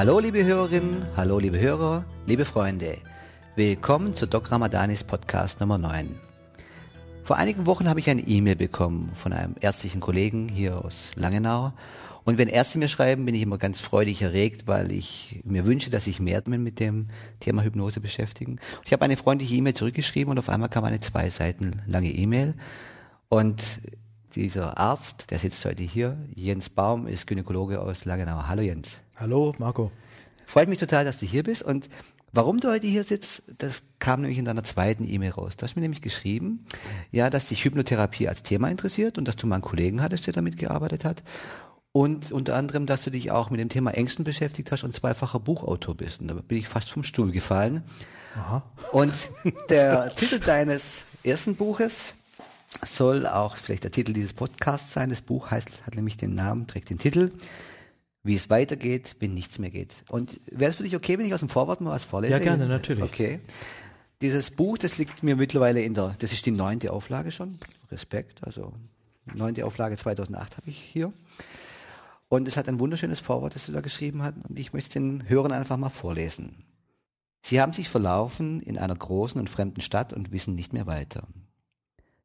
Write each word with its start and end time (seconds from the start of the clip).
Hallo 0.00 0.18
liebe 0.18 0.42
Hörerinnen, 0.42 1.02
hallo 1.14 1.38
liebe 1.38 1.60
Hörer, 1.60 2.06
liebe 2.24 2.46
Freunde. 2.46 2.96
Willkommen 3.54 4.14
zu 4.14 4.26
Doc 4.26 4.50
Ramadanis 4.50 5.04
Podcast 5.04 5.60
Nummer 5.60 5.76
9. 5.76 6.18
Vor 7.22 7.36
einigen 7.36 7.66
Wochen 7.66 7.86
habe 7.86 8.00
ich 8.00 8.08
eine 8.08 8.22
E-Mail 8.22 8.56
bekommen 8.56 9.12
von 9.14 9.34
einem 9.34 9.56
ärztlichen 9.60 10.00
Kollegen 10.00 10.48
hier 10.48 10.82
aus 10.82 11.10
Langenau. 11.16 11.74
Und 12.24 12.38
wenn 12.38 12.48
Ärzte 12.48 12.78
mir 12.78 12.88
schreiben, 12.88 13.26
bin 13.26 13.34
ich 13.34 13.42
immer 13.42 13.58
ganz 13.58 13.82
freudig 13.82 14.22
erregt, 14.22 14.66
weil 14.66 14.90
ich 14.90 15.42
mir 15.44 15.66
wünsche, 15.66 15.90
dass 15.90 16.06
sich 16.06 16.18
mehr 16.18 16.42
mit 16.46 16.80
dem 16.80 17.08
Thema 17.40 17.62
Hypnose 17.62 18.00
beschäftigen. 18.00 18.58
Ich 18.86 18.94
habe 18.94 19.04
eine 19.04 19.18
freundliche 19.18 19.54
E-Mail 19.54 19.74
zurückgeschrieben 19.74 20.30
und 20.30 20.38
auf 20.38 20.48
einmal 20.48 20.70
kam 20.70 20.84
eine 20.84 21.00
zwei 21.00 21.28
Seiten 21.28 21.82
lange 21.86 22.08
E-Mail. 22.10 22.54
Und 23.28 23.60
dieser 24.34 24.78
Arzt, 24.78 25.30
der 25.30 25.38
sitzt 25.38 25.64
heute 25.64 25.82
hier, 25.82 26.16
Jens 26.34 26.70
Baum, 26.70 27.06
ist 27.06 27.26
Gynäkologe 27.26 27.80
aus 27.80 28.04
Langenau. 28.04 28.46
Hallo 28.46 28.62
Jens. 28.62 28.88
Hallo 29.16 29.54
Marco. 29.58 29.90
Freut 30.46 30.68
mich 30.68 30.78
total, 30.78 31.04
dass 31.04 31.18
du 31.18 31.26
hier 31.26 31.42
bist. 31.42 31.62
Und 31.62 31.88
warum 32.32 32.60
du 32.60 32.68
heute 32.68 32.86
hier 32.86 33.04
sitzt, 33.04 33.42
das 33.58 33.82
kam 33.98 34.20
nämlich 34.20 34.38
in 34.38 34.44
deiner 34.44 34.64
zweiten 34.64 35.04
E-Mail 35.08 35.30
raus. 35.30 35.56
Du 35.56 35.64
hast 35.64 35.76
mir 35.76 35.82
nämlich 35.82 36.02
geschrieben, 36.02 36.64
ja, 37.10 37.30
dass 37.30 37.48
dich 37.48 37.64
Hypnotherapie 37.64 38.28
als 38.28 38.42
Thema 38.42 38.68
interessiert 38.68 39.18
und 39.18 39.26
dass 39.26 39.36
du 39.36 39.46
mal 39.46 39.56
einen 39.56 39.62
Kollegen 39.62 40.02
hattest, 40.02 40.26
der 40.26 40.34
damit 40.34 40.56
gearbeitet 40.56 41.04
hat. 41.04 41.22
Und 41.92 42.30
unter 42.30 42.54
anderem, 42.54 42.86
dass 42.86 43.02
du 43.02 43.10
dich 43.10 43.32
auch 43.32 43.50
mit 43.50 43.58
dem 43.60 43.68
Thema 43.68 43.90
Ängsten 43.90 44.24
beschäftigt 44.24 44.70
hast 44.70 44.84
und 44.84 44.94
zweifacher 44.94 45.40
Buchautor 45.40 45.96
bist. 45.96 46.20
Und 46.20 46.28
da 46.28 46.34
bin 46.34 46.58
ich 46.58 46.68
fast 46.68 46.90
vom 46.90 47.02
Stuhl 47.02 47.32
gefallen. 47.32 47.82
Aha. 48.36 48.62
Und 48.92 49.12
der 49.68 50.14
Titel 50.14 50.38
deines 50.38 51.04
ersten 51.24 51.56
Buches 51.56 52.14
soll 52.84 53.26
auch 53.26 53.56
vielleicht 53.56 53.84
der 53.84 53.90
Titel 53.90 54.12
dieses 54.12 54.32
Podcasts 54.32 54.92
sein. 54.92 55.10
Das 55.10 55.22
Buch 55.22 55.50
heißt, 55.50 55.86
hat 55.86 55.94
nämlich 55.94 56.16
den 56.16 56.34
Namen, 56.34 56.66
trägt 56.66 56.90
den 56.90 56.98
Titel, 56.98 57.32
wie 58.22 58.34
es 58.34 58.50
weitergeht, 58.50 59.16
wenn 59.18 59.34
nichts 59.34 59.58
mehr 59.58 59.70
geht. 59.70 60.04
Und 60.08 60.40
wäre 60.50 60.70
es 60.70 60.76
für 60.76 60.82
dich 60.82 60.96
okay, 60.96 61.18
wenn 61.18 61.26
ich 61.26 61.34
aus 61.34 61.40
dem 61.40 61.48
Vorwort 61.48 61.80
mal 61.80 61.90
was 61.90 62.04
vorlese? 62.04 62.32
Ja, 62.32 62.38
gerne, 62.38 62.66
natürlich. 62.66 63.02
Okay. 63.02 63.40
Dieses 64.22 64.50
Buch, 64.50 64.76
das 64.76 64.98
liegt 64.98 65.22
mir 65.22 65.36
mittlerweile 65.36 65.82
in 65.82 65.94
der, 65.94 66.14
das 66.18 66.32
ist 66.32 66.44
die 66.44 66.50
neunte 66.50 66.92
Auflage 66.92 67.32
schon. 67.32 67.58
Respekt, 67.90 68.44
also 68.44 68.74
neunte 69.34 69.64
Auflage 69.64 69.96
2008 69.96 70.58
habe 70.58 70.70
ich 70.70 70.78
hier. 70.78 71.12
Und 72.28 72.46
es 72.46 72.56
hat 72.56 72.68
ein 72.68 72.78
wunderschönes 72.78 73.18
Vorwort, 73.18 73.54
das 73.54 73.66
du 73.66 73.72
da 73.72 73.80
geschrieben 73.80 74.22
hast. 74.22 74.36
Und 74.48 74.58
ich 74.58 74.72
möchte 74.72 75.00
den 75.00 75.28
Hörern 75.28 75.52
einfach 75.52 75.76
mal 75.76 75.88
vorlesen. 75.88 76.64
Sie 77.42 77.60
haben 77.60 77.72
sich 77.72 77.88
verlaufen 77.88 78.60
in 78.60 78.78
einer 78.78 78.94
großen 78.94 79.40
und 79.40 79.48
fremden 79.48 79.80
Stadt 79.80 80.12
und 80.12 80.30
wissen 80.30 80.54
nicht 80.54 80.72
mehr 80.72 80.86
weiter. 80.86 81.26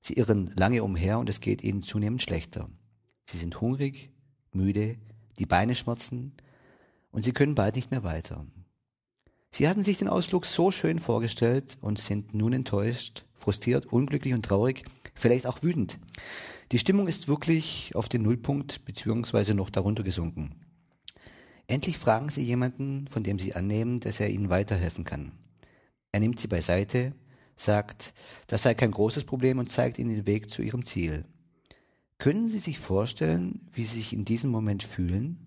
Sie 0.06 0.14
irren 0.14 0.54
lange 0.56 0.84
umher 0.84 1.18
und 1.18 1.30
es 1.30 1.42
geht 1.42 1.64
ihnen 1.64 1.82
zunehmend 1.82 2.22
schlechter. 2.22 2.70
Sie 3.28 3.40
sind 3.40 3.60
hungrig, 3.60 4.12
müde, 4.52 5.00
die 5.40 5.48
Beine 5.48 5.74
schmerzen 5.74 6.34
und 7.10 7.24
sie 7.24 7.32
können 7.32 7.56
bald 7.56 7.76
nicht 7.76 7.90
mehr 7.90 8.04
weiter. 8.04 8.46
Sie 9.50 9.68
hatten 9.68 9.84
sich 9.84 9.98
den 9.98 10.08
Ausflug 10.08 10.46
so 10.46 10.70
schön 10.70 11.00
vorgestellt 11.00 11.80
und 11.82 11.98
sind 11.98 12.36
nun 12.36 12.54
enttäuscht, 12.54 13.26
frustriert, 13.34 13.88
unglücklich 13.88 14.36
und 14.36 14.46
traurig, 14.46 14.86
vielleicht 15.16 15.48
auch 15.48 15.64
wütend. 15.64 15.98
Die 16.72 16.78
Stimmung 16.78 17.08
ist 17.08 17.28
wirklich 17.28 17.96
auf 17.96 18.08
den 18.08 18.22
Nullpunkt 18.22 18.86
beziehungsweise 18.86 19.56
noch 19.56 19.72
darunter 19.72 20.04
gesunken. 20.04 20.54
Endlich 21.66 21.98
fragen 21.98 22.30
Sie 22.30 22.44
jemanden, 22.44 23.08
von 23.08 23.24
dem 23.24 23.40
Sie 23.40 23.56
annehmen, 23.56 24.02
dass 24.02 24.20
er 24.20 24.30
Ihnen 24.30 24.52
weiterhelfen 24.52 25.04
kann. 25.04 25.32
Er 26.12 26.20
nimmt 26.20 26.40
Sie 26.40 26.48
beiseite, 26.48 27.16
sagt, 27.58 28.14
das 28.48 28.64
sei 28.64 28.74
kein 28.74 28.92
großes 28.92 29.24
Problem 29.24 29.60
und 29.60 29.72
zeigt 29.72 30.00
ihnen 30.00 30.16
den 30.16 30.28
Weg 30.28 30.50
zu 30.50 30.62
ihrem 30.62 30.84
Ziel. 30.84 31.26
Können 32.18 32.48
Sie 32.48 32.60
sich 32.60 32.80
vorstellen, 32.80 33.68
wie 33.74 33.84
Sie 33.84 33.98
sich 33.98 34.14
in 34.14 34.26
diesem 34.26 34.50
Moment 34.50 34.84
fühlen? 34.84 35.46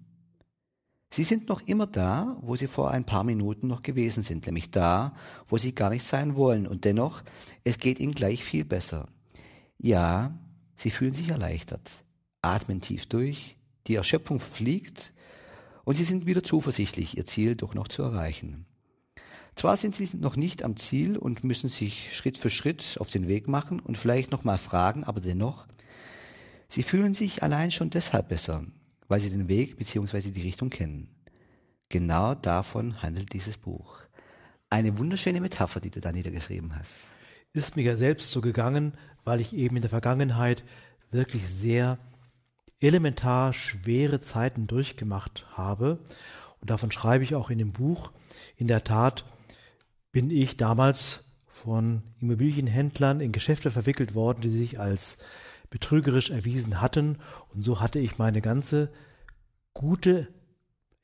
Sie 1.11 1.25
sind 1.25 1.49
noch 1.49 1.63
immer 1.63 1.87
da, 1.87 2.37
wo 2.43 2.55
Sie 2.57 2.67
vor 2.67 2.91
ein 2.91 3.05
paar 3.05 3.25
Minuten 3.25 3.67
noch 3.67 3.83
gewesen 3.83 4.23
sind, 4.23 4.47
nämlich 4.47 4.71
da, 4.71 5.15
wo 5.47 5.57
Sie 5.57 5.75
gar 5.75 5.89
nicht 5.91 6.05
sein 6.05 6.37
wollen, 6.37 6.67
und 6.67 6.85
dennoch, 6.85 7.23
es 7.65 7.79
geht 7.79 7.99
Ihnen 7.99 8.13
gleich 8.13 8.45
viel 8.45 8.65
besser. 8.65 9.09
Ja, 9.79 10.39
Sie 10.77 10.91
fühlen 10.91 11.15
sich 11.15 11.31
erleichtert, 11.31 11.91
atmen 12.43 12.81
tief 12.81 13.07
durch, 13.07 13.57
die 13.87 13.95
Erschöpfung 13.95 14.39
fliegt, 14.39 15.15
und 15.85 15.97
Sie 15.97 16.05
sind 16.05 16.27
wieder 16.27 16.43
zuversichtlich, 16.43 17.17
Ihr 17.17 17.25
Ziel 17.25 17.57
doch 17.57 17.73
noch 17.73 17.89
zu 17.89 18.03
erreichen. 18.03 18.68
Zwar 19.59 19.77
sind 19.77 19.97
sie 19.97 20.09
noch 20.17 20.37
nicht 20.37 20.63
am 20.63 20.77
Ziel 20.77 21.19
und 21.19 21.43
müssen 21.43 21.69
sich 21.69 22.15
Schritt 22.17 22.39
für 22.39 22.49
Schritt 22.49 22.97
auf 23.01 23.11
den 23.11 23.27
Weg 23.27 23.49
machen 23.49 23.81
und 23.81 23.99
vielleicht 23.99 24.31
nochmal 24.31 24.57
fragen, 24.57 25.03
aber 25.03 25.21
dennoch, 25.21 25.67
sie 26.69 26.85
fühlen 26.85 27.13
sich 27.13 27.43
allein 27.43 27.73
schon 27.73 27.91
deshalb 27.91 28.29
besser, 28.29 28.65
weil 29.09 29.19
sie 29.19 29.31
den 29.31 29.49
Weg 29.49 29.77
bzw. 29.77 30.31
die 30.31 30.43
Richtung 30.43 30.71
kennen. 30.71 31.09
Genau 31.89 32.37
davon 32.37 33.03
handelt 33.03 33.33
dieses 33.33 33.59
Buch. 33.59 33.99
Eine 34.71 34.97
wunderschöne 34.97 35.41
Metapher, 35.41 35.81
die 35.81 35.91
du 35.91 36.01
da 36.01 36.13
niedergeschrieben 36.13 36.77
hast. 36.79 36.93
Ist 37.53 37.75
mir 37.75 37.83
ja 37.83 37.97
selbst 37.97 38.31
so 38.31 38.41
gegangen, 38.41 38.93
weil 39.25 39.41
ich 39.41 39.57
eben 39.57 39.75
in 39.75 39.83
der 39.83 39.91
Vergangenheit 39.91 40.63
wirklich 41.11 41.49
sehr 41.49 41.99
elementar 42.79 43.53
schwere 43.53 44.21
Zeiten 44.21 44.69
durchgemacht 44.69 45.47
habe. 45.51 45.99
Und 46.61 46.71
davon 46.71 46.93
schreibe 46.93 47.25
ich 47.25 47.35
auch 47.35 47.51
in 47.51 47.59
dem 47.59 47.73
Buch. 47.73 48.13
In 48.57 48.69
der 48.69 48.85
Tat 48.85 49.25
bin 50.13 50.31
ich 50.31 50.57
damals 50.57 51.25
von 51.47 52.03
Immobilienhändlern 52.21 53.21
in 53.21 53.33
Geschäfte 53.33 53.71
verwickelt 53.71 54.15
worden, 54.15 54.41
die 54.41 54.49
sich 54.49 54.79
als 54.79 55.19
betrügerisch 55.71 56.31
erwiesen 56.31 56.81
hatten. 56.81 57.19
Und 57.53 57.63
so 57.63 57.81
hatte 57.81 57.99
ich 57.99 58.19
meine 58.19 58.41
ganze 58.41 58.91
gute 59.75 60.29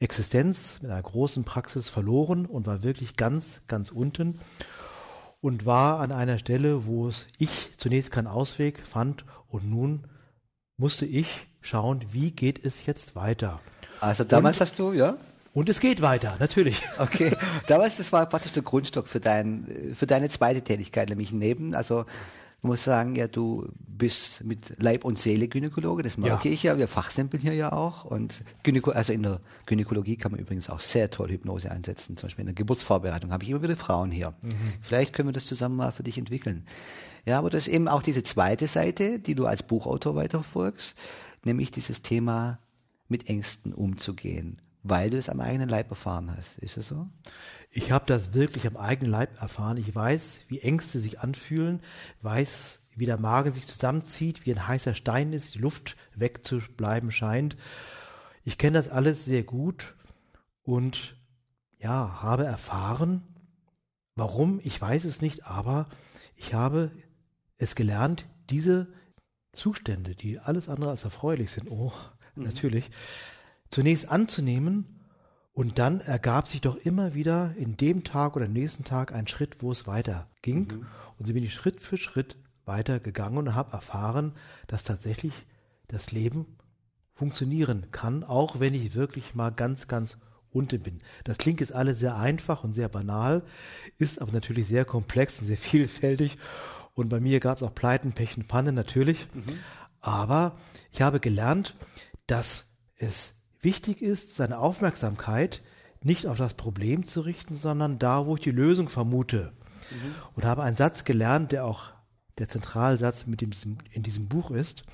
Existenz 0.00 0.80
mit 0.82 0.90
einer 0.90 1.02
großen 1.02 1.44
Praxis 1.44 1.88
verloren 1.88 2.46
und 2.46 2.66
war 2.66 2.82
wirklich 2.82 3.16
ganz, 3.16 3.62
ganz 3.68 3.90
unten 3.90 4.40
und 5.40 5.66
war 5.66 6.00
an 6.00 6.12
einer 6.12 6.38
Stelle, 6.38 6.86
wo 6.86 7.08
es 7.08 7.26
ich 7.38 7.76
zunächst 7.76 8.10
keinen 8.10 8.26
Ausweg 8.26 8.86
fand 8.86 9.24
und 9.48 9.68
nun 9.68 10.06
musste 10.76 11.06
ich 11.06 11.28
schauen, 11.60 12.04
wie 12.12 12.30
geht 12.30 12.64
es 12.64 12.86
jetzt 12.86 13.14
weiter. 13.14 13.60
Also 14.00 14.24
damals 14.24 14.56
und, 14.56 14.60
hast 14.62 14.78
du, 14.78 14.92
ja? 14.92 15.16
Und 15.54 15.68
es 15.68 15.78
geht 15.80 16.02
weiter, 16.02 16.36
natürlich. 16.40 16.82
Okay, 16.98 17.36
damals, 17.66 17.96
das 17.96 18.12
war 18.12 18.26
praktisch 18.26 18.52
der 18.52 18.62
Grundstock 18.62 19.08
für, 19.08 19.20
dein, 19.20 19.94
für 19.94 20.06
deine 20.06 20.28
zweite 20.28 20.62
Tätigkeit, 20.62 21.08
nämlich 21.08 21.32
neben, 21.32 21.74
also 21.74 22.04
du 22.62 22.68
musst 22.68 22.84
sagen, 22.84 23.14
ja, 23.14 23.28
du 23.28 23.68
bist 23.78 24.42
mit 24.42 24.80
Leib 24.82 25.04
und 25.04 25.18
Seele 25.18 25.48
Gynäkologe, 25.48 26.02
das 26.02 26.16
merke 26.16 26.48
ja. 26.48 26.54
ich 26.54 26.62
ja, 26.62 26.78
wir 26.78 26.88
fachsimpeln 26.88 27.42
hier 27.42 27.54
ja 27.54 27.72
auch 27.72 28.04
und 28.04 28.42
Gynäko 28.62 28.90
also 28.90 29.12
in 29.12 29.22
der 29.22 29.40
Gynäkologie 29.66 30.16
kann 30.16 30.32
man 30.32 30.40
übrigens 30.40 30.70
auch 30.70 30.80
sehr 30.80 31.10
toll 31.10 31.30
Hypnose 31.30 31.70
einsetzen, 31.70 32.16
zum 32.16 32.28
Beispiel 32.28 32.42
in 32.42 32.46
der 32.46 32.54
Geburtsvorbereitung 32.54 33.32
habe 33.32 33.44
ich 33.44 33.50
immer 33.50 33.62
wieder 33.62 33.76
Frauen 33.76 34.10
hier. 34.10 34.34
Mhm. 34.42 34.54
Vielleicht 34.80 35.12
können 35.12 35.28
wir 35.28 35.34
das 35.34 35.46
zusammen 35.46 35.76
mal 35.76 35.92
für 35.92 36.02
dich 36.02 36.18
entwickeln. 36.18 36.66
Ja, 37.26 37.38
aber 37.38 37.50
das 37.50 37.66
ist 37.66 37.74
eben 37.74 37.88
auch 37.88 38.02
diese 38.02 38.22
zweite 38.22 38.66
Seite, 38.66 39.18
die 39.18 39.34
du 39.34 39.46
als 39.46 39.62
Buchautor 39.62 40.14
weiterfolgst, 40.16 40.96
nämlich 41.44 41.70
dieses 41.70 42.02
Thema 42.02 42.58
mit 43.08 43.28
Ängsten 43.28 43.72
umzugehen 43.72 44.60
weil 44.84 45.10
du 45.10 45.16
es 45.16 45.28
am 45.28 45.40
eigenen 45.40 45.68
Leib 45.68 45.90
erfahren 45.90 46.30
hast. 46.36 46.58
Ist 46.58 46.76
es 46.76 46.88
so? 46.88 47.08
Ich 47.70 47.90
habe 47.90 48.04
das 48.06 48.34
wirklich 48.34 48.66
am 48.66 48.76
eigenen 48.76 49.10
Leib 49.10 49.40
erfahren. 49.40 49.78
Ich 49.78 49.92
weiß, 49.92 50.42
wie 50.48 50.60
Ängste 50.60 51.00
sich 51.00 51.20
anfühlen, 51.20 51.80
weiß, 52.22 52.80
wie 52.94 53.06
der 53.06 53.18
Magen 53.18 53.52
sich 53.52 53.66
zusammenzieht, 53.66 54.46
wie 54.46 54.52
ein 54.52 54.68
heißer 54.68 54.94
Stein 54.94 55.32
ist, 55.32 55.54
die 55.54 55.58
Luft 55.58 55.96
wegzubleiben 56.14 57.10
scheint. 57.10 57.56
Ich 58.44 58.58
kenne 58.58 58.76
das 58.78 58.88
alles 58.88 59.24
sehr 59.24 59.42
gut 59.42 59.94
und 60.62 61.16
ja, 61.78 62.22
habe 62.22 62.44
erfahren, 62.44 63.22
warum, 64.14 64.60
ich 64.62 64.80
weiß 64.80 65.04
es 65.04 65.22
nicht, 65.22 65.46
aber 65.46 65.88
ich 66.36 66.54
habe 66.54 66.90
es 67.56 67.74
gelernt, 67.74 68.26
diese 68.50 68.92
Zustände, 69.52 70.14
die 70.14 70.38
alles 70.38 70.68
andere 70.68 70.90
als 70.90 71.04
erfreulich 71.04 71.50
sind, 71.50 71.70
oh, 71.70 71.92
mhm. 72.34 72.44
natürlich, 72.44 72.90
zunächst 73.74 74.08
anzunehmen 74.08 75.00
und 75.52 75.80
dann 75.80 76.00
ergab 76.00 76.46
sich 76.46 76.60
doch 76.60 76.76
immer 76.76 77.14
wieder 77.14 77.54
in 77.56 77.76
dem 77.76 78.04
Tag 78.04 78.36
oder 78.36 78.46
nächsten 78.46 78.84
Tag 78.84 79.12
ein 79.12 79.26
Schritt, 79.26 79.62
wo 79.62 79.72
es 79.72 79.86
weiter 79.88 80.28
ging. 80.42 80.68
Mhm. 80.68 80.86
Und 81.18 81.26
so 81.26 81.32
bin 81.32 81.42
ich 81.42 81.54
Schritt 81.54 81.80
für 81.80 81.96
Schritt 81.96 82.36
weitergegangen 82.64 83.38
und 83.38 83.54
habe 83.56 83.72
erfahren, 83.72 84.32
dass 84.68 84.84
tatsächlich 84.84 85.32
das 85.88 86.12
Leben 86.12 86.56
funktionieren 87.14 87.88
kann, 87.90 88.22
auch 88.22 88.60
wenn 88.60 88.74
ich 88.74 88.94
wirklich 88.94 89.34
mal 89.34 89.50
ganz, 89.50 89.88
ganz 89.88 90.18
unten 90.50 90.80
bin. 90.80 91.00
Das 91.24 91.38
klingt 91.38 91.58
jetzt 91.58 91.74
alles 91.74 91.98
sehr 91.98 92.16
einfach 92.16 92.62
und 92.62 92.74
sehr 92.74 92.88
banal, 92.88 93.42
ist 93.98 94.22
aber 94.22 94.30
natürlich 94.30 94.68
sehr 94.68 94.84
komplex 94.84 95.40
und 95.40 95.46
sehr 95.46 95.58
vielfältig. 95.58 96.38
Und 96.94 97.08
bei 97.08 97.18
mir 97.18 97.40
gab 97.40 97.56
es 97.56 97.64
auch 97.64 97.74
Pleiten, 97.74 98.12
Pech 98.12 98.36
und 98.36 98.46
Pannen 98.46 98.76
natürlich. 98.76 99.26
Mhm. 99.34 99.58
Aber 100.00 100.56
ich 100.92 101.02
habe 101.02 101.18
gelernt, 101.18 101.74
dass 102.28 102.66
es 102.96 103.33
Wichtig 103.64 104.02
ist, 104.02 104.36
seine 104.36 104.58
Aufmerksamkeit 104.58 105.62
nicht 106.02 106.26
auf 106.26 106.38
das 106.38 106.54
Problem 106.54 107.06
zu 107.06 107.22
richten, 107.22 107.54
sondern 107.54 107.98
da, 107.98 108.26
wo 108.26 108.34
ich 108.34 108.42
die 108.42 108.50
Lösung 108.50 108.88
vermute. 108.88 109.52
Mhm. 109.90 110.14
Und 110.36 110.44
habe 110.44 110.62
einen 110.62 110.76
Satz 110.76 111.04
gelernt, 111.04 111.50
der 111.50 111.64
auch 111.64 111.92
der 112.38 112.48
Zentralsatz 112.48 113.26
mit 113.26 113.40
dem, 113.40 113.50
in 113.90 114.02
diesem 114.02 114.28
Buch 114.28 114.50
ist, 114.50 114.84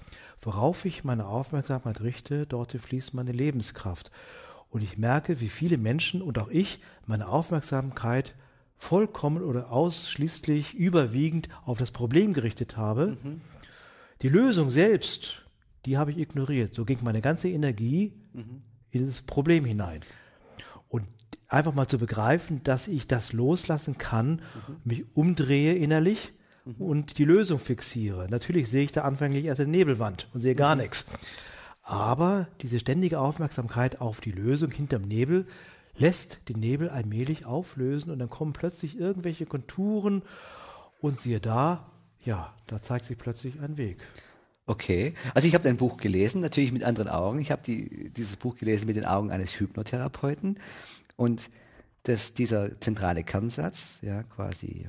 worauf 0.40 0.84
ich 0.84 1.04
meine 1.04 1.26
Aufmerksamkeit 1.26 2.00
richte, 2.00 2.46
dort 2.46 2.72
fließt 2.72 3.12
meine 3.14 3.32
Lebenskraft. 3.32 4.10
Und 4.70 4.82
ich 4.82 4.98
merke, 4.98 5.40
wie 5.40 5.48
viele 5.48 5.76
Menschen 5.76 6.22
und 6.22 6.38
auch 6.38 6.48
ich 6.48 6.80
meine 7.06 7.28
Aufmerksamkeit 7.28 8.34
vollkommen 8.78 9.42
oder 9.42 9.72
ausschließlich 9.72 10.74
überwiegend 10.74 11.48
auf 11.64 11.78
das 11.78 11.90
Problem 11.90 12.32
gerichtet 12.32 12.76
habe. 12.76 13.18
Mhm. 13.22 13.40
Die 14.22 14.28
Lösung 14.28 14.70
selbst, 14.70 15.44
die 15.86 15.98
habe 15.98 16.12
ich 16.12 16.18
ignoriert. 16.18 16.74
So 16.74 16.84
ging 16.84 16.98
meine 17.02 17.20
ganze 17.20 17.48
Energie 17.48 18.12
mhm. 18.32 18.62
in 18.90 19.00
dieses 19.00 19.22
Problem 19.22 19.64
hinein. 19.64 20.00
Und 20.88 21.06
einfach 21.48 21.74
mal 21.74 21.88
zu 21.88 21.98
begreifen, 21.98 22.62
dass 22.62 22.88
ich 22.88 23.06
das 23.06 23.32
loslassen 23.32 23.98
kann, 23.98 24.42
mhm. 24.68 24.76
mich 24.84 25.04
umdrehe 25.16 25.74
innerlich 25.74 26.32
mhm. 26.64 26.74
und 26.78 27.18
die 27.18 27.24
Lösung 27.24 27.58
fixiere. 27.58 28.28
Natürlich 28.30 28.70
sehe 28.70 28.84
ich 28.84 28.92
da 28.92 29.02
anfänglich 29.02 29.44
erst 29.44 29.60
eine 29.60 29.70
Nebelwand 29.70 30.28
und 30.32 30.40
sehe 30.40 30.54
gar 30.54 30.74
mhm. 30.74 30.82
nichts. 30.82 31.06
Aber 31.82 32.48
diese 32.60 32.78
ständige 32.78 33.18
Aufmerksamkeit 33.18 34.00
auf 34.00 34.20
die 34.20 34.32
Lösung 34.32 34.70
hinterm 34.70 35.02
Nebel 35.02 35.46
lässt 35.96 36.48
den 36.48 36.60
Nebel 36.60 36.88
allmählich 36.88 37.46
auflösen 37.46 38.10
und 38.10 38.18
dann 38.18 38.30
kommen 38.30 38.52
plötzlich 38.52 38.98
irgendwelche 38.98 39.46
Konturen 39.46 40.22
und 41.00 41.18
siehe 41.18 41.40
da, 41.40 41.90
ja, 42.24 42.54
da 42.66 42.80
zeigt 42.80 43.06
sich 43.06 43.18
plötzlich 43.18 43.60
ein 43.60 43.76
Weg. 43.76 43.98
Okay, 44.70 45.14
also 45.34 45.48
ich 45.48 45.54
habe 45.54 45.64
dein 45.64 45.76
Buch 45.76 45.96
gelesen, 45.96 46.40
natürlich 46.40 46.70
mit 46.70 46.84
anderen 46.84 47.08
Augen. 47.08 47.40
Ich 47.40 47.50
habe 47.50 47.60
die, 47.66 48.10
dieses 48.10 48.36
Buch 48.36 48.56
gelesen 48.56 48.86
mit 48.86 48.94
den 48.94 49.04
Augen 49.04 49.32
eines 49.32 49.58
Hypnotherapeuten 49.58 50.60
und 51.16 51.50
das, 52.04 52.34
dieser 52.34 52.80
zentrale 52.80 53.24
Kernsatz, 53.24 53.98
ja, 54.00 54.22
quasi 54.22 54.86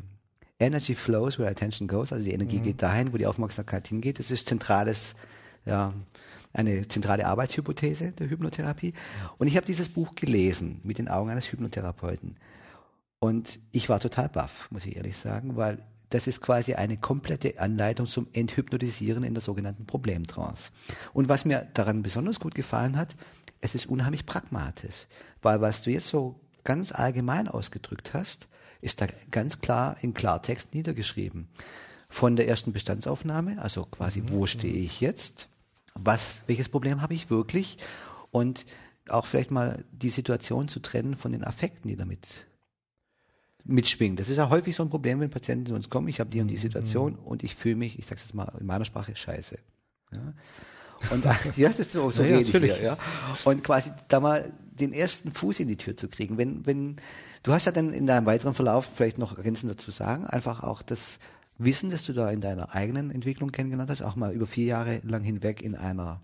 Energy 0.59 0.93
flows 0.93 1.39
where 1.39 1.49
attention 1.49 1.87
goes, 1.87 2.13
also 2.13 2.23
die 2.23 2.31
Energie 2.31 2.59
mhm. 2.59 2.63
geht 2.63 2.83
dahin, 2.83 3.11
wo 3.11 3.17
die 3.17 3.25
Aufmerksamkeit 3.25 3.87
hingeht. 3.87 4.19
Das 4.19 4.29
ist 4.29 4.47
zentrales, 4.47 5.15
ja, 5.65 5.95
eine 6.53 6.87
zentrale 6.87 7.25
Arbeitshypothese 7.25 8.11
der 8.11 8.29
Hypnotherapie. 8.29 8.93
Und 9.39 9.47
ich 9.47 9.57
habe 9.57 9.65
dieses 9.65 9.89
Buch 9.89 10.13
gelesen 10.13 10.79
mit 10.83 10.99
den 10.99 11.07
Augen 11.07 11.31
eines 11.31 11.51
Hypnotherapeuten. 11.51 12.37
Und 13.19 13.59
ich 13.71 13.89
war 13.89 13.99
total 13.99 14.29
baff, 14.29 14.69
muss 14.69 14.85
ich 14.85 14.95
ehrlich 14.95 15.17
sagen, 15.17 15.55
weil 15.55 15.79
das 16.11 16.27
ist 16.27 16.41
quasi 16.41 16.75
eine 16.75 16.97
komplette 16.97 17.59
Anleitung 17.59 18.05
zum 18.05 18.27
Enthypnotisieren 18.33 19.23
in 19.23 19.33
der 19.33 19.41
sogenannten 19.41 19.85
Problemtrance. 19.85 20.71
Und 21.13 21.29
was 21.29 21.45
mir 21.45 21.67
daran 21.73 22.03
besonders 22.03 22.39
gut 22.39 22.53
gefallen 22.53 22.97
hat, 22.97 23.15
es 23.61 23.75
ist 23.75 23.87
unheimlich 23.87 24.25
pragmatisch, 24.25 25.07
weil 25.41 25.61
was 25.61 25.83
du 25.83 25.89
jetzt 25.89 26.07
so 26.07 26.39
ganz 26.63 26.91
allgemein 26.91 27.47
ausgedrückt 27.47 28.13
hast, 28.13 28.47
ist 28.81 29.01
da 29.01 29.07
ganz 29.29 29.59
klar 29.59 29.95
in 30.01 30.13
Klartext 30.13 30.73
niedergeschrieben. 30.73 31.47
Von 32.09 32.35
der 32.35 32.47
ersten 32.47 32.73
Bestandsaufnahme, 32.73 33.61
also 33.61 33.85
quasi, 33.85 34.23
wo 34.27 34.45
stehe 34.45 34.73
ich 34.73 34.99
jetzt? 34.99 35.47
Was, 35.93 36.41
welches 36.47 36.67
Problem 36.67 37.01
habe 37.01 37.13
ich 37.13 37.29
wirklich? 37.29 37.77
Und 38.31 38.65
auch 39.07 39.25
vielleicht 39.25 39.51
mal 39.51 39.85
die 39.91 40.09
Situation 40.09 40.67
zu 40.67 40.81
trennen 40.81 41.15
von 41.15 41.31
den 41.31 41.43
Affekten, 41.43 41.87
die 41.87 41.95
damit 41.95 42.47
mitschwingen. 43.63 44.17
Das 44.17 44.29
ist 44.29 44.37
ja 44.37 44.49
häufig 44.49 44.75
so 44.75 44.83
ein 44.83 44.89
Problem, 44.89 45.19
wenn 45.19 45.29
Patienten 45.29 45.67
zu 45.67 45.73
uns 45.73 45.89
kommen, 45.89 46.07
ich 46.07 46.19
habe 46.19 46.29
die 46.29 46.41
und 46.41 46.47
die 46.47 46.57
Situation 46.57 47.13
mhm. 47.13 47.19
und 47.19 47.43
ich 47.43 47.55
fühle 47.55 47.75
mich, 47.75 47.99
ich 47.99 48.05
sage 48.05 48.21
es 48.23 48.33
mal 48.33 48.51
in 48.59 48.65
meiner 48.65 48.85
Sprache, 48.85 49.15
scheiße. 49.15 49.59
Ja? 50.13 50.33
Und 51.09 51.25
ja, 51.57 51.67
das 51.69 51.79
ist 51.79 51.93
so, 51.93 52.11
so 52.11 52.21
ja, 52.21 52.37
rede 52.37 52.49
ich 52.51 52.75
hier, 52.75 52.79
ja. 52.79 52.97
Und 53.43 53.63
quasi 53.63 53.91
da 54.07 54.19
mal 54.19 54.53
den 54.71 54.93
ersten 54.93 55.31
Fuß 55.31 55.59
in 55.61 55.67
die 55.67 55.77
Tür 55.77 55.95
zu 55.95 56.07
kriegen. 56.07 56.37
Wenn, 56.37 56.63
wenn, 56.67 56.97
du 57.41 57.53
hast 57.53 57.65
ja 57.65 57.71
dann 57.71 57.91
in 57.91 58.05
deinem 58.05 58.27
weiteren 58.27 58.53
Verlauf 58.53 58.85
vielleicht 58.85 59.17
noch 59.17 59.35
ergänzend 59.35 59.71
dazu 59.71 59.89
sagen, 59.89 60.27
einfach 60.27 60.61
auch 60.61 60.83
das 60.83 61.17
Wissen, 61.57 61.89
das 61.89 62.05
du 62.05 62.13
da 62.13 62.29
in 62.29 62.41
deiner 62.41 62.73
eigenen 62.75 63.11
Entwicklung 63.11 63.51
kennengelernt 63.51 63.89
hast, 63.89 64.01
auch 64.01 64.15
mal 64.15 64.33
über 64.33 64.45
vier 64.45 64.65
Jahre 64.65 65.01
lang 65.03 65.23
hinweg 65.23 65.61
in 65.61 65.75
einer 65.75 66.21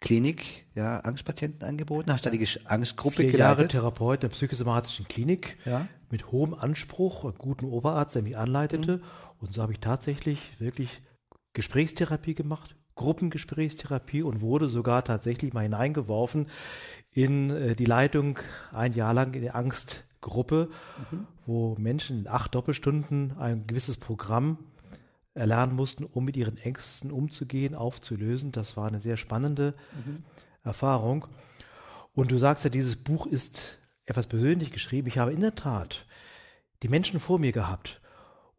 Klinik, 0.00 0.66
ja, 0.74 1.00
Angstpatienten 1.00 1.66
angeboten, 1.66 2.12
hast 2.12 2.26
da 2.26 2.30
die 2.30 2.46
Angstgruppe 2.66 3.22
Vier 3.22 3.32
geleitet. 3.32 3.58
Jahre 3.58 3.68
Therapeut 3.68 4.22
der 4.22 4.28
psychosomatischen 4.28 5.08
Klinik 5.08 5.56
ja. 5.64 5.86
Mit 6.14 6.30
hohem 6.30 6.54
Anspruch, 6.54 7.24
einem 7.24 7.38
guten 7.38 7.64
Oberarzt, 7.64 8.14
der 8.14 8.22
mich 8.22 8.36
anleitete. 8.36 8.98
Mhm. 8.98 9.02
Und 9.40 9.52
so 9.52 9.62
habe 9.62 9.72
ich 9.72 9.80
tatsächlich 9.80 10.38
wirklich 10.60 11.02
Gesprächstherapie 11.54 12.36
gemacht, 12.36 12.76
Gruppengesprächstherapie 12.94 14.22
und 14.22 14.40
wurde 14.40 14.68
sogar 14.68 15.02
tatsächlich 15.02 15.52
mal 15.52 15.62
hineingeworfen 15.62 16.46
in 17.10 17.50
äh, 17.50 17.74
die 17.74 17.84
Leitung 17.84 18.38
ein 18.70 18.92
Jahr 18.92 19.12
lang 19.12 19.34
in 19.34 19.42
die 19.42 19.50
Angstgruppe, 19.50 20.68
mhm. 21.10 21.26
wo 21.46 21.74
Menschen 21.80 22.20
in 22.20 22.28
acht 22.28 22.54
Doppelstunden 22.54 23.36
ein 23.36 23.66
gewisses 23.66 23.96
Programm 23.96 24.58
erlernen 25.34 25.74
mussten, 25.74 26.04
um 26.04 26.24
mit 26.24 26.36
ihren 26.36 26.58
Ängsten 26.58 27.10
umzugehen, 27.10 27.74
aufzulösen. 27.74 28.52
Das 28.52 28.76
war 28.76 28.86
eine 28.86 29.00
sehr 29.00 29.16
spannende 29.16 29.74
mhm. 30.06 30.22
Erfahrung. 30.62 31.26
Und 32.14 32.30
du 32.30 32.38
sagst 32.38 32.62
ja, 32.62 32.70
dieses 32.70 32.94
Buch 32.94 33.26
ist 33.26 33.80
etwas 34.06 34.26
persönlich 34.26 34.70
geschrieben. 34.70 35.08
Ich 35.08 35.18
habe 35.18 35.32
in 35.32 35.40
der 35.40 35.54
Tat 35.54 36.06
die 36.82 36.88
Menschen 36.88 37.20
vor 37.20 37.38
mir 37.38 37.52
gehabt 37.52 38.00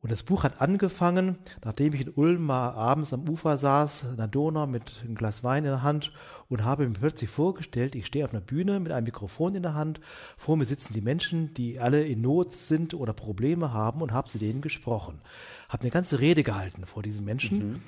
und 0.06 0.12
das 0.12 0.22
Buch 0.22 0.44
hat 0.44 0.62
angefangen, 0.62 1.40
nachdem 1.64 1.96
ich 1.96 2.02
in 2.02 2.10
Ulm 2.10 2.44
mal 2.44 2.70
abends 2.74 3.12
am 3.12 3.28
Ufer 3.28 3.58
saß, 3.58 4.04
in 4.12 4.18
der 4.18 4.28
Donau 4.28 4.68
mit 4.68 5.02
einem 5.04 5.16
Glas 5.16 5.44
Wein 5.44 5.64
in 5.64 5.72
der 5.72 5.82
Hand 5.82 6.12
und 6.48 6.64
habe 6.64 6.88
mir 6.88 6.94
plötzlich 6.94 7.32
vorgestellt, 7.32 7.96
ich 7.96 8.06
stehe 8.06 8.24
auf 8.24 8.32
einer 8.32 8.42
Bühne 8.42 8.80
mit 8.80 8.92
einem 8.92 9.06
Mikrofon 9.06 9.56
in 9.56 9.64
der 9.64 9.74
Hand, 9.74 10.00
vor 10.38 10.58
mir 10.58 10.66
sitzen 10.66 10.94
die 10.94 11.02
Menschen, 11.02 11.56
die 11.56 11.80
alle 11.80 12.06
in 12.06 12.22
Not 12.22 12.54
sind 12.54 12.94
oder 12.94 13.14
Probleme 13.14 13.74
haben 13.74 14.04
und 14.04 14.14
habe 14.14 14.30
zu 14.30 14.38
denen 14.38 14.62
gesprochen. 14.62 15.22
Habe 15.70 15.82
eine 15.82 15.90
ganze 15.90 16.20
Rede 16.20 16.44
gehalten 16.44 16.86
vor 16.86 17.02
diesen 17.02 17.26
Menschen. 17.26 17.58
Mhm. 17.58 17.82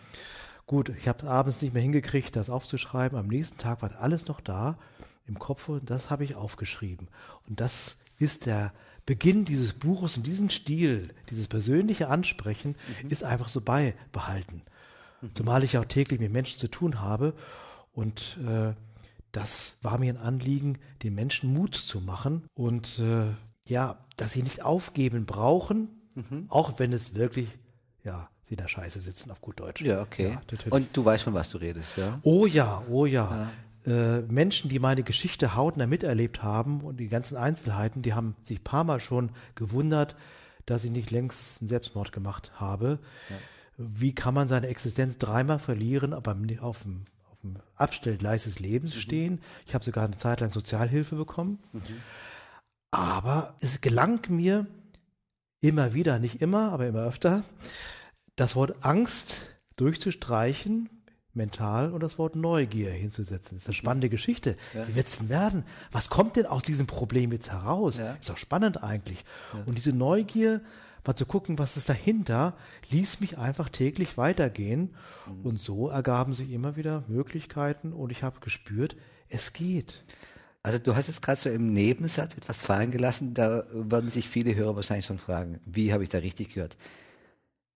Gut, 0.65 0.89
ich 0.98 1.07
habe 1.07 1.30
abends 1.30 1.62
nicht 1.62 1.75
mehr 1.75 1.83
hingekriegt, 1.83 2.36
das 2.36 2.50
aufzuschreiben. 2.50 3.19
Am 3.19 3.27
nächsten 3.27 3.59
Tag 3.59 3.83
war 3.83 3.92
alles 4.00 4.27
noch 4.27 4.42
da 4.42 4.80
im 5.27 5.39
Kopf 5.39 5.69
und 5.69 5.89
das 5.89 6.09
habe 6.09 6.24
ich 6.24 6.35
aufgeschrieben. 6.35 7.07
Und 7.47 7.59
das 7.59 7.97
ist 8.18 8.45
der 8.45 8.74
Beginn 9.06 9.45
dieses 9.45 9.74
Buches 9.74 10.18
und 10.18 10.27
diesen 10.27 10.50
Stil, 10.50 11.13
dieses 11.29 11.47
persönliche 11.47 12.09
Ansprechen, 12.09 12.75
mhm. 13.03 13.09
ist 13.09 13.24
einfach 13.24 13.47
so 13.47 13.62
beibehalten. 13.62 14.63
Mhm. 15.21 15.35
Zumal 15.35 15.63
ich 15.63 15.77
auch 15.77 15.85
täglich 15.85 16.19
mit 16.19 16.31
Menschen 16.31 16.59
zu 16.59 16.68
tun 16.68 17.01
habe. 17.01 17.33
Und 17.94 18.38
äh, 18.45 18.74
das 19.31 19.77
war 19.81 19.97
mir 19.97 20.13
ein 20.13 20.18
Anliegen, 20.18 20.77
den 21.03 21.15
Menschen 21.15 21.53
Mut 21.53 21.75
zu 21.75 22.01
machen 22.01 22.44
und 22.53 23.00
äh, 23.00 23.33
ja, 23.65 23.97
dass 24.15 24.33
sie 24.33 24.44
nicht 24.44 24.63
aufgeben 24.63 25.25
brauchen, 25.25 25.90
mhm. 26.16 26.45
auch 26.49 26.80
wenn 26.80 26.94
es 26.94 27.16
wirklich, 27.16 27.49
ja, 28.04 28.30
sie 28.45 28.56
in 28.56 28.57
der 28.57 28.68
Scheiße 28.68 29.02
sitzen, 29.02 29.31
auf 29.31 29.42
gut 29.42 29.59
Deutsch. 29.59 29.81
Ja, 29.81 30.02
okay. 30.02 30.30
Ja, 30.31 30.42
und 30.69 30.95
du 30.95 31.04
weißt, 31.04 31.23
von 31.23 31.33
was 31.33 31.49
du 31.49 31.57
redest, 31.57 31.97
ja? 31.97 32.19
Oh 32.23 32.45
ja, 32.45 32.83
oh 32.90 33.06
ja. 33.06 33.30
ja 33.30 33.52
äh, 33.87 34.21
Menschen, 34.23 34.69
die 34.69 34.79
meine 34.79 35.03
Geschichte 35.03 35.56
hautnah 35.56 35.87
miterlebt 35.87 36.44
haben 36.44 36.81
und 36.81 36.97
die 36.97 37.07
ganzen 37.07 37.37
Einzelheiten, 37.37 38.01
die 38.01 38.13
haben 38.13 38.35
sich 38.44 38.59
ein 38.59 38.63
paar 38.63 38.83
Mal 38.83 38.99
schon 38.99 39.31
gewundert, 39.56 40.17
dass 40.65 40.83
ich 40.83 40.91
nicht 40.91 41.09
längst 41.09 41.61
einen 41.61 41.69
Selbstmord 41.69 42.11
gemacht 42.11 42.51
habe. 42.56 42.99
Ja. 43.29 43.35
Wie 43.77 44.13
kann 44.13 44.33
man 44.33 44.49
seine 44.49 44.67
Existenz 44.67 45.17
dreimal 45.17 45.59
verlieren, 45.59 46.13
aber 46.13 46.35
auf 46.59 46.83
dem, 46.83 47.06
auf 47.31 47.39
dem 47.41 47.59
Abstellgleis 47.75 48.44
des 48.44 48.59
Lebens 48.59 48.94
mhm. 48.94 48.99
stehen? 48.99 49.41
Ich 49.65 49.73
habe 49.73 49.85
sogar 49.85 50.03
eine 50.03 50.17
Zeit 50.17 50.41
lang 50.41 50.51
Sozialhilfe 50.51 51.15
bekommen. 51.15 51.59
Mhm. 51.71 51.81
Aber 52.91 53.56
es 53.61 53.79
gelang 53.79 54.19
mir 54.27 54.67
immer 55.61 55.94
wieder, 55.94 56.19
nicht 56.19 56.41
immer, 56.41 56.73
aber 56.73 56.87
immer 56.87 57.06
öfter, 57.06 57.44
das 58.35 58.56
Wort 58.57 58.83
Angst 58.83 59.49
durchzustreichen 59.77 60.89
mental 61.37 61.94
und 61.94 62.03
das 62.03 62.17
Wort 62.17 62.35
Neugier 62.35 62.91
hinzusetzen. 62.91 63.56
Das 63.56 63.63
ist 63.63 63.67
eine 63.67 63.75
spannende 63.75 64.09
Geschichte. 64.09 64.57
Ja. 64.73 64.87
Wie 64.87 64.95
wird 64.95 65.07
es 65.07 65.19
denn 65.19 65.29
werden? 65.29 65.63
Was 65.91 66.09
kommt 66.09 66.35
denn 66.35 66.45
aus 66.45 66.63
diesem 66.63 66.87
Problem 66.87 67.31
jetzt 67.31 67.51
heraus? 67.51 67.97
Ja. 67.97 68.13
Ist 68.13 68.29
doch 68.29 68.37
spannend 68.37 68.83
eigentlich. 68.83 69.23
Ja. 69.53 69.63
Und 69.65 69.77
diese 69.77 69.94
Neugier, 69.94 70.61
mal 71.06 71.15
zu 71.15 71.25
gucken, 71.25 71.57
was 71.57 71.77
ist 71.77 71.87
dahinter, 71.87 72.57
ließ 72.89 73.21
mich 73.21 73.37
einfach 73.37 73.69
täglich 73.69 74.17
weitergehen. 74.17 74.94
Mhm. 75.25 75.45
Und 75.45 75.61
so 75.61 75.87
ergaben 75.87 76.33
sich 76.33 76.51
immer 76.51 76.75
wieder 76.75 77.03
Möglichkeiten 77.07 77.94
und 77.94 78.11
ich 78.11 78.23
habe 78.23 78.41
gespürt, 78.41 78.97
es 79.29 79.53
geht. 79.53 80.03
Also 80.63 80.79
du 80.79 80.95
hast 80.95 81.07
jetzt 81.07 81.21
gerade 81.21 81.39
so 81.39 81.49
im 81.49 81.71
Nebensatz 81.71 82.35
etwas 82.35 82.61
fallen 82.61 82.91
gelassen, 82.91 83.33
da 83.33 83.63
werden 83.71 84.09
sich 84.09 84.27
viele 84.27 84.53
Hörer 84.53 84.75
wahrscheinlich 84.75 85.06
schon 85.06 85.17
fragen, 85.17 85.61
wie 85.65 85.94
habe 85.94 86.03
ich 86.03 86.09
da 86.09 86.17
richtig 86.17 86.53
gehört? 86.53 86.77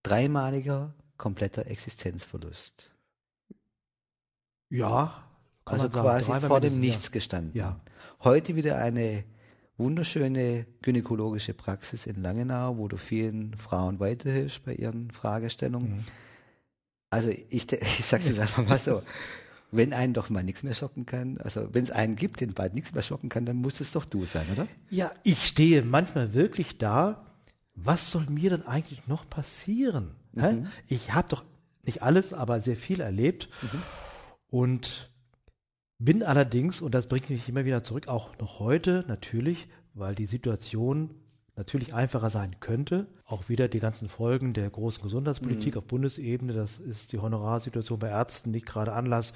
Dreimaliger 0.02 0.92
kompletter 1.16 1.66
Existenzverlust. 1.68 2.90
Ja. 4.72 5.24
also 5.66 5.88
quasi 5.90 6.32
vor 6.40 6.60
dem 6.60 6.80
Nichts 6.80 7.06
ja. 7.06 7.12
gestanden. 7.12 7.50
Ja. 7.54 7.78
Heute 8.24 8.56
wieder 8.56 8.78
eine 8.78 9.24
wunderschöne 9.76 10.66
gynäkologische 10.80 11.52
Praxis 11.52 12.06
in 12.06 12.22
Langenau, 12.22 12.78
wo 12.78 12.88
du 12.88 12.96
vielen 12.96 13.54
Frauen 13.56 14.00
weiterhilfst 14.00 14.64
bei 14.64 14.74
ihren 14.74 15.10
Fragestellungen. 15.10 15.96
Mhm. 15.96 16.04
Also 17.10 17.28
ich, 17.28 17.70
ich 17.72 18.04
sage 18.04 18.24
es 18.30 18.38
einfach 18.38 18.66
mal 18.66 18.78
so, 18.78 19.02
wenn 19.72 19.92
einen 19.92 20.14
doch 20.14 20.30
mal 20.30 20.42
nichts 20.42 20.62
mehr 20.62 20.74
schocken 20.74 21.04
kann, 21.04 21.38
also 21.38 21.68
wenn 21.74 21.84
es 21.84 21.90
einen 21.90 22.16
gibt, 22.16 22.40
den 22.40 22.54
bald 22.54 22.72
nichts 22.72 22.94
mehr 22.94 23.02
schocken 23.02 23.28
kann, 23.28 23.44
dann 23.44 23.56
muss 23.56 23.80
es 23.80 23.92
doch 23.92 24.06
du 24.06 24.24
sein, 24.24 24.46
oder? 24.52 24.66
Ja, 24.88 25.10
ich 25.22 25.46
stehe 25.46 25.82
manchmal 25.82 26.32
wirklich 26.32 26.78
da, 26.78 27.26
was 27.74 28.10
soll 28.10 28.24
mir 28.30 28.50
denn 28.50 28.62
eigentlich 28.62 29.06
noch 29.06 29.28
passieren? 29.28 30.14
Mhm. 30.32 30.68
Ich 30.88 31.12
habe 31.12 31.28
doch 31.28 31.44
nicht 31.84 32.02
alles, 32.02 32.32
aber 32.32 32.60
sehr 32.60 32.76
viel 32.76 33.00
erlebt. 33.00 33.48
Mhm. 33.60 33.82
Und 34.52 35.10
Bin 35.98 36.22
allerdings, 36.22 36.80
und 36.82 36.94
das 36.94 37.06
bringt 37.06 37.30
mich 37.30 37.48
immer 37.48 37.64
wieder 37.64 37.82
zurück, 37.84 38.08
auch 38.08 38.36
noch 38.38 38.58
heute 38.58 39.04
natürlich, 39.08 39.68
weil 39.94 40.14
die 40.14 40.26
Situation 40.26 41.14
natürlich 41.54 41.94
einfacher 41.94 42.28
sein 42.28 42.56
könnte. 42.60 43.06
Auch 43.24 43.48
wieder 43.48 43.68
die 43.68 43.78
ganzen 43.78 44.08
Folgen 44.08 44.52
der 44.52 44.68
großen 44.68 45.02
Gesundheitspolitik 45.02 45.74
mhm. 45.74 45.78
auf 45.78 45.84
Bundesebene. 45.84 46.52
Das 46.52 46.78
ist 46.78 47.12
die 47.12 47.18
Honorarsituation 47.18 47.98
bei 47.98 48.08
Ärzten 48.08 48.50
nicht 48.50 48.66
gerade 48.66 48.92
Anlass 48.92 49.32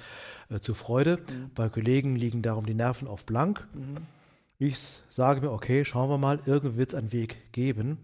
äh, 0.49 0.59
zur 0.59 0.75
Freude. 0.75 1.17
Mhm. 1.17 1.51
Bei 1.55 1.69
Kollegen 1.69 2.15
liegen 2.15 2.43
darum 2.43 2.65
die 2.65 2.75
Nerven 2.75 3.07
auf 3.07 3.25
blank. 3.25 3.67
Mhm. 3.73 4.05
Ich 4.59 4.77
sage 5.09 5.41
mir, 5.41 5.51
okay, 5.51 5.83
schauen 5.83 6.09
wir 6.09 6.17
mal, 6.17 6.39
irgendwie 6.45 6.77
wird 6.77 6.93
es 6.93 6.99
einen 6.99 7.11
Weg 7.11 7.53
geben. 7.53 7.97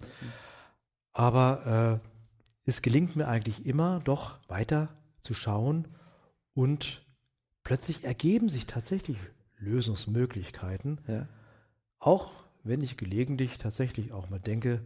Aber 1.11 2.01
äh, 2.01 2.69
es 2.69 2.81
gelingt 2.81 3.15
mir 3.15 3.27
eigentlich 3.27 3.67
immer, 3.67 4.01
doch 4.03 4.37
weiter 4.47 4.87
zu 5.21 5.35
schauen 5.35 5.87
und 6.55 7.02
plötzlich 7.63 8.03
ergeben 8.03 8.49
sich 8.49 8.65
tatsächlich 8.65 9.17
Lösungsmöglichkeiten. 9.57 10.99
Ja. 11.07 11.27
Auch 11.99 12.31
wenn 12.63 12.81
ich 12.81 12.97
gelegentlich 12.97 13.57
tatsächlich 13.57 14.11
auch 14.11 14.29
mal 14.29 14.39
denke, 14.39 14.81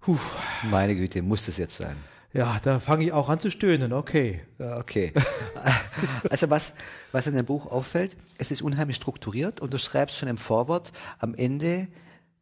puh, 0.00 0.18
meine 0.70 0.94
Güte, 0.94 1.22
muss 1.22 1.46
das 1.46 1.56
jetzt 1.56 1.76
sein? 1.76 1.96
Ja, 2.32 2.60
da 2.62 2.78
fange 2.78 3.04
ich 3.04 3.12
auch 3.12 3.30
an 3.30 3.40
zu 3.40 3.50
stöhnen, 3.50 3.92
okay. 3.92 4.42
Ja, 4.58 4.78
okay. 4.78 5.12
also 6.30 6.50
was, 6.50 6.74
was 7.10 7.26
in 7.26 7.34
dem 7.34 7.46
Buch 7.46 7.66
auffällt, 7.66 8.16
es 8.36 8.50
ist 8.50 8.60
unheimlich 8.60 8.96
strukturiert 8.96 9.60
und 9.60 9.72
du 9.72 9.78
schreibst 9.78 10.16
schon 10.16 10.28
im 10.28 10.36
Vorwort, 10.36 10.92
am 11.18 11.34
Ende 11.34 11.88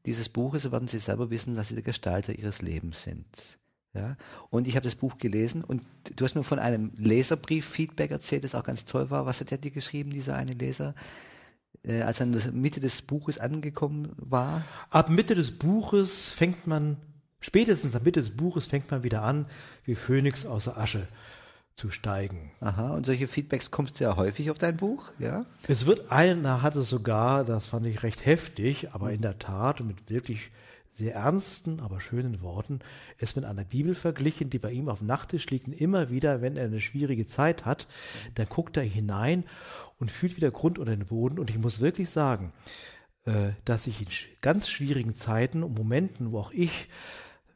dieses 0.05 0.29
Buches 0.29 0.71
werden 0.73 0.89
sie 0.89 0.99
selber 0.99 1.31
wissen, 1.31 1.55
dass 1.55 1.69
sie 1.69 1.75
der 1.75 1.85
Gestalter 1.85 2.33
ihres 2.33 2.63
Lebens 2.63 3.05
sind. 3.05 3.59
Ja? 3.97 4.17
Und 4.51 4.67
ich 4.67 4.77
habe 4.77 4.85
das 4.85 4.95
Buch 4.95 5.19
gelesen 5.19 5.65
und 5.65 5.83
du 6.15 6.25
hast 6.25 6.35
mir 6.35 6.45
von 6.45 6.59
einem 6.59 6.93
Leserbrief-Feedback 6.97 8.11
erzählt, 8.11 8.45
das 8.45 8.55
auch 8.55 8.65
ganz 8.65 8.85
toll 8.85 9.11
war. 9.11 9.27
Was 9.27 9.41
hat 9.41 9.51
der 9.51 9.59
dir 9.59 9.71
geschrieben, 9.71 10.11
dieser 10.11 10.37
eine 10.37 10.53
Leser? 10.53 10.95
Äh, 11.83 12.03
als 12.03 12.21
er 12.21 12.27
in 12.27 12.33
der 12.33 12.53
Mitte 12.53 12.81
des 12.81 13.03
Buches 13.03 13.39
angekommen 13.39 14.13
war? 14.17 14.65
Ab 14.91 15.09
Mitte 15.09 15.35
des 15.35 15.53
Buches 15.53 16.29
fängt 16.29 16.67
man, 16.67 16.97
spätestens 17.41 17.95
ab 17.97 18.03
Mitte 18.05 18.21
des 18.21 18.31
Buches 18.31 18.67
fängt 18.67 18.91
man 18.91 19.03
wieder 19.03 19.23
an, 19.23 19.47
wie 19.85 19.95
Phönix 19.95 20.47
aus 20.47 20.65
der 20.65 20.79
Asche 20.79 21.09
zu 21.75 21.91
steigen. 21.91 22.51
Aha, 22.61 22.95
und 22.95 23.05
solche 23.05 23.29
Feedbacks 23.29 23.71
kommst 23.71 24.01
du 24.01 24.05
ja 24.05 24.17
häufig 24.17 24.51
auf 24.51 24.57
dein 24.57 24.79
Buch, 24.79 25.13
ja? 25.19 25.45
Es 25.69 25.85
wird 25.85 26.11
einer 26.11 26.63
hatte 26.63 26.81
sogar, 26.83 27.45
das 27.45 27.67
fand 27.67 27.87
ich 27.87 28.03
recht 28.03 28.25
heftig, 28.25 28.93
aber 28.93 29.13
in 29.13 29.21
der 29.21 29.39
Tat 29.39 29.81
und 29.83 29.89
mit 29.89 30.09
wirklich 30.09 30.51
sehr 30.97 31.15
ernsten, 31.15 31.81
aber 31.81 32.01
schönen 32.01 32.41
Worten 32.41 32.81
es 33.19 33.37
mit 33.37 33.45
einer 33.45 33.65
Bibel 33.65 33.95
verglichen, 33.95 34.49
die 34.49 34.59
bei 34.59 34.73
ihm 34.73 34.89
auf 34.89 34.99
dem 34.99 35.09
Nachttisch 35.09 35.47
liegt. 35.51 35.69
Und 35.69 35.75
immer 35.75 36.11
wieder, 36.11 36.41
wenn 36.41 36.57
er 36.57 36.65
eine 36.65 36.81
schwierige 36.81 37.27
Zeit 37.27 37.67
hat, 37.67 37.87
dann 38.35 38.49
guckt 38.49 38.79
er 38.79 38.83
hinein 38.83 39.45
und 39.99 40.11
fühlt 40.11 40.37
wieder 40.37 40.51
Grund 40.51 40.79
unter 40.79 40.97
den 40.97 41.07
Boden. 41.07 41.39
Und 41.39 41.51
ich 41.51 41.59
muss 41.59 41.81
wirklich 41.81 42.09
sagen, 42.09 42.53
äh, 43.27 43.51
dass 43.67 43.87
ich 43.87 44.01
in 44.01 44.09
ganz 44.41 44.69
schwierigen 44.69 45.15
Zeiten 45.15 45.63
und 45.63 45.77
Momenten, 45.77 46.33
wo 46.33 46.39
auch 46.39 46.53
ich 46.53 46.89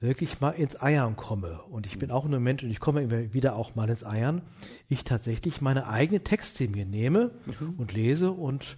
wirklich 0.01 0.41
mal 0.41 0.51
ins 0.51 0.81
Eiern 0.81 1.17
komme, 1.17 1.63
und 1.71 1.87
ich 1.87 1.99
bin 1.99 2.11
auch 2.11 2.27
nur 2.27 2.41
ein 2.41 2.43
Mensch 2.43 2.63
und 2.63 2.71
ich 2.71 2.81
komme 2.81 3.03
immer 3.03 3.33
wieder 3.35 3.57
auch 3.57 3.75
mal 3.75 3.89
ins 3.89 4.05
Eiern, 4.05 4.43
ich 4.89 5.05
tatsächlich 5.05 5.61
meine 5.61 5.89
eigenen 5.89 6.25
Texte 6.25 6.69
mir 6.69 6.87
nehme 6.87 7.33
mhm. 7.47 7.75
und 7.79 7.93
lese 7.93 8.33
und 8.33 8.77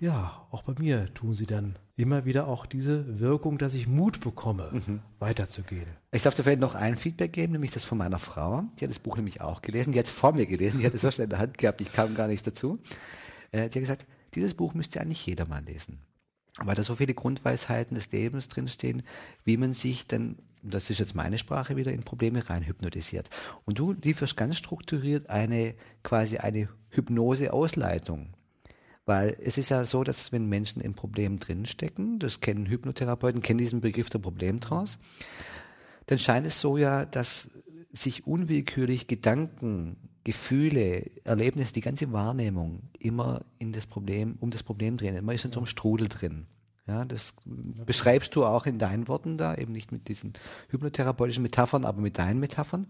ja, 0.00 0.46
auch 0.50 0.62
bei 0.62 0.74
mir 0.78 1.12
tun 1.12 1.34
sie 1.34 1.46
dann 1.46 1.78
immer 1.98 2.24
wieder 2.24 2.46
auch 2.46 2.64
diese 2.64 3.18
Wirkung, 3.18 3.58
dass 3.58 3.74
ich 3.74 3.88
Mut 3.88 4.20
bekomme, 4.20 4.70
mhm. 4.72 5.00
weiterzugehen. 5.18 5.86
Ich 6.12 6.22
darf 6.22 6.34
dir 6.34 6.44
vielleicht 6.44 6.60
noch 6.60 6.76
ein 6.76 6.96
Feedback 6.96 7.32
geben, 7.32 7.52
nämlich 7.52 7.72
das 7.72 7.84
von 7.84 7.98
meiner 7.98 8.20
Frau. 8.20 8.62
Die 8.78 8.84
hat 8.84 8.90
das 8.90 9.00
Buch 9.00 9.16
nämlich 9.16 9.40
auch 9.40 9.62
gelesen. 9.62 9.92
Die 9.92 9.98
hat 9.98 10.06
es 10.06 10.12
vor 10.12 10.32
mir 10.32 10.46
gelesen. 10.46 10.78
Die 10.78 10.86
hat 10.86 10.94
es 10.94 11.00
so 11.00 11.10
schnell 11.10 11.24
in 11.24 11.30
der 11.30 11.40
Hand 11.40 11.58
gehabt, 11.58 11.80
ich 11.80 11.92
kam 11.92 12.14
gar 12.14 12.28
nicht 12.28 12.46
dazu. 12.46 12.78
Äh, 13.50 13.68
die 13.68 13.78
hat 13.78 13.82
gesagt, 13.82 14.06
dieses 14.34 14.54
Buch 14.54 14.74
müsste 14.74 15.00
eigentlich 15.00 15.26
jedermann 15.26 15.66
lesen. 15.66 15.98
Weil 16.60 16.76
da 16.76 16.84
so 16.84 16.94
viele 16.94 17.14
Grundweisheiten 17.14 17.96
des 17.96 18.12
Lebens 18.12 18.46
drinstehen, 18.46 19.02
wie 19.44 19.56
man 19.56 19.74
sich 19.74 20.06
dann, 20.06 20.36
das 20.62 20.90
ist 20.90 21.00
jetzt 21.00 21.16
meine 21.16 21.36
Sprache 21.36 21.74
wieder, 21.74 21.90
in 21.90 22.04
Probleme 22.04 22.48
rein 22.48 22.64
hypnotisiert. 22.64 23.28
Und 23.64 23.80
du 23.80 23.92
lieferst 23.92 24.36
ganz 24.36 24.56
strukturiert 24.56 25.30
eine, 25.30 25.74
quasi 26.04 26.38
eine 26.38 26.68
Hypnose-Ausleitung 26.90 28.34
weil 29.08 29.38
es 29.40 29.56
ist 29.56 29.70
ja 29.70 29.86
so, 29.86 30.04
dass 30.04 30.32
wenn 30.32 30.46
Menschen 30.46 30.82
im 30.82 30.92
Problem 30.92 31.38
drinstecken, 31.38 32.18
das 32.18 32.40
kennen 32.40 32.66
Hypnotherapeuten, 32.66 33.40
kennen 33.40 33.58
diesen 33.58 33.80
Begriff 33.80 34.10
der 34.10 34.18
Problemtrance, 34.18 34.98
dann 36.04 36.18
scheint 36.18 36.46
es 36.46 36.60
so 36.60 36.76
ja, 36.76 37.06
dass 37.06 37.48
sich 37.90 38.26
unwillkürlich 38.26 39.06
Gedanken, 39.06 39.96
Gefühle, 40.24 41.10
Erlebnisse, 41.24 41.72
die 41.72 41.80
ganze 41.80 42.12
Wahrnehmung 42.12 42.82
immer 42.98 43.40
in 43.58 43.72
das 43.72 43.86
Problem, 43.86 44.36
um 44.40 44.50
das 44.50 44.62
Problem 44.62 44.98
drehen. 44.98 45.24
Man 45.24 45.34
ist 45.34 45.46
in 45.46 45.52
so 45.52 45.60
einem 45.60 45.66
Strudel 45.66 46.08
drin. 46.08 46.46
Ja, 46.86 47.06
das 47.06 47.34
beschreibst 47.86 48.36
du 48.36 48.44
auch 48.44 48.66
in 48.66 48.78
deinen 48.78 49.08
Worten 49.08 49.38
da, 49.38 49.54
eben 49.54 49.72
nicht 49.72 49.90
mit 49.90 50.08
diesen 50.08 50.34
hypnotherapeutischen 50.68 51.42
Metaphern, 51.42 51.86
aber 51.86 52.02
mit 52.02 52.18
deinen 52.18 52.40
Metaphern. 52.40 52.86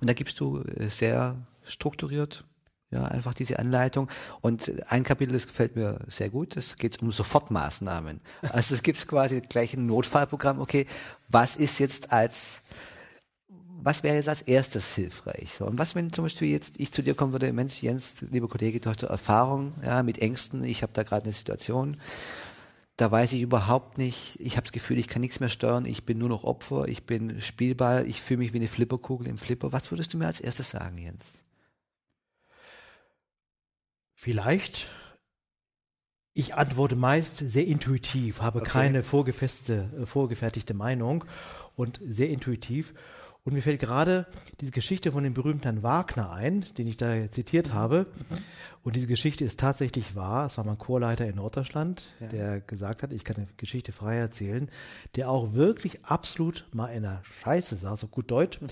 Und 0.00 0.08
da 0.08 0.12
gibst 0.12 0.38
du 0.38 0.58
äh, 0.62 0.88
sehr 0.88 1.48
strukturiert 1.64 2.44
ja, 2.90 3.04
einfach 3.04 3.34
diese 3.34 3.58
Anleitung. 3.58 4.08
Und 4.40 4.70
ein 4.88 5.04
Kapitel, 5.04 5.32
das 5.32 5.46
gefällt 5.46 5.76
mir 5.76 6.00
sehr 6.08 6.28
gut, 6.28 6.56
das 6.56 6.76
geht 6.76 7.00
um 7.02 7.12
Sofortmaßnahmen. 7.12 8.20
Also 8.52 8.74
es 8.74 8.82
gibt 8.82 9.06
quasi 9.06 9.40
gleich 9.40 9.74
ein 9.74 9.86
Notfallprogramm, 9.86 10.60
okay, 10.60 10.86
was 11.28 11.56
ist 11.56 11.78
jetzt 11.78 12.12
als, 12.12 12.60
was 13.48 14.02
wäre 14.02 14.16
jetzt 14.16 14.28
als 14.28 14.42
erstes 14.42 14.94
hilfreich? 14.94 15.54
So, 15.54 15.66
und 15.66 15.78
was, 15.78 15.94
wenn 15.94 16.12
zum 16.12 16.24
Beispiel 16.24 16.48
jetzt 16.48 16.80
ich 16.80 16.92
zu 16.92 17.02
dir 17.02 17.14
kommen 17.14 17.32
würde, 17.32 17.52
Mensch, 17.52 17.82
Jens, 17.82 18.14
lieber 18.30 18.48
Kollege, 18.48 18.80
du 18.80 18.90
hast 18.90 19.02
Erfahrung 19.02 19.74
ja, 19.84 20.02
mit 20.02 20.18
Ängsten, 20.18 20.64
ich 20.64 20.82
habe 20.82 20.92
da 20.92 21.04
gerade 21.04 21.24
eine 21.24 21.32
Situation, 21.32 21.96
da 22.96 23.10
weiß 23.10 23.32
ich 23.32 23.40
überhaupt 23.40 23.98
nicht, 23.98 24.38
ich 24.40 24.56
habe 24.56 24.64
das 24.64 24.72
Gefühl, 24.72 24.98
ich 24.98 25.08
kann 25.08 25.22
nichts 25.22 25.40
mehr 25.40 25.48
steuern, 25.48 25.86
ich 25.86 26.04
bin 26.04 26.18
nur 26.18 26.28
noch 26.28 26.44
Opfer, 26.44 26.88
ich 26.88 27.04
bin 27.04 27.40
Spielball, 27.40 28.06
ich 28.06 28.20
fühle 28.20 28.38
mich 28.38 28.52
wie 28.52 28.58
eine 28.58 28.68
Flipperkugel 28.68 29.28
im 29.28 29.38
Flipper. 29.38 29.72
Was 29.72 29.90
würdest 29.90 30.12
du 30.12 30.18
mir 30.18 30.26
als 30.26 30.40
erstes 30.40 30.70
sagen, 30.70 30.98
Jens? 30.98 31.44
Vielleicht. 34.22 34.86
Ich 36.34 36.54
antworte 36.54 36.94
meist 36.94 37.38
sehr 37.38 37.66
intuitiv, 37.66 38.42
habe 38.42 38.60
okay. 38.60 38.70
keine 38.70 39.02
vorgefeste, 39.02 39.88
äh, 39.98 40.04
vorgefertigte 40.04 40.74
Meinung 40.74 41.24
und 41.74 41.98
sehr 42.04 42.28
intuitiv. 42.28 42.92
Und 43.44 43.54
mir 43.54 43.62
fällt 43.62 43.80
gerade 43.80 44.26
diese 44.60 44.72
Geschichte 44.72 45.12
von 45.12 45.24
dem 45.24 45.32
berühmten 45.32 45.62
Herrn 45.62 45.82
Wagner 45.82 46.32
ein, 46.32 46.66
den 46.76 46.86
ich 46.86 46.98
da 46.98 47.30
zitiert 47.30 47.68
mhm. 47.68 47.72
habe. 47.72 48.06
Mhm. 48.28 48.36
Und 48.82 48.96
diese 48.96 49.06
Geschichte 49.06 49.44
ist 49.44 49.60
tatsächlich 49.60 50.16
wahr. 50.16 50.46
Es 50.46 50.56
war 50.56 50.64
mein 50.64 50.78
Chorleiter 50.78 51.26
in 51.26 51.36
Norddeutschland, 51.36 52.02
ja. 52.18 52.28
der 52.28 52.60
gesagt 52.60 53.02
hat, 53.02 53.12
ich 53.12 53.24
kann 53.24 53.36
eine 53.36 53.48
Geschichte 53.56 53.92
frei 53.92 54.16
erzählen, 54.16 54.70
der 55.16 55.28
auch 55.28 55.52
wirklich 55.52 56.04
absolut 56.04 56.66
mal 56.72 56.86
in 56.86 57.02
der 57.02 57.22
Scheiße 57.42 57.76
saß, 57.76 58.04
auf 58.04 58.10
gut 58.10 58.30
Deutsch. 58.30 58.60
Mhm 58.60 58.68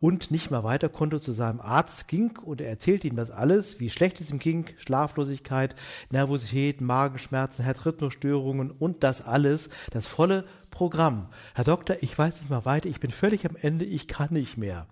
und 0.00 0.30
nicht 0.30 0.50
mehr 0.50 0.64
weiter 0.64 0.88
konnte, 0.88 1.20
zu 1.20 1.32
seinem 1.32 1.60
Arzt 1.60 2.08
ging 2.08 2.38
und 2.38 2.60
er 2.60 2.68
erzählte 2.68 3.08
ihm 3.08 3.16
das 3.16 3.30
alles, 3.30 3.80
wie 3.80 3.90
schlecht 3.90 4.20
es 4.20 4.30
ihm 4.30 4.38
ging, 4.38 4.66
Schlaflosigkeit, 4.78 5.74
Nervosität, 6.10 6.80
Magenschmerzen, 6.80 7.64
Herzrhythmusstörungen 7.64 8.70
und 8.70 9.02
das 9.02 9.22
alles, 9.22 9.70
das 9.90 10.06
volle 10.06 10.44
Programm. 10.70 11.28
Herr 11.54 11.64
Doktor, 11.64 11.96
ich 12.00 12.16
weiß 12.16 12.40
nicht 12.40 12.50
mehr 12.50 12.64
weiter, 12.64 12.88
ich 12.88 13.00
bin 13.00 13.10
völlig 13.10 13.44
am 13.48 13.56
Ende, 13.60 13.84
ich 13.84 14.06
kann 14.06 14.32
nicht 14.32 14.56
mehr. 14.56 14.86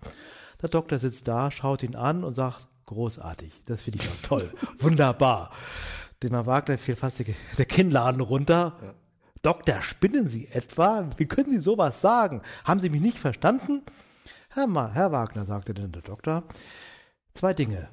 Der 0.61 0.69
Doktor 0.69 0.99
sitzt 0.99 1.27
da, 1.27 1.51
schaut 1.51 1.83
ihn 1.83 1.95
an 1.95 2.23
und 2.23 2.33
sagt, 2.33 2.67
großartig, 2.87 3.61
das 3.65 3.83
finde 3.83 3.99
ich 4.01 4.09
auch 4.09 4.21
toll, 4.23 4.53
wunderbar. 4.79 5.51
Dem 6.23 6.31
Herr 6.31 6.47
Wagner 6.47 6.79
fiel 6.79 6.95
fast 6.95 7.19
der 7.19 7.65
Kinnladen 7.65 8.21
runter. 8.21 8.79
Ja. 8.81 8.93
Doktor, 9.43 9.83
spinnen 9.83 10.27
Sie 10.27 10.47
etwa? 10.47 11.07
Wie 11.17 11.27
können 11.27 11.51
Sie 11.51 11.59
sowas 11.59 12.01
sagen? 12.01 12.41
Haben 12.63 12.79
Sie 12.79 12.89
mich 12.89 13.01
nicht 13.01 13.19
verstanden? 13.19 13.83
Herr, 14.49 14.65
Ma 14.65 14.91
Herr 14.91 15.11
Wagner, 15.11 15.45
sagte 15.45 15.75
denn 15.75 15.91
der 15.91 16.01
Doktor, 16.01 16.43
zwei 17.35 17.53
Dinge. 17.53 17.89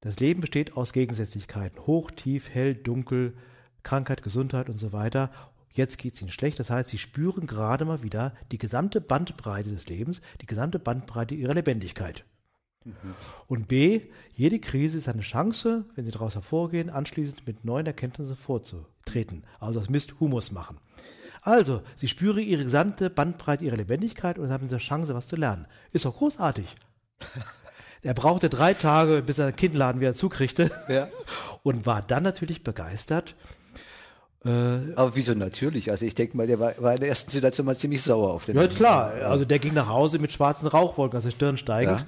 Das 0.00 0.20
Leben 0.20 0.40
besteht 0.40 0.76
aus 0.76 0.92
Gegensätzlichkeiten. 0.92 1.84
Hoch, 1.86 2.12
tief, 2.12 2.50
hell, 2.50 2.74
dunkel, 2.76 3.36
Krankheit, 3.82 4.22
Gesundheit 4.22 4.68
und 4.68 4.78
so 4.78 4.92
weiter. 4.92 5.30
Jetzt 5.72 5.98
geht 5.98 6.14
es 6.14 6.22
Ihnen 6.22 6.30
schlecht. 6.30 6.60
Das 6.60 6.70
heißt, 6.70 6.90
Sie 6.90 6.98
spüren 6.98 7.48
gerade 7.48 7.84
mal 7.84 8.02
wieder 8.02 8.32
die 8.52 8.58
gesamte 8.58 9.00
Bandbreite 9.00 9.70
des 9.70 9.86
Lebens, 9.86 10.20
die 10.40 10.46
gesamte 10.46 10.78
Bandbreite 10.78 11.34
Ihrer 11.34 11.54
Lebendigkeit. 11.54 12.24
Mhm. 12.86 13.14
Und 13.48 13.68
B, 13.68 14.02
jede 14.32 14.58
Krise 14.58 14.98
ist 14.98 15.08
eine 15.08 15.22
Chance, 15.22 15.84
wenn 15.94 16.04
Sie 16.04 16.10
daraus 16.10 16.34
hervorgehen, 16.34 16.88
anschließend 16.88 17.46
mit 17.46 17.64
neuen 17.64 17.86
Erkenntnissen 17.86 18.36
vorzutreten. 18.36 19.44
Also 19.58 19.80
das 19.80 19.90
Mist 19.90 20.14
Humus 20.20 20.52
machen. 20.52 20.78
Also, 21.42 21.82
sie 21.94 22.08
spüren 22.08 22.42
ihre 22.42 22.64
gesamte 22.64 23.08
Bandbreite 23.08 23.64
ihrer 23.64 23.76
Lebendigkeit 23.76 24.36
und 24.36 24.50
haben 24.50 24.66
diese 24.66 24.78
Chance, 24.78 25.14
was 25.14 25.28
zu 25.28 25.36
lernen. 25.36 25.66
Ist 25.92 26.04
doch 26.04 26.16
großartig. 26.16 26.66
er 28.02 28.14
brauchte 28.14 28.48
drei 28.48 28.74
Tage, 28.74 29.22
bis 29.22 29.38
er 29.38 29.52
den 29.52 29.56
Kinderladen 29.56 30.00
wieder 30.00 30.14
zukriegte 30.14 30.72
ja. 30.88 31.06
und 31.62 31.86
war 31.86 32.02
dann 32.02 32.24
natürlich 32.24 32.64
begeistert. 32.64 33.36
Äh, 34.44 34.48
Aber 34.94 35.14
wieso 35.14 35.34
natürlich? 35.34 35.90
Also 35.90 36.04
ich 36.04 36.14
denke 36.14 36.36
mal, 36.36 36.46
der 36.48 36.58
war, 36.58 36.72
war 36.78 36.94
in 36.94 37.00
der 37.00 37.08
ersten 37.08 37.30
Situation 37.30 37.66
mal 37.66 37.76
ziemlich 37.76 38.02
sauer 38.02 38.32
auf 38.32 38.46
den. 38.46 38.56
Ja, 38.56 38.66
klar. 38.66 39.12
Also 39.24 39.44
der 39.44 39.58
ging 39.58 39.74
nach 39.74 39.88
Hause 39.88 40.18
mit 40.18 40.32
schwarzen 40.32 40.66
Rauchwolken 40.66 41.16
aus 41.16 41.24
der 41.24 41.30
Stirn 41.30 41.56
steigend. 41.56 42.00
Ja. 42.00 42.06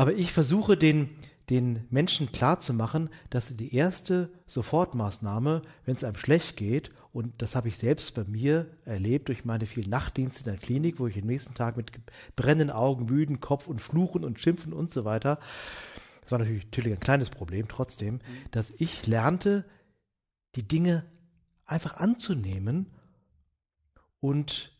Aber 0.00 0.14
ich 0.14 0.32
versuche 0.32 0.78
den, 0.78 1.10
den 1.50 1.86
Menschen 1.90 2.32
klarzumachen, 2.32 3.10
dass 3.28 3.54
die 3.54 3.74
erste 3.74 4.32
Sofortmaßnahme, 4.46 5.60
wenn 5.84 5.94
es 5.94 6.04
einem 6.04 6.16
schlecht 6.16 6.56
geht, 6.56 6.90
und 7.12 7.42
das 7.42 7.54
habe 7.54 7.68
ich 7.68 7.76
selbst 7.76 8.14
bei 8.14 8.24
mir 8.24 8.66
erlebt 8.86 9.28
durch 9.28 9.44
meine 9.44 9.66
vielen 9.66 9.90
Nachtdienste 9.90 10.40
in 10.48 10.56
der 10.56 10.56
Klinik, 10.56 11.00
wo 11.00 11.06
ich 11.06 11.12
den 11.12 11.26
nächsten 11.26 11.52
Tag 11.52 11.76
mit 11.76 11.92
brennenden 12.34 12.70
Augen, 12.70 13.04
müden 13.04 13.40
Kopf 13.40 13.66
und 13.66 13.78
Fluchen 13.78 14.24
und 14.24 14.40
Schimpfen 14.40 14.72
und 14.72 14.90
so 14.90 15.04
weiter, 15.04 15.38
das 16.22 16.32
war 16.32 16.38
natürlich, 16.38 16.64
natürlich 16.64 16.94
ein 16.94 17.00
kleines 17.00 17.28
Problem 17.28 17.68
trotzdem, 17.68 18.20
dass 18.52 18.70
ich 18.70 19.06
lernte, 19.06 19.66
die 20.54 20.66
Dinge 20.66 21.04
einfach 21.66 21.98
anzunehmen 21.98 22.86
und 24.18 24.74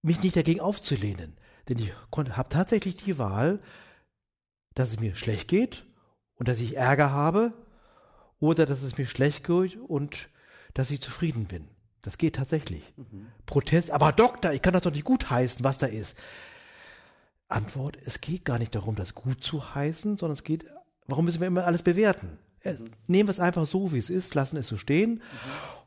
mich 0.00 0.22
nicht 0.22 0.34
dagegen 0.34 0.60
aufzulehnen. 0.60 1.36
Denn 1.68 1.78
ich 1.78 1.92
habe 2.14 2.48
tatsächlich 2.48 2.96
die 2.96 3.18
Wahl, 3.18 3.60
dass 4.76 4.90
es 4.90 5.00
mir 5.00 5.16
schlecht 5.16 5.48
geht 5.48 5.84
und 6.36 6.46
dass 6.46 6.60
ich 6.60 6.76
Ärger 6.76 7.10
habe 7.10 7.52
oder 8.38 8.66
dass 8.66 8.82
es 8.82 8.96
mir 8.96 9.06
schlecht 9.06 9.42
geht 9.42 9.76
und 9.76 10.28
dass 10.74 10.92
ich 10.92 11.00
zufrieden 11.00 11.46
bin. 11.46 11.66
Das 12.02 12.18
geht 12.18 12.36
tatsächlich. 12.36 12.84
Mhm. 12.96 13.26
Protest, 13.46 13.90
aber 13.90 14.12
Doktor, 14.12 14.52
ich 14.52 14.62
kann 14.62 14.74
das 14.74 14.82
doch 14.82 14.92
nicht 14.92 15.04
gut 15.04 15.28
heißen, 15.28 15.64
was 15.64 15.78
da 15.78 15.86
ist. 15.86 16.16
Antwort, 17.48 17.96
es 18.04 18.20
geht 18.20 18.44
gar 18.44 18.58
nicht 18.58 18.74
darum, 18.74 18.94
das 18.94 19.14
gut 19.14 19.42
zu 19.42 19.74
heißen, 19.74 20.18
sondern 20.18 20.34
es 20.34 20.44
geht, 20.44 20.64
warum 21.06 21.24
müssen 21.24 21.40
wir 21.40 21.46
immer 21.46 21.64
alles 21.64 21.82
bewerten? 21.82 22.38
Äh, 22.60 22.74
mhm. 22.74 22.90
Nehmen 23.06 23.28
wir 23.28 23.32
es 23.32 23.40
einfach 23.40 23.66
so, 23.66 23.92
wie 23.92 23.98
es 23.98 24.10
ist, 24.10 24.34
lassen 24.34 24.58
es 24.58 24.68
so 24.68 24.76
stehen 24.76 25.14
mhm. 25.14 25.20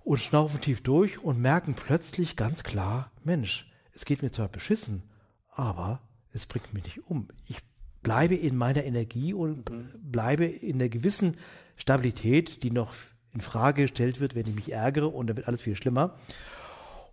und 0.03 0.19
schnaufen 0.19 0.62
tief 0.62 0.81
durch 0.81 1.24
und 1.24 1.39
merken 1.39 1.75
plötzlich 1.75 2.36
ganz 2.36 2.63
klar, 2.63 3.12
Mensch, 3.24 3.72
es 3.93 4.03
geht 4.03 4.24
mir 4.24 4.31
zwar 4.31 4.48
beschissen, 4.48 5.03
aber 5.51 6.01
es 6.34 6.48
bringt 6.48 6.74
mich 6.74 6.86
nicht 6.86 7.08
um. 7.08 7.27
Ich 7.48 7.68
bleibe 8.03 8.36
in 8.36 8.56
meiner 8.56 8.84
Energie 8.84 9.34
und 9.34 9.70
mhm. 9.70 9.86
bleibe 10.01 10.46
in 10.46 10.79
der 10.79 10.89
gewissen 10.89 11.36
Stabilität, 11.75 12.63
die 12.63 12.72
noch 12.72 12.94
in 13.34 13.41
Frage 13.41 13.84
gestellt 13.84 14.20
wird, 14.20 14.36
wenn 14.36 14.48
ich 14.48 14.56
mich 14.56 14.72
ärgere 14.72 15.13
und 15.13 15.27
dann 15.27 15.38
wird 15.38 15.48
alles 15.48 15.62
viel 15.62 15.75
schlimmer. 15.75 16.15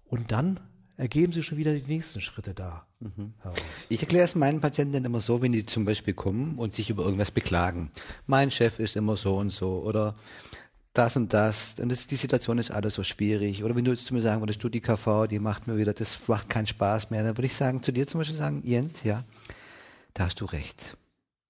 Und 0.07 0.33
dann 0.33 0.61
ergeben 0.97 1.33
sich 1.33 1.45
schon 1.45 1.59
wieder 1.59 1.75
die 1.75 1.83
nächsten 1.83 2.21
Schritte 2.21 2.55
da. 2.55 2.87
Mhm. 3.01 3.35
Ich 3.89 4.01
erkläre 4.01 4.25
es 4.25 4.35
meinen 4.35 4.61
Patienten 4.61 5.05
immer 5.05 5.21
so, 5.21 5.43
wenn 5.43 5.53
die 5.53 5.67
zum 5.67 5.85
Beispiel 5.85 6.15
kommen 6.15 6.57
und 6.57 6.75
sich 6.75 6.91
über 6.91 7.05
irgendwas 7.05 7.31
beklagen. 7.31 7.91
Mein 8.27 8.51
Chef 8.51 8.79
ist 8.79 8.97
immer 8.97 9.17
so 9.17 9.37
und 9.37 9.51
so 9.51 9.83
oder 9.83 10.17
das 10.95 11.17
und 11.17 11.35
das 11.35 11.77
und 11.79 11.91
das, 11.91 12.07
die 12.07 12.17
Situation 12.17 12.57
ist 12.59 12.71
alles 12.71 12.95
so 12.95 13.03
schwierig. 13.03 13.63
Oder 13.63 13.77
wenn 13.77 13.85
du 13.85 13.91
jetzt 13.91 14.07
zu 14.07 14.15
mir 14.15 14.23
sagen 14.23 14.41
würdest, 14.41 14.65
du 14.65 14.71
die 14.71 14.81
KV, 14.81 15.27
die 15.27 15.39
macht 15.39 15.67
mir 15.67 15.77
wieder, 15.77 15.93
das 15.93 16.19
macht 16.27 16.49
keinen 16.49 16.67
Spaß 16.67 17.11
mehr, 17.11 17.23
dann 17.23 17.37
würde 17.37 17.47
ich 17.47 17.55
sagen, 17.55 17.83
zu 17.83 17.93
dir 17.93 18.07
zum 18.07 18.21
Beispiel 18.21 18.37
sagen, 18.37 18.63
Jens, 18.65 19.03
ja, 19.03 19.25
da 20.17 20.25
hast 20.25 20.41
du 20.41 20.47
recht. 20.47 20.97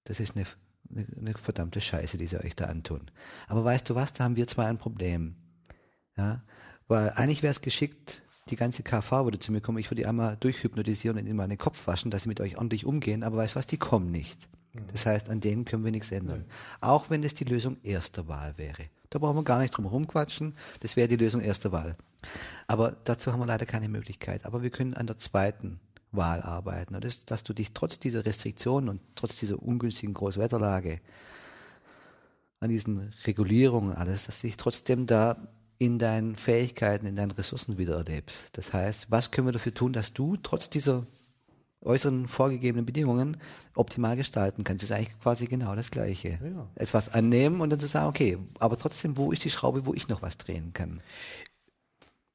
Das 0.03 0.19
ist 0.19 0.35
eine, 0.35 0.45
eine, 0.91 1.07
eine 1.17 1.33
verdammte 1.35 1.79
Scheiße, 1.79 2.17
die 2.17 2.27
sie 2.27 2.43
euch 2.43 2.55
da 2.55 2.65
antun. 2.65 3.09
Aber 3.47 3.63
weißt 3.63 3.89
du 3.89 3.95
was, 3.95 4.13
da 4.13 4.25
haben 4.25 4.35
wir 4.35 4.47
zwar 4.47 4.67
ein 4.67 4.77
Problem. 4.77 5.35
Ja, 6.17 6.43
weil 6.87 7.11
eigentlich 7.11 7.43
wäre 7.43 7.51
es 7.51 7.61
geschickt, 7.61 8.23
die 8.49 8.55
ganze 8.55 8.83
KV 8.83 9.11
würde 9.25 9.39
zu 9.39 9.51
mir 9.51 9.61
kommen, 9.61 9.77
ich 9.77 9.89
würde 9.89 10.01
die 10.01 10.05
einmal 10.05 10.35
durchhypnotisieren 10.37 11.17
und 11.17 11.27
in 11.27 11.35
meinen 11.35 11.57
Kopf 11.57 11.87
waschen, 11.87 12.11
dass 12.11 12.23
sie 12.23 12.29
mit 12.29 12.41
euch 12.41 12.57
ordentlich 12.57 12.85
umgehen, 12.85 13.23
aber 13.23 13.37
weißt 13.37 13.55
du 13.55 13.59
was, 13.59 13.67
die 13.67 13.77
kommen 13.77 14.11
nicht. 14.11 14.49
Mhm. 14.73 14.87
Das 14.91 15.05
heißt, 15.05 15.29
an 15.29 15.39
denen 15.39 15.65
können 15.65 15.85
wir 15.85 15.91
nichts 15.91 16.11
ändern. 16.11 16.45
Nee. 16.47 16.53
Auch 16.81 17.09
wenn 17.09 17.23
es 17.23 17.33
die 17.33 17.43
Lösung 17.43 17.77
erster 17.83 18.27
Wahl 18.27 18.57
wäre. 18.57 18.89
Da 19.09 19.19
brauchen 19.19 19.37
wir 19.37 19.43
gar 19.43 19.59
nicht 19.59 19.71
drum 19.71 19.85
herum 19.85 20.07
quatschen, 20.07 20.55
das 20.81 20.95
wäre 20.95 21.07
die 21.07 21.15
Lösung 21.15 21.41
erster 21.41 21.71
Wahl. 21.71 21.95
Aber 22.67 22.95
dazu 23.05 23.31
haben 23.31 23.39
wir 23.39 23.45
leider 23.45 23.65
keine 23.65 23.87
Möglichkeit. 23.87 24.45
Aber 24.45 24.61
wir 24.61 24.69
können 24.69 24.93
an 24.93 25.07
der 25.07 25.17
zweiten 25.17 25.79
Wahl 26.11 26.41
arbeiten. 26.41 26.95
Und 26.95 27.03
das 27.03 27.25
dass 27.25 27.43
du 27.43 27.53
dich 27.53 27.73
trotz 27.73 27.99
dieser 27.99 28.25
Restriktionen 28.25 28.89
und 28.89 29.01
trotz 29.15 29.37
dieser 29.37 29.61
ungünstigen 29.61 30.13
Großwetterlage 30.13 31.01
an 32.59 32.69
diesen 32.69 33.11
Regulierungen 33.25 33.93
alles, 33.93 34.25
dass 34.25 34.41
du 34.41 34.47
dich 34.47 34.57
trotzdem 34.57 35.05
da 35.05 35.37
in 35.79 35.99
deinen 35.99 36.35
Fähigkeiten, 36.35 37.05
in 37.05 37.15
deinen 37.15 37.31
Ressourcen 37.31 37.77
wieder 37.77 37.95
erlebst. 37.95 38.49
Das 38.53 38.73
heißt, 38.73 39.11
was 39.11 39.31
können 39.31 39.47
wir 39.47 39.51
dafür 39.51 39.73
tun, 39.73 39.93
dass 39.93 40.13
du 40.13 40.35
trotz 40.37 40.69
dieser 40.69 41.05
äußeren 41.81 42.27
vorgegebenen 42.27 42.85
Bedingungen 42.85 43.37
optimal 43.75 44.15
gestalten 44.15 44.63
kannst? 44.63 44.83
Das 44.83 44.89
ist 44.89 44.95
eigentlich 44.95 45.19
quasi 45.19 45.45
genau 45.45 45.75
das 45.75 45.91
Gleiche. 45.91 46.39
Ja. 46.43 46.67
Etwas 46.75 47.09
annehmen 47.09 47.61
und 47.61 47.69
dann 47.69 47.79
zu 47.79 47.87
sagen, 47.87 48.07
okay, 48.07 48.37
aber 48.59 48.77
trotzdem, 48.77 49.17
wo 49.17 49.31
ist 49.31 49.43
die 49.43 49.51
Schraube, 49.51 49.85
wo 49.85 49.93
ich 49.93 50.07
noch 50.07 50.23
was 50.23 50.37
drehen 50.37 50.73
kann? 50.73 51.01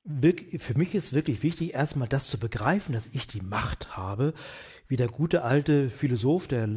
Für 0.05 0.77
mich 0.77 0.95
ist 0.95 1.13
wirklich 1.13 1.43
wichtig, 1.43 1.75
erstmal 1.75 2.09
das 2.09 2.29
zu 2.29 2.39
begreifen, 2.39 2.93
dass 2.93 3.09
ich 3.13 3.27
die 3.27 3.41
Macht 3.41 3.97
habe, 3.97 4.35
wie 4.89 4.97
der 4.97 5.09
gute 5.09 5.43
alte 5.43 5.91
Philosoph, 5.91 6.49
der 6.49 6.69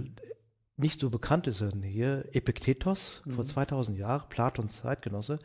nicht 0.77 0.99
so 0.99 1.09
bekannt 1.09 1.47
ist 1.47 1.63
hier, 1.83 2.25
Epiktetos, 2.33 3.21
mhm. 3.25 3.33
vor 3.33 3.45
2000 3.45 3.97
Jahren, 3.97 4.29
Platons 4.29 4.81
Zeitgenosse, 4.81 5.39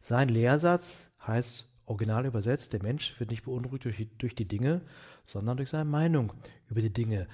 sein 0.00 0.28
Lehrsatz 0.28 1.08
heißt, 1.26 1.66
original 1.86 2.26
übersetzt, 2.26 2.72
der 2.72 2.82
Mensch 2.82 3.18
wird 3.18 3.30
nicht 3.30 3.44
beunruhigt 3.44 3.84
durch 3.84 3.96
die, 3.96 4.18
durch 4.18 4.34
die 4.34 4.48
Dinge, 4.48 4.82
sondern 5.24 5.56
durch 5.56 5.70
seine 5.70 5.84
Meinung 5.84 6.32
über 6.68 6.80
die 6.80 6.92
Dinge. 6.92 7.26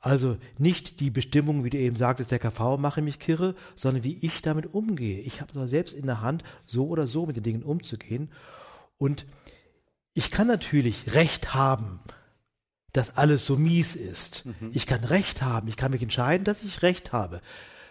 Also 0.00 0.36
nicht 0.58 1.00
die 1.00 1.10
Bestimmung, 1.10 1.64
wie 1.64 1.70
du 1.70 1.78
eben 1.78 1.96
sagtest, 1.96 2.30
der 2.30 2.38
KV 2.38 2.78
mache 2.78 3.02
mich 3.02 3.18
kirre, 3.18 3.54
sondern 3.74 4.04
wie 4.04 4.18
ich 4.24 4.42
damit 4.42 4.72
umgehe. 4.72 5.20
Ich 5.20 5.40
habe 5.40 5.58
es 5.58 5.70
selbst 5.70 5.92
in 5.92 6.06
der 6.06 6.20
Hand, 6.20 6.44
so 6.66 6.86
oder 6.88 7.06
so 7.06 7.26
mit 7.26 7.36
den 7.36 7.42
Dingen 7.42 7.62
umzugehen. 7.64 8.30
Und 8.98 9.26
ich 10.14 10.30
kann 10.30 10.46
natürlich 10.46 11.14
Recht 11.14 11.54
haben, 11.54 12.00
dass 12.92 13.16
alles 13.16 13.46
so 13.46 13.56
mies 13.56 13.94
ist. 13.94 14.44
Mhm. 14.44 14.70
Ich 14.72 14.86
kann 14.86 15.04
Recht 15.04 15.42
haben. 15.42 15.68
Ich 15.68 15.76
kann 15.76 15.92
mich 15.92 16.02
entscheiden, 16.02 16.44
dass 16.44 16.62
ich 16.62 16.82
Recht 16.82 17.12
habe. 17.12 17.40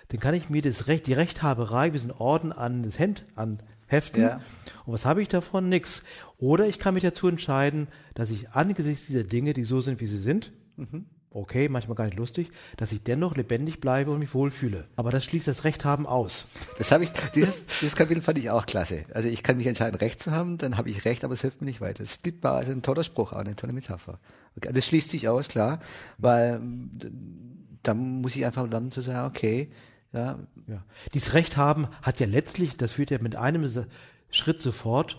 Dann 0.10 0.20
kann 0.20 0.36
ich 0.36 0.50
mir 0.50 0.62
das 0.62 0.88
Recht, 0.88 1.08
die 1.08 1.13
Rechthaberei 1.13 1.91
ein 1.91 2.12
Orden 2.12 2.52
an 2.52 2.84
das 2.84 3.00
Hemd 3.00 3.26
anheften. 3.36 4.24
Ja. 4.24 4.41
Und 4.86 4.93
was 4.93 5.06
habe 5.06 5.22
ich 5.22 5.28
davon? 5.28 5.70
Nix. 5.70 6.04
Oder 6.38 6.67
ich 6.67 6.80
kann 6.80 6.93
mich 6.93 7.04
dazu 7.04 7.28
entscheiden, 7.28 7.88
dass 8.13 8.30
ich 8.30 8.50
angesichts 8.50 9.08
dieser 9.08 9.24
Dinge, 9.24 9.54
die 9.54 9.63
so 9.63 9.82
sind, 9.82 10.00
wie 10.00 10.08
sie 10.08 10.20
sind, 10.20 10.52
mhm 10.76 11.06
okay, 11.32 11.70
manchmal 11.70 11.96
gar 11.96 12.06
nicht 12.06 12.18
lustig, 12.18 12.52
dass 12.78 12.92
ich 12.92 13.04
dennoch 13.04 13.36
lebendig 13.36 13.80
bleibe 13.80 14.12
und 14.12 14.20
mich 14.20 14.34
wohlfühle. 14.34 14.88
Aber 14.96 15.12
das 15.12 15.26
schließt 15.26 15.48
das 15.48 15.63
Recht 15.63 15.86
haben 15.86 16.08
aus. 16.08 16.46
Das 16.78 16.92
habe 16.92 17.04
ich, 17.04 17.12
dieses, 17.36 17.66
dieses 17.66 17.96
Kapitel 17.96 18.22
fand 18.22 18.38
ich 18.38 18.50
auch 18.50 18.66
klasse. 18.66 19.06
Also 19.13 19.30
ich 19.30 19.44
kann 19.44 19.58
mich 19.58 19.68
entscheiden, 19.68 19.96
Recht 19.96 20.22
zu 20.22 20.32
haben, 20.32 20.58
dann 20.58 20.78
habe 20.78 20.90
ich 20.90 21.06
Recht, 21.06 21.24
aber 21.24 21.34
es 21.34 21.42
hilft 21.42 21.62
mir 21.62 21.68
nicht 21.68 21.82
weiter. 21.82 22.04
Das 22.04 22.16
ist 22.16 22.46
also 22.46 22.72
ein 22.72 22.82
toller 22.82 23.04
Spruch, 23.04 23.34
auch 23.34 23.38
eine 23.38 23.56
tolle 23.56 23.74
Metapher. 23.74 24.20
Das 24.56 24.86
schließt 24.86 25.12
sich 25.12 25.28
aus, 25.28 25.48
klar, 25.48 25.80
weil 26.18 26.62
da 27.84 27.94
muss 27.94 28.36
ich 28.36 28.46
einfach 28.46 28.68
lernen 28.68 28.92
zu 28.92 29.02
sagen, 29.02 29.28
okay, 29.28 29.70
ja. 30.13 30.40
ja. 30.68 30.84
Dieses 31.13 31.34
Recht 31.34 31.58
haben 31.58 31.88
hat 32.02 32.20
ja 32.20 32.26
letztlich, 32.26 32.78
das 32.78 32.92
führt 32.92 33.12
ja 33.12 33.20
mit 33.22 33.36
einem 33.36 33.70
Schritt 34.30 34.62
sofort, 34.62 35.18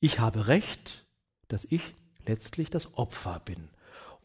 ich 0.00 0.20
habe 0.20 0.48
Recht, 0.48 1.06
dass 1.48 1.64
ich 1.64 1.82
letztlich 2.26 2.70
das 2.70 2.94
Opfer 2.94 3.40
bin. 3.44 3.68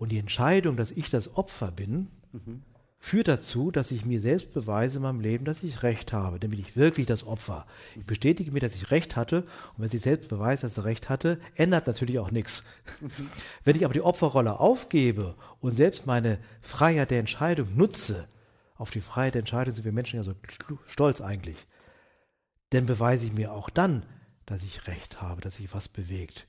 Und 0.03 0.09
die 0.09 0.19
Entscheidung, 0.19 0.75
dass 0.75 0.91
ich 0.91 1.09
das 1.09 1.37
Opfer 1.37 1.71
bin, 1.71 2.09
mhm. 2.33 2.61
führt 2.99 3.29
dazu, 3.29 3.71
dass 3.71 3.89
ich 3.89 4.03
mir 4.03 4.19
selbst 4.19 4.51
beweise 4.51 4.97
in 4.97 5.03
meinem 5.03 5.21
Leben, 5.21 5.45
dass 5.45 5.63
ich 5.63 5.81
Recht 5.81 6.11
habe. 6.11 6.41
Dann 6.41 6.49
bin 6.49 6.59
ich 6.59 6.75
wirklich 6.75 7.05
das 7.05 7.25
Opfer. 7.25 7.65
Ich 7.95 8.03
bestätige 8.03 8.51
mir, 8.51 8.59
dass 8.59 8.75
ich 8.75 8.91
Recht 8.91 9.15
hatte. 9.15 9.43
Und 9.43 9.77
wenn 9.77 9.89
ich 9.95 10.01
selbst 10.01 10.27
beweise, 10.27 10.63
dass 10.63 10.77
ich 10.77 10.83
Recht 10.83 11.07
hatte, 11.07 11.39
ändert 11.55 11.87
natürlich 11.87 12.19
auch 12.19 12.31
nichts. 12.31 12.63
Mhm. 12.99 13.29
Wenn 13.63 13.77
ich 13.77 13.85
aber 13.85 13.93
die 13.93 14.01
Opferrolle 14.01 14.59
aufgebe 14.59 15.35
und 15.61 15.77
selbst 15.77 16.05
meine 16.05 16.37
Freiheit 16.59 17.09
der 17.09 17.19
Entscheidung 17.19 17.73
nutze, 17.77 18.27
auf 18.75 18.91
die 18.91 18.99
Freiheit 18.99 19.35
der 19.35 19.39
Entscheidung 19.39 19.73
sind 19.73 19.85
wir 19.85 19.93
Menschen 19.93 20.17
ja 20.17 20.23
so 20.25 20.33
stolz 20.87 21.21
eigentlich, 21.21 21.65
dann 22.71 22.87
beweise 22.87 23.25
ich 23.25 23.31
mir 23.31 23.53
auch 23.53 23.69
dann, 23.69 24.05
dass 24.45 24.63
ich 24.63 24.85
Recht 24.85 25.21
habe, 25.21 25.39
dass 25.39 25.55
sich 25.55 25.73
was 25.73 25.87
bewegt. 25.87 26.45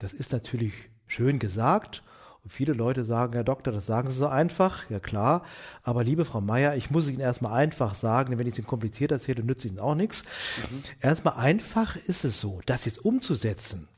Das 0.00 0.12
ist 0.12 0.32
natürlich 0.32 0.74
schön 1.06 1.38
gesagt 1.38 2.02
und 2.42 2.52
viele 2.52 2.72
Leute 2.72 3.04
sagen, 3.04 3.34
Herr 3.34 3.44
Doktor, 3.44 3.72
das 3.72 3.86
sagen 3.86 4.10
Sie 4.10 4.16
so 4.16 4.26
einfach. 4.26 4.88
Ja 4.88 4.98
klar. 4.98 5.44
Aber 5.82 6.04
liebe 6.04 6.24
Frau 6.24 6.40
Meier, 6.40 6.74
ich 6.76 6.90
muss 6.90 7.08
Ihnen 7.08 7.20
erstmal 7.20 7.52
einfach 7.52 7.94
sagen, 7.94 8.30
denn 8.30 8.38
wenn 8.38 8.46
ich 8.46 8.54
es 8.54 8.58
Ihnen 8.58 8.66
kompliziert 8.66 9.12
erzähle, 9.12 9.44
nützt 9.44 9.64
Ihnen 9.64 9.78
auch 9.78 9.94
nichts. 9.94 10.24
Mhm. 10.70 10.82
Erstmal 11.00 11.34
einfach 11.34 11.96
ist 11.96 12.24
es 12.24 12.40
so, 12.40 12.60
das 12.64 12.86
jetzt 12.86 13.04
umzusetzen. 13.04 13.88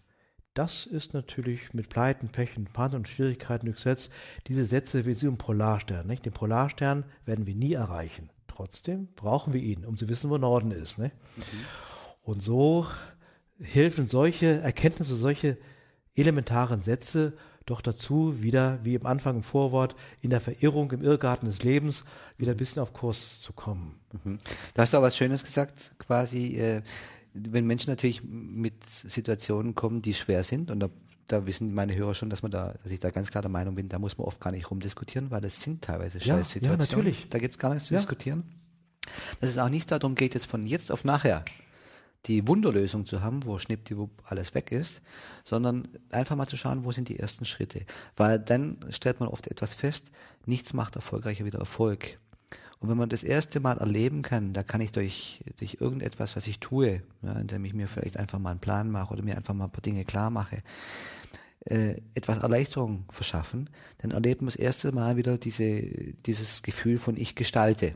Das 0.54 0.84
ist 0.84 1.14
natürlich 1.14 1.72
mit 1.72 1.88
Pleiten, 1.88 2.28
Pechen, 2.28 2.66
Pannen 2.66 2.96
und 2.96 3.08
Schwierigkeiten 3.08 3.66
durchsetzt. 3.66 4.10
Diese 4.48 4.66
Sätze 4.66 5.06
wie 5.06 5.14
Sie 5.14 5.26
im 5.26 5.38
Polarstern. 5.38 6.06
Nicht? 6.06 6.26
Den 6.26 6.32
Polarstern 6.32 7.04
werden 7.24 7.46
wir 7.46 7.54
nie 7.54 7.72
erreichen. 7.72 8.28
Trotzdem 8.48 9.08
brauchen 9.14 9.54
wir 9.54 9.62
ihn, 9.62 9.86
um 9.86 9.96
zu 9.96 10.08
wissen, 10.08 10.28
wo 10.28 10.36
Norden 10.36 10.72
ist. 10.72 10.98
Mhm. 10.98 11.10
Und 12.22 12.42
so 12.42 12.86
helfen 13.62 14.06
solche 14.06 14.60
Erkenntnisse, 14.60 15.14
solche 15.14 15.56
elementaren 16.14 16.82
Sätze, 16.82 17.32
doch 17.66 17.80
dazu 17.80 18.42
wieder, 18.42 18.78
wie 18.82 18.94
im 18.94 19.06
Anfang 19.06 19.36
im 19.36 19.42
Vorwort, 19.42 19.94
in 20.20 20.30
der 20.30 20.40
Verirrung, 20.40 20.90
im 20.92 21.02
Irrgarten 21.02 21.46
des 21.46 21.62
Lebens, 21.62 22.04
wieder 22.36 22.52
ein 22.52 22.56
bisschen 22.56 22.82
auf 22.82 22.92
Kurs 22.92 23.40
zu 23.40 23.52
kommen. 23.52 24.00
Mhm. 24.24 24.38
Da 24.74 24.82
hast 24.82 24.92
du 24.92 24.98
auch 24.98 25.02
was 25.02 25.16
Schönes 25.16 25.44
gesagt, 25.44 25.92
quasi, 25.98 26.56
äh, 26.56 26.82
wenn 27.34 27.66
Menschen 27.66 27.90
natürlich 27.90 28.22
mit 28.24 28.84
Situationen 28.88 29.74
kommen, 29.74 30.02
die 30.02 30.14
schwer 30.14 30.44
sind, 30.44 30.70
und 30.70 30.80
da, 30.80 30.90
da 31.28 31.46
wissen 31.46 31.72
meine 31.72 31.94
Hörer 31.94 32.14
schon, 32.14 32.30
dass 32.30 32.42
man 32.42 32.50
da, 32.50 32.74
dass 32.82 32.92
ich 32.92 33.00
da 33.00 33.10
ganz 33.10 33.30
klar 33.30 33.42
der 33.42 33.50
Meinung 33.50 33.74
bin, 33.74 33.88
da 33.88 33.98
muss 33.98 34.18
man 34.18 34.26
oft 34.26 34.40
gar 34.40 34.50
nicht 34.50 34.70
rumdiskutieren, 34.70 35.30
weil 35.30 35.40
das 35.40 35.60
sind 35.60 35.82
teilweise 35.82 36.20
Scheißsituationen. 36.20 36.80
Ja, 36.80 36.84
ja, 36.84 36.96
natürlich. 36.96 37.28
Da 37.30 37.38
gibt 37.38 37.54
es 37.54 37.58
gar 37.58 37.70
nichts 37.70 37.86
zu 37.86 37.94
ja. 37.94 38.00
diskutieren. 38.00 38.44
dass 39.40 39.50
es 39.50 39.58
auch 39.58 39.68
nicht 39.68 39.90
darum 39.90 40.14
geht, 40.14 40.34
jetzt 40.34 40.46
von 40.46 40.62
jetzt 40.62 40.92
auf 40.92 41.04
nachher 41.04 41.44
die 42.26 42.46
Wunderlösung 42.46 43.04
zu 43.04 43.22
haben, 43.22 43.44
wo 43.44 43.58
schnippdiwupp 43.58 44.10
alles 44.24 44.54
weg 44.54 44.70
ist, 44.70 45.02
sondern 45.44 45.88
einfach 46.10 46.36
mal 46.36 46.46
zu 46.46 46.56
schauen, 46.56 46.84
wo 46.84 46.92
sind 46.92 47.08
die 47.08 47.18
ersten 47.18 47.44
Schritte. 47.44 47.84
Weil 48.16 48.38
dann 48.38 48.78
stellt 48.90 49.20
man 49.20 49.28
oft 49.28 49.48
etwas 49.48 49.74
fest, 49.74 50.10
nichts 50.46 50.72
macht 50.72 50.96
erfolgreicher 50.96 51.44
wieder 51.44 51.58
Erfolg. 51.58 52.18
Und 52.78 52.88
wenn 52.88 52.96
man 52.96 53.08
das 53.08 53.22
erste 53.22 53.60
Mal 53.60 53.78
erleben 53.78 54.22
kann, 54.22 54.52
da 54.52 54.64
kann 54.64 54.80
ich 54.80 54.90
durch, 54.90 55.40
durch 55.58 55.78
irgendetwas, 55.80 56.34
was 56.34 56.48
ich 56.48 56.58
tue, 56.58 57.02
ja, 57.22 57.32
indem 57.34 57.64
ich 57.64 57.74
mir 57.74 57.86
vielleicht 57.86 58.16
einfach 58.16 58.40
mal 58.40 58.50
einen 58.50 58.60
Plan 58.60 58.90
mache 58.90 59.12
oder 59.12 59.22
mir 59.22 59.36
einfach 59.36 59.54
mal 59.54 59.66
ein 59.66 59.70
paar 59.70 59.82
Dinge 59.82 60.04
klar 60.04 60.30
mache, 60.30 60.62
äh, 61.64 62.00
etwas 62.14 62.42
Erleichterung 62.42 63.04
verschaffen, 63.10 63.70
dann 63.98 64.10
erlebt 64.10 64.42
man 64.42 64.46
das 64.46 64.56
erste 64.56 64.90
Mal 64.90 65.16
wieder 65.16 65.38
diese, 65.38 65.80
dieses 66.26 66.62
Gefühl 66.62 66.98
von 66.98 67.16
ich 67.16 67.36
gestalte. 67.36 67.94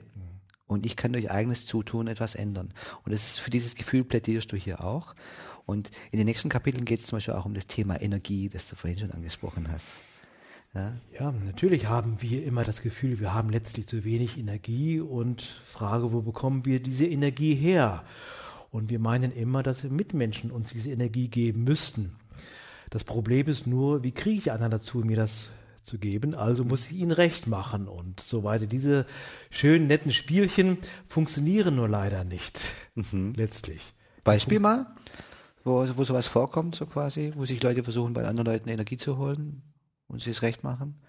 Und 0.67 0.85
ich 0.85 0.97
kann 0.97 1.13
durch 1.13 1.31
eigenes 1.31 1.67
Zutun 1.67 2.09
etwas 2.09 2.35
ändern. 2.35 2.73
Und 3.05 3.13
das 3.13 3.25
ist, 3.25 3.41
für 3.41 3.51
dieses 3.51 3.75
Gefühl 3.75 4.05
plädierst 4.05 4.51
du 4.51 4.57
hier 4.57 4.83
auch. 4.83 5.15
Und 5.65 5.91
in 6.11 6.19
den 6.19 6.27
nächsten 6.27 6.49
Kapiteln 6.49 6.85
geht 6.85 7.01
es 7.01 7.07
zum 7.07 7.17
Beispiel 7.17 7.35
auch 7.35 7.45
um 7.45 7.55
das 7.55 7.67
Thema 7.67 8.01
Energie, 8.01 8.49
das 8.49 8.69
du 8.69 8.77
vorhin 8.77 8.99
schon 8.99 9.11
angesprochen 9.11 9.69
hast. 9.71 9.93
Ja? 10.75 10.93
ja, 11.19 11.33
natürlich 11.45 11.87
haben 11.89 12.21
wir 12.21 12.45
immer 12.45 12.65
das 12.65 12.83
Gefühl, 12.83 13.21
wir 13.21 13.33
haben 13.33 13.51
letztlich 13.51 13.87
zu 13.87 14.05
wenig 14.05 14.39
Energie 14.39 15.01
und 15.01 15.43
Frage, 15.43 16.13
wo 16.13 16.21
bekommen 16.21 16.65
wir 16.65 16.81
diese 16.81 17.07
Energie 17.07 17.55
her? 17.55 18.05
Und 18.71 18.91
wir 18.91 18.99
meinen 18.99 19.33
immer, 19.33 19.63
dass 19.63 19.83
wir 19.83 19.91
Mitmenschen 19.91 20.51
uns 20.51 20.71
diese 20.71 20.91
Energie 20.91 21.29
geben 21.29 21.65
müssten. 21.65 22.17
Das 22.91 23.05
Problem 23.05 23.47
ist 23.47 23.67
nur, 23.67 24.03
wie 24.03 24.13
kriege 24.13 24.39
ich 24.39 24.53
anderen 24.53 24.73
dazu, 24.73 24.99
mir 24.99 25.17
das 25.17 25.51
zu 25.87 25.99
geben, 25.99 26.35
also 26.35 26.65
muss 26.65 26.91
ich 26.91 26.97
ihnen 26.99 27.13
recht 27.13 27.47
machen 27.47 27.89
und 27.89 28.21
so 28.21 28.45
weiter. 28.45 28.67
Diese 28.67 29.07
schönen, 29.51 29.87
netten 29.87 30.13
Spielchen 30.13 30.79
funktionieren 31.07 31.77
nur 31.77 31.89
leider 31.89 32.25
nicht, 32.25 32.61
mhm. 32.95 33.33
letztlich. 33.37 33.95
Beispiel 34.25 34.59
mal, 34.59 34.87
wo, 35.65 35.87
wo 35.97 36.05
sowas 36.05 36.27
vorkommt, 36.27 36.75
so 36.75 36.87
quasi, 36.87 37.33
wo 37.37 37.45
sich 37.45 37.63
Leute 37.63 37.83
versuchen, 37.83 38.13
bei 38.13 38.25
anderen 38.25 38.47
Leuten 38.47 38.69
Energie 38.69 38.97
zu 38.97 39.17
holen 39.17 39.63
und 40.09 40.21
sie 40.21 40.31
es 40.31 40.43
recht 40.43 40.65
machen? 40.65 41.01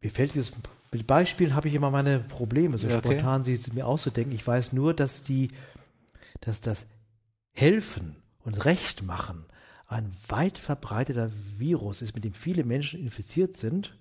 Mir 0.00 0.10
fällt 0.10 0.36
jetzt, 0.36 0.54
mit 0.92 1.06
Beispielen 1.06 1.54
habe 1.54 1.68
ich 1.68 1.74
immer 1.74 1.90
meine 1.90 2.20
Probleme, 2.20 2.78
so 2.78 2.86
okay. 2.86 2.98
spontan 2.98 3.42
sie 3.42 3.58
mir 3.74 3.86
auszudenken. 3.86 4.34
Ich 4.34 4.46
weiß 4.46 4.72
nur, 4.72 4.94
dass 4.94 5.24
die, 5.24 5.48
dass 6.40 6.60
das 6.60 6.86
Helfen 7.52 8.16
und 8.44 8.64
Recht 8.64 9.02
machen 9.02 9.44
ein 9.88 10.12
weit 10.28 10.58
verbreiteter 10.58 11.32
Virus 11.56 12.02
ist, 12.02 12.14
mit 12.14 12.22
dem 12.22 12.34
viele 12.34 12.62
Menschen 12.62 13.00
infiziert 13.00 13.56
sind. 13.56 13.98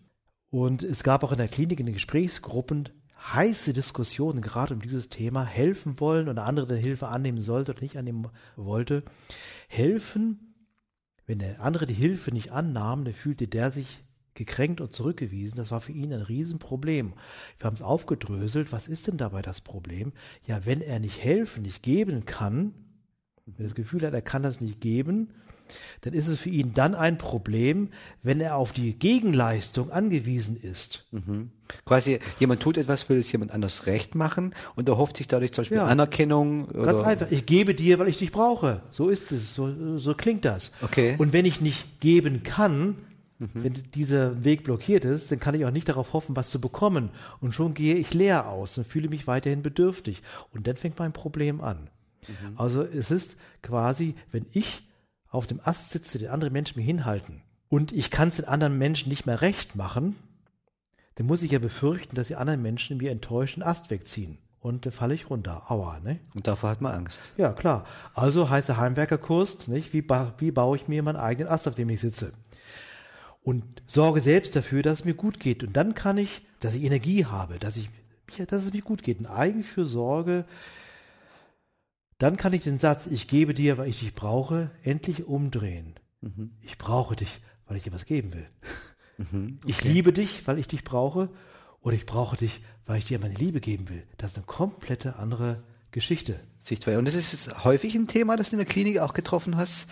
Und 0.49 0.83
es 0.83 1.03
gab 1.03 1.23
auch 1.23 1.31
in 1.31 1.37
der 1.37 1.47
Klinik 1.47 1.79
in 1.79 1.85
den 1.85 1.95
Gesprächsgruppen 1.95 2.89
heiße 3.33 3.73
Diskussionen 3.73 4.41
gerade 4.41 4.73
um 4.73 4.81
dieses 4.81 5.09
Thema, 5.09 5.43
helfen 5.43 5.99
wollen 5.99 6.29
oder 6.29 6.43
andere 6.45 6.67
der 6.67 6.77
Hilfe 6.77 7.07
annehmen 7.07 7.41
sollte 7.41 7.71
oder 7.71 7.81
nicht 7.81 7.97
annehmen 7.97 8.29
wollte. 8.55 9.03
Helfen, 9.67 10.53
wenn 11.25 11.39
der 11.39 11.61
andere 11.61 11.87
die 11.87 11.93
Hilfe 11.93 12.31
nicht 12.31 12.51
annahm, 12.51 13.03
dann 13.05 13.13
fühlte 13.13 13.47
der 13.47 13.71
sich 13.71 14.03
gekränkt 14.33 14.81
und 14.81 14.93
zurückgewiesen. 14.93 15.57
Das 15.57 15.71
war 15.71 15.81
für 15.81 15.91
ihn 15.91 16.13
ein 16.13 16.21
Riesenproblem. 16.21 17.13
Wir 17.57 17.65
haben 17.65 17.73
es 17.73 17.81
aufgedröselt. 17.81 18.71
Was 18.71 18.87
ist 18.87 19.07
denn 19.07 19.17
dabei 19.17 19.41
das 19.41 19.61
Problem? 19.61 20.13
Ja, 20.45 20.65
wenn 20.65 20.81
er 20.81 20.99
nicht 20.99 21.21
helfen, 21.21 21.63
nicht 21.63 21.81
geben 21.81 22.25
kann, 22.25 22.73
wenn 23.45 23.55
er 23.57 23.63
das 23.63 23.75
Gefühl 23.75 24.05
hat, 24.05 24.13
er 24.13 24.21
kann 24.21 24.43
das 24.43 24.61
nicht 24.61 24.79
geben, 24.79 25.33
dann 26.01 26.13
ist 26.13 26.27
es 26.27 26.39
für 26.39 26.49
ihn 26.49 26.73
dann 26.73 26.95
ein 26.95 27.17
Problem, 27.17 27.89
wenn 28.23 28.39
er 28.39 28.55
auf 28.55 28.71
die 28.71 28.97
Gegenleistung 28.97 29.91
angewiesen 29.91 30.57
ist. 30.57 31.05
Mhm. 31.11 31.51
Quasi, 31.85 32.19
jemand 32.39 32.61
tut 32.61 32.77
etwas, 32.77 33.09
will 33.09 33.17
es 33.17 33.31
jemand 33.31 33.51
anders 33.51 33.85
recht 33.85 34.15
machen 34.15 34.53
und 34.75 34.87
erhofft 34.87 35.17
sich 35.17 35.27
dadurch 35.27 35.51
zum 35.53 35.63
Beispiel 35.63 35.77
ja. 35.77 35.85
Anerkennung. 35.85 36.65
Oder? 36.69 36.85
Ganz 36.85 37.01
einfach, 37.01 37.31
ich 37.31 37.45
gebe 37.45 37.75
dir, 37.75 37.99
weil 37.99 38.07
ich 38.07 38.17
dich 38.17 38.31
brauche. 38.31 38.81
So 38.91 39.09
ist 39.09 39.31
es, 39.31 39.53
so, 39.53 39.97
so 39.97 40.13
klingt 40.13 40.45
das. 40.45 40.71
Okay. 40.81 41.15
Und 41.17 41.33
wenn 41.33 41.45
ich 41.45 41.61
nicht 41.61 41.99
geben 41.99 42.43
kann, 42.43 42.95
mhm. 43.39 43.49
wenn 43.53 43.73
dieser 43.93 44.43
Weg 44.43 44.63
blockiert 44.63 45.05
ist, 45.05 45.31
dann 45.31 45.39
kann 45.39 45.55
ich 45.55 45.65
auch 45.65 45.71
nicht 45.71 45.89
darauf 45.89 46.13
hoffen, 46.13 46.35
was 46.35 46.49
zu 46.49 46.61
bekommen. 46.61 47.09
Und 47.41 47.53
schon 47.53 47.73
gehe 47.73 47.95
ich 47.95 48.13
leer 48.13 48.47
aus 48.47 48.77
und 48.77 48.87
fühle 48.87 49.09
mich 49.09 49.27
weiterhin 49.27 49.61
bedürftig. 49.61 50.21
Und 50.53 50.67
dann 50.67 50.77
fängt 50.77 50.99
mein 50.99 51.13
Problem 51.13 51.61
an. 51.61 51.89
Mhm. 52.27 52.53
Also 52.55 52.83
es 52.83 53.11
ist 53.11 53.35
quasi, 53.61 54.15
wenn 54.31 54.45
ich 54.53 54.86
auf 55.29 55.47
dem 55.47 55.59
Ast 55.63 55.91
sitze, 55.91 56.19
den 56.19 56.29
andere 56.29 56.49
Menschen 56.49 56.79
mir 56.79 56.85
hinhalten 56.85 57.41
und 57.69 57.91
ich 57.91 58.11
kann 58.11 58.29
es 58.29 58.37
den 58.37 58.45
anderen 58.45 58.77
Menschen 58.77 59.09
nicht 59.09 59.25
mehr 59.25 59.41
recht 59.41 59.75
machen, 59.75 60.15
dann 61.15 61.25
muss 61.25 61.43
ich 61.43 61.51
ja 61.51 61.59
befürchten, 61.59 62.15
dass 62.15 62.27
die 62.27 62.35
anderen 62.35 62.61
Menschen 62.61 62.97
mir 62.97 63.11
enttäuschen 63.11 63.63
Ast 63.63 63.89
wegziehen. 63.89 64.37
Und 64.59 64.85
dann 64.85 64.91
falle 64.91 65.13
ich 65.13 65.29
runter. 65.29 65.71
Aua, 65.71 65.99
ne? 65.99 66.19
Und 66.33 66.47
davor 66.47 66.69
hat 66.69 66.81
man 66.81 66.93
Angst. 66.93 67.19
Ja, 67.37 67.53
klar. 67.53 67.85
Also 68.13 68.49
heißt 68.49 68.69
der 68.69 68.77
Heimwerkerkurs, 68.77 69.67
nicht? 69.67 69.93
Wie, 69.93 70.01
ba 70.01 70.33
wie 70.39 70.51
baue 70.51 70.77
ich 70.77 70.87
mir 70.87 71.01
meinen 71.03 71.15
eigenen 71.15 71.49
Ast, 71.49 71.67
auf 71.67 71.75
dem 71.75 71.89
ich 71.89 72.01
sitze? 72.01 72.31
Und 73.43 73.63
sorge 73.85 74.19
selbst 74.19 74.55
dafür, 74.55 74.83
dass 74.83 74.99
es 74.99 75.05
mir 75.05 75.13
gut 75.13 75.39
geht. 75.39 75.63
Und 75.63 75.77
dann 75.77 75.95
kann 75.95 76.17
ich, 76.17 76.41
dass 76.59 76.75
ich 76.75 76.83
Energie 76.83 77.25
habe, 77.25 77.59
dass 77.59 77.77
ich, 77.77 77.89
ja, 78.35 78.45
dass 78.45 78.65
es 78.65 78.73
mir 78.73 78.81
gut 78.81 79.03
geht. 79.03 79.19
Eine 79.19 79.31
Eigenfürsorge 79.31 80.45
dann 82.17 82.37
kann 82.37 82.53
ich 82.53 82.63
den 82.63 82.79
Satz, 82.79 83.07
ich 83.07 83.27
gebe 83.27 83.53
dir, 83.53 83.77
weil 83.77 83.89
ich 83.89 83.99
dich 83.99 84.13
brauche, 84.13 84.71
endlich 84.83 85.25
umdrehen. 85.25 85.95
Mhm. 86.21 86.51
Ich 86.61 86.77
brauche 86.77 87.15
dich, 87.15 87.41
weil 87.67 87.77
ich 87.77 87.83
dir 87.83 87.93
was 87.93 88.05
geben 88.05 88.33
will. 88.33 88.47
Mhm, 89.17 89.59
okay. 89.63 89.71
Ich 89.71 89.83
liebe 89.83 90.13
dich, 90.13 90.45
weil 90.47 90.59
ich 90.59 90.67
dich 90.67 90.83
brauche, 90.83 91.29
oder 91.81 91.95
ich 91.95 92.05
brauche 92.05 92.37
dich, 92.37 92.61
weil 92.85 92.99
ich 92.99 93.05
dir 93.05 93.19
meine 93.19 93.35
Liebe 93.35 93.59
geben 93.59 93.89
will. 93.89 94.03
Das 94.17 94.31
ist 94.31 94.37
eine 94.37 94.45
komplette 94.45 95.17
andere 95.17 95.63
Geschichte. 95.91 96.39
Sichtweise. 96.59 96.99
Und 96.99 97.05
das 97.05 97.15
ist 97.15 97.63
häufig 97.63 97.95
ein 97.95 98.07
Thema, 98.07 98.35
das 98.35 98.49
du 98.49 98.55
in 98.55 98.59
der 98.59 98.65
Klinik 98.65 98.99
auch 98.99 99.13
getroffen 99.13 99.55
hast, 99.55 99.87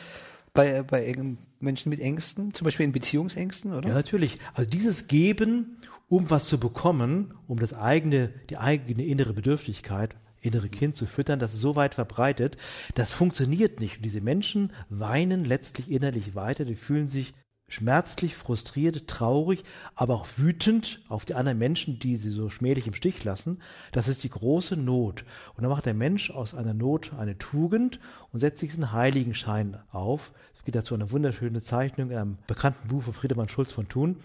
bei, 0.54 0.84
bei 0.84 1.16
Menschen 1.60 1.90
mit 1.90 2.00
Ängsten, 2.00 2.54
zum 2.54 2.66
Beispiel 2.66 2.86
in 2.86 2.92
Beziehungsängsten, 2.92 3.74
oder? 3.74 3.90
Ja, 3.90 3.94
natürlich. 3.94 4.40
Also 4.54 4.70
dieses 4.70 5.08
Geben, 5.08 5.78
um 6.08 6.30
was 6.30 6.48
zu 6.48 6.60
bekommen, 6.60 7.34
um 7.48 7.60
das 7.60 7.74
eigene, 7.74 8.30
die 8.50 8.58
eigene 8.58 9.06
innere 9.06 9.34
Bedürftigkeit 9.34 10.16
innere 10.46 10.70
Kind 10.70 10.96
zu 10.96 11.06
füttern, 11.06 11.40
das 11.40 11.54
ist 11.54 11.62
so 11.62 11.76
weit 11.76 11.96
verbreitet, 11.96 12.58
das 12.96 13.12
funktioniert 13.12 13.80
nicht. 13.80 13.98
Und 13.98 14.04
diese 14.04 14.22
Menschen 14.22 14.72
weinen 14.90 15.46
letztlich 15.46 15.92
innerlich 15.92 16.36
weiter, 16.36 16.66
die 16.66 16.76
fühlen 16.76 17.08
sich 17.08 17.34
schmerzlich, 17.68 18.36
frustriert, 18.36 19.08
traurig, 19.08 19.64
aber 19.96 20.16
auch 20.16 20.28
wütend 20.38 21.02
auf 21.08 21.26
die 21.26 21.34
anderen 21.34 21.58
Menschen, 21.58 22.00
die 22.00 22.16
sie 22.16 22.30
so 22.30 22.50
schmählich 22.50 22.88
im 22.88 22.94
Stich 22.94 23.24
lassen. 23.24 23.60
Das 23.92 24.08
ist 24.08 24.24
die 24.24 24.30
große 24.30 24.78
Not. 24.78 25.24
Und 25.56 25.64
dann 25.64 25.72
macht 25.72 25.86
der 25.86 25.96
Mensch 25.96 26.30
aus 26.30 26.54
einer 26.54 26.74
Not 26.74 27.14
eine 27.18 27.38
Tugend 27.38 28.00
und 28.32 28.40
setzt 28.40 28.60
sich 28.60 28.74
einen 28.74 28.92
Heiligenschein 28.92 29.78
auf. 29.92 30.32
Es 30.58 30.64
gibt 30.64 30.76
dazu 30.76 30.94
eine 30.94 31.12
wunderschöne 31.12 31.62
Zeichnung 31.62 32.12
in 32.12 32.18
einem 32.18 32.38
bekannten 32.48 32.88
Buch 32.88 33.04
von 33.04 33.14
Friedemann 33.14 33.50
Schulz 33.50 33.72
von 33.72 33.90
Thun 33.90 34.18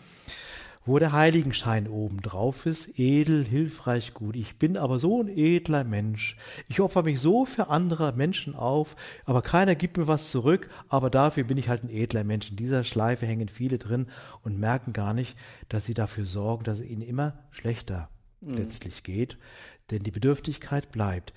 wo 0.91 0.99
der 0.99 1.13
Heiligenschein 1.13 1.87
oben 1.87 2.21
drauf 2.21 2.67
ist, 2.67 2.99
edel, 2.99 3.45
hilfreich, 3.45 4.13
gut. 4.13 4.35
Ich 4.35 4.57
bin 4.57 4.77
aber 4.77 4.99
so 4.99 5.23
ein 5.23 5.29
edler 5.29 5.85
Mensch. 5.85 6.37
Ich 6.69 6.81
opfer 6.81 7.05
mich 7.05 7.21
so 7.21 7.45
für 7.45 7.69
andere 7.69 8.13
Menschen 8.13 8.57
auf, 8.57 8.97
aber 9.25 9.41
keiner 9.41 9.77
gibt 9.77 9.99
mir 9.99 10.09
was 10.09 10.33
zurück, 10.33 10.69
aber 10.89 11.09
dafür 11.09 11.45
bin 11.45 11.59
ich 11.59 11.69
halt 11.69 11.85
ein 11.85 11.91
edler 11.91 12.25
Mensch. 12.25 12.51
In 12.51 12.57
dieser 12.57 12.83
Schleife 12.83 13.25
hängen 13.25 13.49
viele 13.49 13.79
drin 13.79 14.09
und 14.43 14.59
merken 14.59 14.93
gar 14.93 15.15
nicht, 15.15 15.37
dass 15.69 15.85
sie 15.85 15.95
dafür 15.95 16.25
sorgen, 16.25 16.65
dass 16.65 16.81
es 16.81 16.87
ihnen 16.87 17.03
immer 17.03 17.39
schlechter 17.53 18.11
mhm. 18.41 18.55
letztlich 18.55 19.05
geht, 19.05 19.39
denn 19.93 20.03
die 20.03 20.11
Bedürftigkeit 20.11 20.91
bleibt. 20.91 21.33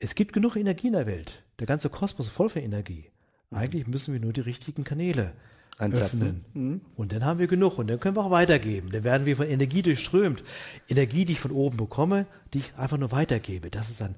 Es 0.00 0.16
gibt 0.16 0.32
genug 0.32 0.56
Energie 0.56 0.88
in 0.88 0.94
der 0.94 1.06
Welt. 1.06 1.44
Der 1.60 1.68
ganze 1.68 1.90
Kosmos 1.90 2.26
ist 2.26 2.32
voll 2.32 2.48
von 2.48 2.62
Energie. 2.62 3.12
Mhm. 3.50 3.56
Eigentlich 3.56 3.86
müssen 3.86 4.12
wir 4.12 4.20
nur 4.20 4.32
die 4.32 4.40
richtigen 4.40 4.82
Kanäle 4.82 5.32
öffnen. 5.78 6.44
Mhm. 6.54 6.80
Und 6.96 7.12
dann 7.12 7.24
haben 7.24 7.38
wir 7.38 7.46
genug 7.46 7.78
und 7.78 7.88
dann 7.88 8.00
können 8.00 8.16
wir 8.16 8.24
auch 8.24 8.30
weitergeben. 8.30 8.90
Dann 8.90 9.04
werden 9.04 9.26
wir 9.26 9.36
von 9.36 9.46
Energie 9.46 9.82
durchströmt. 9.82 10.42
Energie, 10.88 11.24
die 11.24 11.32
ich 11.32 11.40
von 11.40 11.50
oben 11.50 11.76
bekomme, 11.76 12.26
die 12.52 12.58
ich 12.58 12.74
einfach 12.76 12.98
nur 12.98 13.12
weitergebe. 13.12 13.70
Das 13.70 13.90
ist 13.90 14.02
ein 14.02 14.14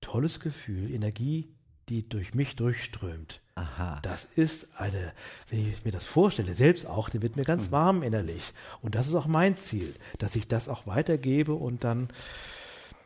tolles 0.00 0.40
Gefühl. 0.40 0.92
Energie, 0.92 1.54
die 1.88 2.08
durch 2.08 2.34
mich 2.34 2.56
durchströmt. 2.56 3.40
Aha. 3.56 4.00
Das 4.02 4.24
ist 4.24 4.80
eine, 4.80 5.12
wenn 5.48 5.70
ich 5.70 5.84
mir 5.84 5.92
das 5.92 6.04
vorstelle, 6.04 6.54
selbst 6.54 6.86
auch, 6.86 7.08
dann 7.08 7.22
wird 7.22 7.36
mir 7.36 7.44
ganz 7.44 7.68
mhm. 7.68 7.72
warm 7.72 8.02
innerlich. 8.02 8.42
Und 8.82 8.94
das 8.94 9.06
ist 9.06 9.14
auch 9.14 9.26
mein 9.26 9.56
Ziel, 9.56 9.94
dass 10.18 10.34
ich 10.36 10.48
das 10.48 10.68
auch 10.68 10.86
weitergebe 10.86 11.54
und 11.54 11.84
dann 11.84 12.08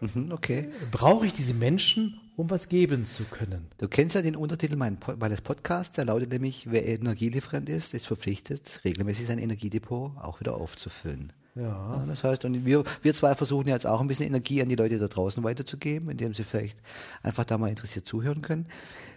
mhm, 0.01 0.33
okay. 0.33 0.69
brauche 0.91 1.27
ich 1.27 1.33
diese 1.33 1.55
Menschen, 1.55 2.21
um 2.37 2.51
was 2.51 2.69
geben 2.69 3.05
zu 3.05 3.25
können. 3.25 3.67
Du 3.79 3.89
kennst 3.89 4.15
ja 4.15 4.23
den 4.23 4.37
Untertitel 4.37 4.77
meines 4.77 5.41
Podcasts, 5.41 5.97
der 5.97 6.05
lautet 6.05 6.31
nämlich, 6.31 6.71
wer 6.71 6.87
Energielieferant 6.87 7.69
ist, 7.69 7.95
ist 7.95 8.07
verpflichtet, 8.07 8.81
regelmäßig 8.85 9.27
sein 9.27 9.39
Energiedepot 9.39 10.17
auch 10.19 10.41
wieder 10.41 10.55
aufzufüllen. 10.55 11.33
Ja. 11.59 12.05
das 12.07 12.23
heißt, 12.23 12.45
und 12.45 12.65
wir, 12.65 12.85
wir 13.03 13.15
zwei 13.15 13.35
versuchen 13.35 13.67
jetzt 13.67 13.87
auch 13.87 14.01
ein 14.01 14.07
bisschen 14.07 14.29
Energie 14.29 14.63
an 14.63 14.69
die 14.69 14.77
Leute 14.77 14.99
da 14.99 15.09
draußen 15.09 15.43
weiterzugeben, 15.43 16.09
indem 16.09 16.33
sie 16.33 16.45
vielleicht 16.45 16.79
einfach 17.23 17.45
da 17.45 17.59
mal 17.59 17.69
interessiert 17.69 18.07
zuhören 18.07 18.43
können. 18.43 18.67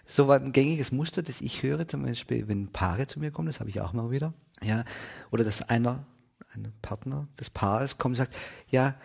So 0.08 0.28
war 0.28 0.40
ein 0.40 0.52
gängiges 0.52 0.92
Muster, 0.92 1.22
das 1.22 1.42
ich 1.42 1.62
höre, 1.62 1.88
zum 1.88 2.04
Beispiel, 2.04 2.48
wenn 2.48 2.70
Paare 2.70 3.06
zu 3.06 3.20
mir 3.20 3.30
kommen, 3.30 3.46
das 3.46 3.60
habe 3.60 3.70
ich 3.70 3.80
auch 3.82 3.94
mal 3.94 4.10
wieder, 4.10 4.34
ja, 4.64 4.84
oder 5.30 5.44
dass 5.44 5.62
einer, 5.62 6.08
ein 6.56 6.74
Partner 6.82 7.28
des 7.40 7.52
Paares 7.52 8.00
kommt 8.00 8.14
und 8.14 8.18
sagt, 8.18 8.36
ja, 8.70 8.96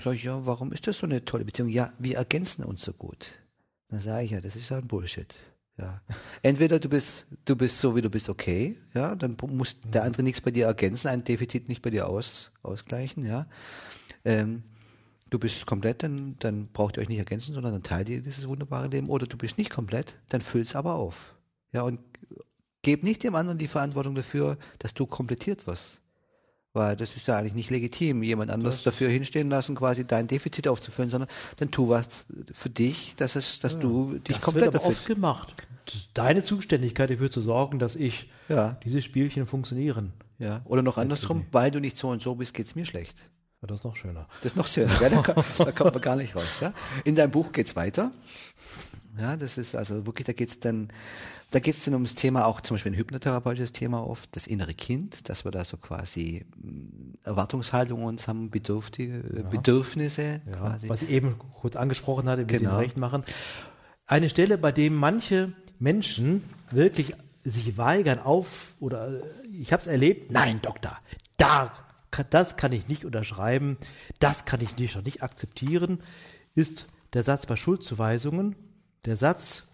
Sag 0.00 0.14
ich, 0.14 0.24
ja, 0.24 0.46
warum 0.46 0.72
ist 0.72 0.86
das 0.86 0.98
so 0.98 1.06
eine 1.06 1.24
tolle 1.24 1.44
Beziehung? 1.44 1.68
Ja, 1.68 1.92
wir 1.98 2.16
ergänzen 2.16 2.64
uns 2.64 2.82
so 2.82 2.92
gut. 2.92 3.38
Dann 3.88 4.00
sage 4.00 4.24
ich 4.24 4.30
ja, 4.30 4.40
das 4.40 4.56
ist 4.56 4.70
ja 4.70 4.78
ein 4.78 4.86
Bullshit. 4.86 5.34
Ja. 5.78 6.02
Entweder 6.42 6.80
du 6.80 6.88
bist, 6.88 7.26
du 7.44 7.54
bist 7.54 7.78
so 7.78 7.94
wie 7.94 8.02
du 8.02 8.10
bist 8.10 8.28
okay, 8.28 8.76
ja, 8.94 9.14
dann 9.14 9.36
muss 9.46 9.76
der 9.80 10.02
andere 10.02 10.24
nichts 10.24 10.40
bei 10.40 10.50
dir 10.50 10.66
ergänzen, 10.66 11.08
ein 11.08 11.22
Defizit 11.22 11.68
nicht 11.68 11.82
bei 11.82 11.90
dir 11.90 12.08
aus, 12.08 12.50
ausgleichen, 12.62 13.24
ja. 13.24 13.46
Ähm, 14.24 14.64
du 15.30 15.38
bist 15.38 15.66
komplett, 15.66 16.02
dann, 16.02 16.36
dann 16.40 16.68
braucht 16.68 16.96
ihr 16.96 17.02
euch 17.02 17.08
nicht 17.08 17.18
ergänzen, 17.18 17.54
sondern 17.54 17.72
dann 17.72 17.82
teilt 17.82 18.08
ihr 18.08 18.22
dieses 18.22 18.48
wunderbare 18.48 18.88
Leben. 18.88 19.08
Oder 19.08 19.26
du 19.26 19.36
bist 19.36 19.56
nicht 19.56 19.70
komplett, 19.70 20.18
dann 20.30 20.40
füll's 20.40 20.74
aber 20.74 20.94
auf. 20.94 21.36
Ja, 21.72 21.82
und 21.82 22.00
gib 22.82 23.04
nicht 23.04 23.22
dem 23.22 23.34
anderen 23.34 23.58
die 23.58 23.68
Verantwortung 23.68 24.14
dafür, 24.14 24.58
dass 24.78 24.94
du 24.94 25.06
komplettiert 25.06 25.66
wirst. 25.66 26.00
Weil 26.78 26.94
das 26.94 27.16
ist 27.16 27.26
ja 27.26 27.36
eigentlich 27.36 27.54
nicht 27.54 27.70
legitim, 27.70 28.22
jemand 28.22 28.52
anders 28.52 28.84
dafür 28.84 29.08
hinstehen 29.08 29.50
lassen, 29.50 29.74
quasi 29.74 30.06
dein 30.06 30.28
Defizit 30.28 30.68
aufzufüllen, 30.68 31.10
sondern 31.10 31.28
dann 31.56 31.72
tu 31.72 31.88
was 31.88 32.28
für 32.52 32.70
dich, 32.70 33.16
dass 33.16 33.34
es, 33.34 33.58
dass 33.58 33.72
ja, 33.72 33.80
du 33.80 34.18
dich 34.18 34.36
das 34.36 34.44
komplett 34.44 34.72
wird 34.72 34.76
aber 34.76 34.86
oft 34.86 35.04
gemacht. 35.04 35.54
Deine 36.14 36.44
Zuständigkeit 36.44 37.10
dafür 37.10 37.32
zu 37.32 37.40
sorgen, 37.40 37.80
dass 37.80 37.96
ich 37.96 38.30
ja. 38.48 38.78
diese 38.84 39.02
Spielchen 39.02 39.48
funktionieren. 39.48 40.12
Ja. 40.38 40.60
Oder 40.66 40.82
noch 40.82 40.98
andersrum, 40.98 41.46
weil 41.50 41.72
du 41.72 41.80
nicht 41.80 41.96
so 41.96 42.10
und 42.10 42.22
so 42.22 42.36
bist, 42.36 42.54
geht's 42.54 42.76
mir 42.76 42.84
schlecht. 42.84 43.28
Ja, 43.60 43.66
das 43.66 43.78
ist 43.78 43.84
noch 43.84 43.96
schöner. 43.96 44.28
Das 44.42 44.52
ist 44.52 44.56
noch 44.56 44.68
schöner. 44.68 44.92
Ja, 45.00 45.08
da, 45.08 45.64
da 45.64 45.72
kommt 45.72 45.94
man 45.94 46.00
gar 46.00 46.14
nicht 46.14 46.36
raus. 46.36 46.60
Ja? 46.60 46.72
In 47.02 47.16
deinem 47.16 47.32
Buch 47.32 47.50
geht's 47.50 47.74
weiter. 47.74 48.12
Ja, 49.18 49.36
das 49.36 49.58
ist 49.58 49.76
also 49.76 50.06
wirklich, 50.06 50.26
da 50.26 50.32
geht's 50.32 50.58
dann, 50.60 50.88
da 51.50 51.60
geht's 51.60 51.84
dann 51.84 51.94
ums 51.94 52.14
Thema 52.14 52.46
auch 52.46 52.60
zum 52.60 52.74
Beispiel 52.74 52.92
ein 52.92 52.98
hypnotherapeutisches 52.98 53.72
Thema 53.72 54.06
oft, 54.06 54.34
das 54.36 54.46
innere 54.46 54.74
Kind, 54.74 55.28
dass 55.28 55.44
wir 55.44 55.50
da 55.50 55.64
so 55.64 55.76
quasi 55.76 56.46
mm, 56.56 57.18
Erwartungshaltungen 57.24 58.04
uns 58.04 58.28
haben, 58.28 58.50
Bedürftige, 58.50 59.24
ja. 59.34 59.48
Bedürfnisse. 59.48 60.40
Ja, 60.50 60.78
was 60.86 61.02
ich 61.02 61.10
eben 61.10 61.36
kurz 61.54 61.76
angesprochen 61.76 62.28
hatte, 62.28 62.42
mit 62.42 62.48
genau. 62.48 62.70
dem 62.70 62.76
Recht 62.78 62.96
machen. 62.96 63.24
Eine 64.06 64.28
Stelle, 64.28 64.58
bei 64.58 64.72
dem 64.72 64.94
manche 64.94 65.52
Menschen 65.78 66.44
wirklich 66.70 67.14
sich 67.44 67.76
weigern 67.78 68.18
auf, 68.18 68.74
oder 68.80 69.22
ich 69.58 69.72
habe 69.72 69.80
es 69.80 69.86
erlebt, 69.86 70.32
nein, 70.32 70.60
Doktor, 70.62 70.98
da 71.36 71.72
das 72.30 72.56
kann 72.56 72.72
ich 72.72 72.88
nicht 72.88 73.04
unterschreiben, 73.04 73.76
das 74.18 74.44
kann 74.44 74.60
ich 74.60 74.76
nicht, 74.76 75.04
nicht 75.04 75.22
akzeptieren, 75.22 76.00
ist 76.54 76.86
der 77.12 77.22
Satz 77.22 77.46
bei 77.46 77.56
Schuldzuweisungen, 77.56 78.56
der 79.08 79.16
Satz, 79.16 79.64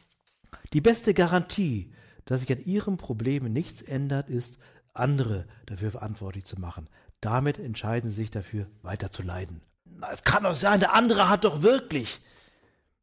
die 0.73 0.81
beste 0.81 1.13
Garantie, 1.15 1.93
dass 2.25 2.41
sich 2.41 2.51
an 2.53 2.65
Ihren 2.65 2.97
Problemen 2.97 3.53
nichts 3.53 3.83
ändert, 3.83 4.31
ist, 4.31 4.59
andere 4.95 5.47
dafür 5.67 5.91
verantwortlich 5.91 6.45
zu 6.45 6.59
machen. 6.59 6.89
Damit 7.21 7.59
entscheiden 7.59 8.09
Sie 8.09 8.17
sich 8.17 8.31
dafür, 8.31 8.67
weiterzuleiden. 8.83 9.63
Es 10.11 10.25
kann 10.25 10.45
doch 10.45 10.57
sein, 10.57 10.81
der 10.81 10.95
andere 10.95 11.29
hat 11.29 11.45
doch 11.45 11.63
wirklich. 11.63 12.21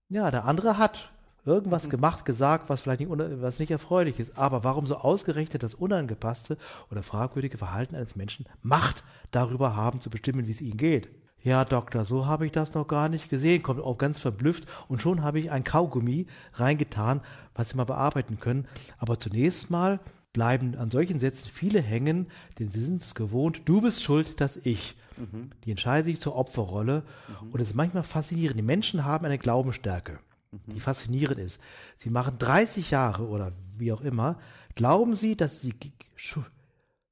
Ja, 0.09 0.31
der 0.31 0.45
andere 0.45 0.77
hat 0.77 1.11
irgendwas 1.45 1.85
mhm. 1.85 1.91
gemacht, 1.91 2.25
gesagt, 2.25 2.69
was 2.69 2.81
vielleicht 2.81 2.99
nicht, 2.99 3.11
was 3.11 3.59
nicht 3.59 3.71
erfreulich 3.71 4.19
ist. 4.19 4.37
Aber 4.37 4.63
warum 4.63 4.85
so 4.85 4.97
ausgerechnet 4.97 5.63
das 5.63 5.73
unangepasste 5.73 6.57
oder 6.89 7.03
fragwürdige 7.03 7.57
Verhalten 7.57 7.95
eines 7.95 8.15
Menschen 8.15 8.45
Macht 8.61 9.03
darüber 9.31 9.75
haben, 9.75 10.01
zu 10.01 10.09
bestimmen, 10.09 10.47
wie 10.47 10.51
es 10.51 10.61
ihnen 10.61 10.77
geht? 10.77 11.09
Ja, 11.43 11.65
Doktor, 11.65 12.05
so 12.05 12.27
habe 12.27 12.45
ich 12.45 12.51
das 12.51 12.73
noch 12.73 12.87
gar 12.87 13.09
nicht 13.09 13.29
gesehen, 13.29 13.63
kommt 13.63 13.81
auch 13.81 13.97
ganz 13.97 14.19
verblüfft 14.19 14.65
und 14.87 15.01
schon 15.01 15.23
habe 15.23 15.39
ich 15.39 15.51
ein 15.51 15.63
Kaugummi 15.63 16.27
reingetan, 16.53 17.21
was 17.55 17.69
Sie 17.69 17.77
mal 17.77 17.85
bearbeiten 17.85 18.39
können. 18.39 18.67
Aber 18.97 19.19
zunächst 19.19 19.71
mal 19.71 19.99
bleiben 20.33 20.75
an 20.75 20.91
solchen 20.91 21.19
Sätzen 21.19 21.49
viele 21.51 21.81
hängen, 21.81 22.27
denn 22.59 22.69
sie 22.69 22.81
sind 22.81 23.01
es 23.01 23.15
gewohnt, 23.15 23.63
du 23.65 23.81
bist 23.81 24.03
schuld, 24.03 24.39
dass 24.39 24.57
ich. 24.57 24.95
Mhm. 25.17 25.51
Die 25.65 25.71
entscheiden 25.71 26.05
sich 26.05 26.21
zur 26.21 26.35
Opferrolle 26.35 27.03
mhm. 27.41 27.51
und 27.51 27.59
es 27.59 27.69
ist 27.69 27.75
manchmal 27.75 28.03
faszinierend. 28.03 28.57
Die 28.57 28.63
Menschen 28.63 29.03
haben 29.03 29.25
eine 29.25 29.37
Glaubensstärke 29.37 30.19
die 30.67 30.79
faszinierend 30.79 31.39
ist. 31.39 31.59
Sie 31.95 32.09
machen 32.09 32.37
30 32.37 32.91
Jahre 32.91 33.27
oder 33.27 33.53
wie 33.77 33.93
auch 33.93 34.01
immer, 34.01 34.37
glauben 34.75 35.15
sie, 35.15 35.35
dass 35.35 35.61
sie 35.61 35.73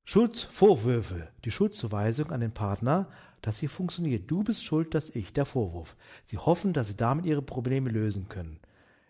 Schuldvorwürfe, 0.03 1.29
die 1.45 1.51
Schuldzuweisung 1.51 2.31
an 2.31 2.41
den 2.41 2.51
Partner, 2.51 3.07
dass 3.41 3.57
sie 3.57 3.67
funktioniert. 3.67 4.29
Du 4.29 4.43
bist 4.43 4.63
schuld, 4.63 4.93
dass 4.93 5.09
ich, 5.09 5.33
der 5.33 5.45
Vorwurf. 5.45 5.95
Sie 6.23 6.37
hoffen, 6.37 6.73
dass 6.73 6.87
sie 6.87 6.95
damit 6.95 7.25
ihre 7.25 7.41
Probleme 7.41 7.89
lösen 7.89 8.29
können. 8.29 8.59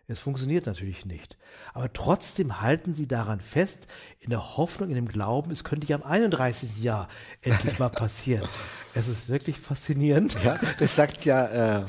Es 0.09 0.19
funktioniert 0.19 0.65
natürlich 0.65 1.05
nicht. 1.05 1.37
Aber 1.71 1.93
trotzdem 1.93 2.61
halten 2.61 2.95
sie 2.95 3.07
daran 3.07 3.41
fest, 3.41 3.85
in 4.19 4.31
der 4.31 4.57
Hoffnung, 4.57 4.89
in 4.89 4.95
dem 4.95 5.07
Glauben, 5.07 5.51
es 5.51 5.63
könnte 5.63 5.85
ja 5.85 5.97
am 5.97 6.03
31. 6.03 6.81
Jahr 6.81 7.07
endlich 7.41 7.77
mal 7.77 7.89
passieren. 7.89 8.47
es 8.95 9.07
ist 9.07 9.29
wirklich 9.29 9.59
faszinierend. 9.59 10.35
Ja, 10.43 10.59
das 10.79 10.95
sagt 10.95 11.25
ja 11.25 11.81
äh, 11.81 11.85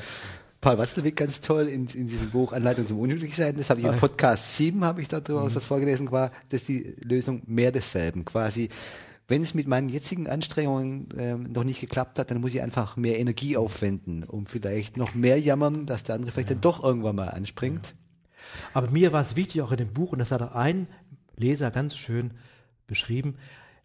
Paul 0.61 0.77
Watzlawick 0.77 1.15
ganz 1.15 1.41
toll 1.41 1.67
in, 1.67 1.87
in 1.87 2.05
diesem 2.05 2.29
Buch 2.29 2.53
Anleitung 2.53 2.85
zum 2.85 2.99
Unglücklichsein. 2.99 3.57
Das 3.57 3.71
habe 3.71 3.79
ich 3.79 3.87
im 3.87 3.95
Podcast 3.95 4.55
7, 4.55 4.85
habe 4.85 5.01
ich 5.01 5.07
da 5.07 5.19
drüber 5.19 5.43
mhm. 5.43 5.55
was 5.55 5.65
vorgelesen, 5.65 6.11
war, 6.11 6.31
das 6.49 6.61
ist 6.61 6.67
die 6.67 6.95
Lösung 7.03 7.41
mehr 7.47 7.71
desselben. 7.71 8.23
Quasi, 8.23 8.69
wenn 9.31 9.41
es 9.41 9.55
mit 9.55 9.67
meinen 9.67 9.89
jetzigen 9.89 10.27
Anstrengungen 10.27 11.09
ähm, 11.17 11.51
noch 11.51 11.63
nicht 11.63 11.81
geklappt 11.81 12.19
hat, 12.19 12.29
dann 12.29 12.39
muss 12.39 12.53
ich 12.53 12.61
einfach 12.61 12.97
mehr 12.97 13.19
Energie 13.19 13.57
aufwenden, 13.57 14.23
um 14.23 14.45
vielleicht 14.45 14.95
noch 14.95 15.15
mehr 15.15 15.39
jammern, 15.39 15.87
dass 15.87 16.03
der 16.03 16.15
andere 16.15 16.31
vielleicht 16.31 16.49
ja. 16.49 16.55
dann 16.55 16.61
doch 16.61 16.83
irgendwann 16.83 17.15
mal 17.15 17.29
anspringt. 17.29 17.95
Aber 18.73 18.91
mir 18.91 19.11
war 19.11 19.21
es 19.21 19.35
wichtig, 19.35 19.63
auch 19.63 19.71
in 19.71 19.77
dem 19.77 19.93
Buch, 19.93 20.11
und 20.11 20.19
das 20.19 20.31
hat 20.31 20.43
auch 20.43 20.53
ein 20.53 20.87
Leser 21.35 21.71
ganz 21.71 21.95
schön 21.95 22.31
beschrieben, 22.85 23.37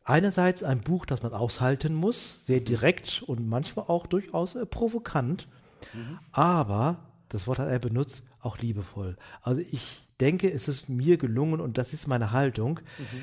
einerseits 0.05 0.63
ein 0.63 0.81
Buch, 0.81 1.07
das 1.07 1.23
man 1.23 1.33
aushalten 1.33 1.95
muss, 1.95 2.41
sehr 2.43 2.61
direkt 2.61 3.23
und 3.23 3.49
manchmal 3.49 3.87
auch 3.87 4.07
durchaus 4.07 4.55
äh, 4.55 4.67
provokant, 4.67 5.49
Mhm. 5.93 6.19
Aber, 6.33 6.99
das 7.29 7.47
Wort 7.47 7.59
hat 7.59 7.69
er 7.69 7.79
benutzt, 7.79 8.23
auch 8.41 8.59
liebevoll. 8.59 9.17
Also 9.43 9.61
ich 9.61 10.07
denke, 10.21 10.51
es 10.51 10.69
ist 10.69 10.89
mir 10.89 11.17
gelungen 11.17 11.61
und 11.61 11.79
das 11.79 11.93
ist 11.93 12.07
meine 12.07 12.33
Haltung, 12.33 12.81
mhm. 12.99 13.23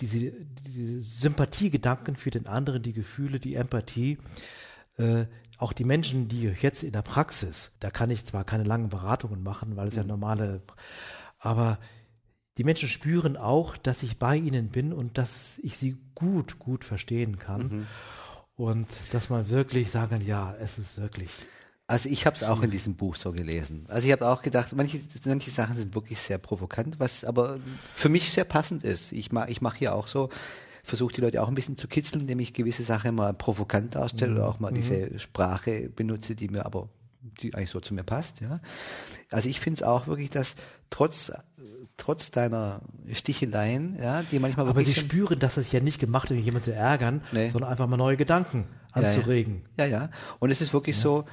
Diese, 0.00 0.32
diese 0.32 1.00
Sympathiegedanken 1.00 2.16
für 2.16 2.30
den 2.30 2.46
anderen, 2.46 2.82
die 2.82 2.92
Gefühle, 2.92 3.40
die 3.40 3.54
Empathie, 3.54 4.18
äh, 4.98 5.26
auch 5.58 5.72
die 5.72 5.84
Menschen, 5.84 6.28
die 6.28 6.42
jetzt 6.42 6.82
in 6.82 6.92
der 6.92 7.02
Praxis, 7.02 7.72
da 7.80 7.90
kann 7.90 8.10
ich 8.10 8.24
zwar 8.26 8.44
keine 8.44 8.64
langen 8.64 8.90
Beratungen 8.90 9.42
machen, 9.42 9.76
weil 9.76 9.88
es 9.88 9.94
mhm. 9.94 10.00
ja 10.00 10.04
normale, 10.04 10.62
aber 11.38 11.78
die 12.58 12.64
Menschen 12.64 12.88
spüren 12.88 13.36
auch, 13.36 13.76
dass 13.76 14.02
ich 14.02 14.18
bei 14.18 14.36
ihnen 14.36 14.68
bin 14.68 14.92
und 14.92 15.18
dass 15.18 15.58
ich 15.58 15.76
sie 15.76 15.96
gut, 16.14 16.58
gut 16.58 16.84
verstehen 16.84 17.38
kann. 17.38 17.62
Mhm. 17.62 17.86
Und 18.56 18.88
dass 19.12 19.28
man 19.28 19.50
wirklich 19.50 19.90
sagen 19.90 20.10
kann, 20.10 20.26
ja, 20.26 20.54
es 20.54 20.78
ist 20.78 20.96
wirklich 20.96 21.28
also 21.88 22.08
ich 22.08 22.26
habe 22.26 22.34
es 22.34 22.42
auch 22.42 22.62
in 22.62 22.70
diesem 22.70 22.96
Buch 22.96 23.14
so 23.14 23.32
gelesen. 23.32 23.84
Also 23.88 24.06
ich 24.06 24.12
habe 24.12 24.28
auch 24.28 24.42
gedacht, 24.42 24.72
manche, 24.74 25.00
manche 25.24 25.50
Sachen 25.50 25.76
sind 25.76 25.94
wirklich 25.94 26.18
sehr 26.18 26.38
provokant, 26.38 26.98
was 26.98 27.24
aber 27.24 27.60
für 27.94 28.08
mich 28.08 28.32
sehr 28.32 28.44
passend 28.44 28.82
ist. 28.82 29.12
Ich 29.12 29.30
mache 29.30 29.50
ich 29.50 29.60
mach 29.60 29.76
hier 29.76 29.94
auch 29.94 30.08
so, 30.08 30.28
versuche 30.82 31.14
die 31.14 31.20
Leute 31.20 31.42
auch 31.42 31.48
ein 31.48 31.54
bisschen 31.54 31.76
zu 31.76 31.86
kitzeln, 31.86 32.22
indem 32.22 32.40
ich 32.40 32.52
gewisse 32.52 32.82
Sachen 32.82 33.14
mal 33.14 33.32
provokant 33.34 33.94
darstelle 33.94 34.32
mhm. 34.32 34.36
oder 34.38 34.48
auch 34.48 34.58
mal 34.58 34.72
mhm. 34.72 34.76
diese 34.76 35.18
Sprache 35.18 35.88
benutze, 35.88 36.34
die 36.34 36.48
mir 36.48 36.66
aber 36.66 36.88
die 37.40 37.54
eigentlich 37.54 37.70
so 37.70 37.80
zu 37.80 37.94
mir 37.94 38.04
passt. 38.04 38.40
Ja. 38.40 38.60
Also 39.30 39.48
ich 39.48 39.60
finde 39.60 39.78
es 39.78 39.82
auch 39.84 40.08
wirklich, 40.08 40.30
dass 40.30 40.56
trotz 40.90 41.32
trotz 41.96 42.30
deiner 42.30 42.82
Sticheleien, 43.12 43.96
ja, 44.00 44.22
die 44.22 44.38
manchmal 44.38 44.68
Aber 44.68 44.82
sie 44.82 44.94
spüren, 44.94 45.38
dass 45.38 45.56
es 45.56 45.72
ja 45.72 45.80
nicht 45.80 45.98
gemacht 45.98 46.30
ist, 46.30 46.36
um 46.36 46.42
jemanden 46.42 46.64
zu 46.64 46.74
ärgern, 46.74 47.22
nee. 47.32 47.48
sondern 47.48 47.70
einfach 47.70 47.86
mal 47.86 47.96
neue 47.96 48.16
Gedanken 48.16 48.66
anzuregen. 48.92 49.62
Ja, 49.78 49.86
ja. 49.86 49.90
ja, 49.90 50.02
ja. 50.02 50.10
Und 50.38 50.50
es 50.50 50.60
ist 50.60 50.74
wirklich 50.74 50.96
so, 50.96 51.24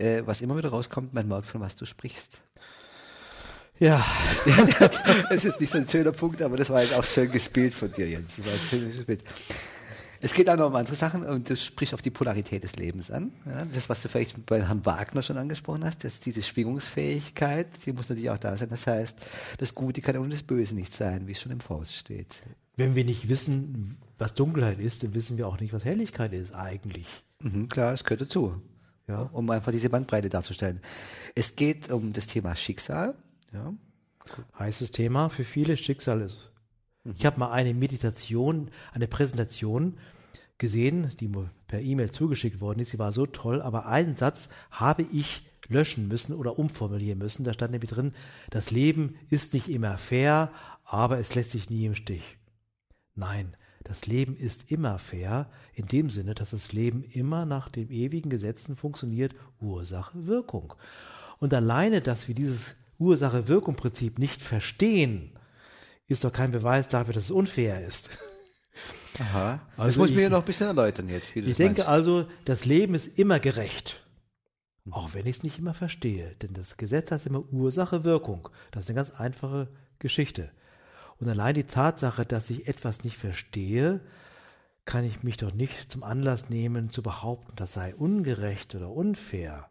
äh, 0.00 0.22
was 0.26 0.40
immer 0.40 0.56
wieder 0.56 0.70
rauskommt, 0.70 1.14
man 1.14 1.28
merkt, 1.28 1.46
von 1.46 1.60
was 1.60 1.76
du 1.76 1.84
sprichst. 1.84 2.40
Ja. 3.78 4.04
das 5.30 5.44
ist 5.44 5.60
nicht 5.60 5.72
so 5.72 5.78
ein 5.78 5.88
schöner 5.88 6.12
Punkt, 6.12 6.42
aber 6.42 6.56
das 6.56 6.68
war 6.68 6.82
jetzt 6.82 6.94
auch 6.94 7.04
schön 7.04 7.30
gespielt 7.30 7.74
von 7.74 7.90
dir, 7.92 8.08
Jens. 8.08 8.36
Das 8.36 8.46
war 8.46 8.52
ein 8.52 8.58
schönes 8.58 9.04
Bild. 9.04 9.24
Es 10.22 10.34
geht 10.34 10.50
auch 10.50 10.56
noch 10.56 10.66
um 10.66 10.76
andere 10.76 10.96
Sachen 10.96 11.22
und 11.22 11.48
du 11.48 11.56
sprichst 11.56 11.94
auf 11.94 12.02
die 12.02 12.10
Polarität 12.10 12.62
des 12.62 12.76
Lebens 12.76 13.10
an. 13.10 13.32
Ja, 13.46 13.64
das, 13.72 13.88
was 13.88 14.02
du 14.02 14.10
vielleicht 14.10 14.44
bei 14.44 14.62
Herrn 14.62 14.84
Wagner 14.84 15.22
schon 15.22 15.38
angesprochen 15.38 15.82
hast, 15.82 16.04
dass 16.04 16.20
diese 16.20 16.42
Schwingungsfähigkeit, 16.42 17.68
die 17.86 17.94
muss 17.94 18.10
natürlich 18.10 18.28
auch 18.28 18.36
da 18.36 18.54
sein. 18.54 18.68
Das 18.68 18.86
heißt, 18.86 19.16
das 19.56 19.74
Gute 19.74 20.02
kann 20.02 20.18
ohne 20.18 20.28
das 20.28 20.42
Böse 20.42 20.74
nicht 20.74 20.92
sein, 20.92 21.26
wie 21.26 21.32
es 21.32 21.40
schon 21.40 21.52
im 21.52 21.60
Faust 21.60 21.94
steht. 21.94 22.42
Wenn 22.76 22.96
wir 22.96 23.06
nicht 23.06 23.30
wissen, 23.30 23.96
was 24.18 24.34
Dunkelheit 24.34 24.78
ist, 24.78 25.02
dann 25.02 25.14
wissen 25.14 25.38
wir 25.38 25.48
auch 25.48 25.58
nicht, 25.58 25.72
was 25.72 25.86
Helligkeit 25.86 26.34
ist 26.34 26.54
eigentlich. 26.54 27.06
Mhm, 27.38 27.70
klar, 27.70 27.94
es 27.94 28.04
gehört 28.04 28.20
dazu 28.20 28.60
ja, 29.10 29.22
um 29.32 29.50
einfach 29.50 29.72
diese 29.72 29.90
Bandbreite 29.90 30.28
darzustellen. 30.28 30.80
Es 31.34 31.56
geht 31.56 31.90
um 31.90 32.12
das 32.12 32.26
Thema 32.26 32.54
Schicksal. 32.54 33.14
Ja. 33.52 33.74
Heißes 34.58 34.92
Thema 34.92 35.28
für 35.28 35.44
viele. 35.44 35.76
Schicksal 35.76 36.20
ist. 36.20 36.52
Mhm. 37.02 37.14
Ich 37.18 37.26
habe 37.26 37.40
mal 37.40 37.50
eine 37.50 37.74
Meditation, 37.74 38.70
eine 38.92 39.08
Präsentation 39.08 39.98
gesehen, 40.58 41.10
die 41.18 41.28
mir 41.28 41.50
per 41.66 41.80
E-Mail 41.80 42.10
zugeschickt 42.10 42.60
worden 42.60 42.78
ist. 42.78 42.90
Sie 42.90 42.98
war 42.98 43.12
so 43.12 43.26
toll, 43.26 43.60
aber 43.62 43.86
einen 43.86 44.14
Satz 44.14 44.48
habe 44.70 45.04
ich 45.12 45.42
löschen 45.68 46.06
müssen 46.08 46.34
oder 46.34 46.58
umformulieren 46.58 47.18
müssen. 47.18 47.44
Da 47.44 47.52
stand 47.52 47.72
nämlich 47.72 47.90
drin, 47.90 48.12
das 48.50 48.70
Leben 48.70 49.16
ist 49.28 49.54
nicht 49.54 49.68
immer 49.68 49.98
fair, 49.98 50.52
aber 50.84 51.18
es 51.18 51.34
lässt 51.34 51.50
sich 51.50 51.70
nie 51.70 51.86
im 51.86 51.94
Stich. 51.94 52.38
Nein, 53.14 53.56
Das 53.82 54.06
Leben 54.06 54.36
ist 54.36 54.70
immer 54.70 54.98
fair, 54.98 55.50
in 55.74 55.86
dem 55.86 56.10
Sinne, 56.10 56.34
dass 56.34 56.50
das 56.50 56.72
Leben 56.72 57.02
immer 57.02 57.46
nach 57.46 57.68
den 57.68 57.90
ewigen 57.90 58.28
Gesetzen 58.28 58.76
funktioniert, 58.76 59.34
Ursache, 59.60 60.26
Wirkung. 60.26 60.74
Und 61.38 61.54
alleine, 61.54 62.02
dass 62.02 62.28
wir 62.28 62.34
dieses 62.34 62.74
Ursache-Wirkung-Prinzip 62.98 64.18
nicht 64.18 64.42
verstehen, 64.42 65.32
ist 66.06 66.24
doch 66.24 66.32
kein 66.32 66.52
Beweis 66.52 66.88
dafür, 66.88 67.14
dass 67.14 67.24
es 67.24 67.30
unfair 67.30 67.86
ist. 67.86 68.10
Aha. 69.18 69.60
Also 69.76 69.86
das 69.86 69.96
muss 69.96 70.10
ich, 70.10 70.16
mir 70.16 70.22
ja 70.22 70.28
noch 70.28 70.40
ein 70.40 70.44
bisschen 70.44 70.66
erläutern 70.66 71.08
jetzt. 71.08 71.34
ich 71.34 71.56
denke 71.56 71.80
meinst. 71.80 71.88
also, 71.88 72.26
das 72.44 72.66
Leben 72.66 72.94
ist 72.94 73.18
immer 73.18 73.40
gerecht. 73.40 74.04
Auch 74.90 75.14
wenn 75.14 75.26
ich 75.26 75.38
es 75.38 75.42
nicht 75.42 75.58
immer 75.58 75.74
verstehe. 75.74 76.34
Denn 76.42 76.52
das 76.52 76.76
Gesetz 76.76 77.10
heißt 77.10 77.26
immer 77.26 77.44
Ursache, 77.52 78.04
Wirkung. 78.04 78.48
Das 78.70 78.84
ist 78.84 78.90
eine 78.90 78.96
ganz 78.96 79.10
einfache 79.10 79.68
Geschichte. 79.98 80.50
Und 81.20 81.28
allein 81.28 81.54
die 81.54 81.64
Tatsache, 81.64 82.24
dass 82.24 82.50
ich 82.50 82.66
etwas 82.66 83.04
nicht 83.04 83.16
verstehe, 83.16 84.00
kann 84.86 85.04
ich 85.04 85.22
mich 85.22 85.36
doch 85.36 85.52
nicht 85.52 85.90
zum 85.90 86.02
Anlass 86.02 86.48
nehmen, 86.48 86.90
zu 86.90 87.02
behaupten, 87.02 87.52
das 87.56 87.74
sei 87.74 87.94
ungerecht 87.94 88.74
oder 88.74 88.90
unfair. 88.90 89.68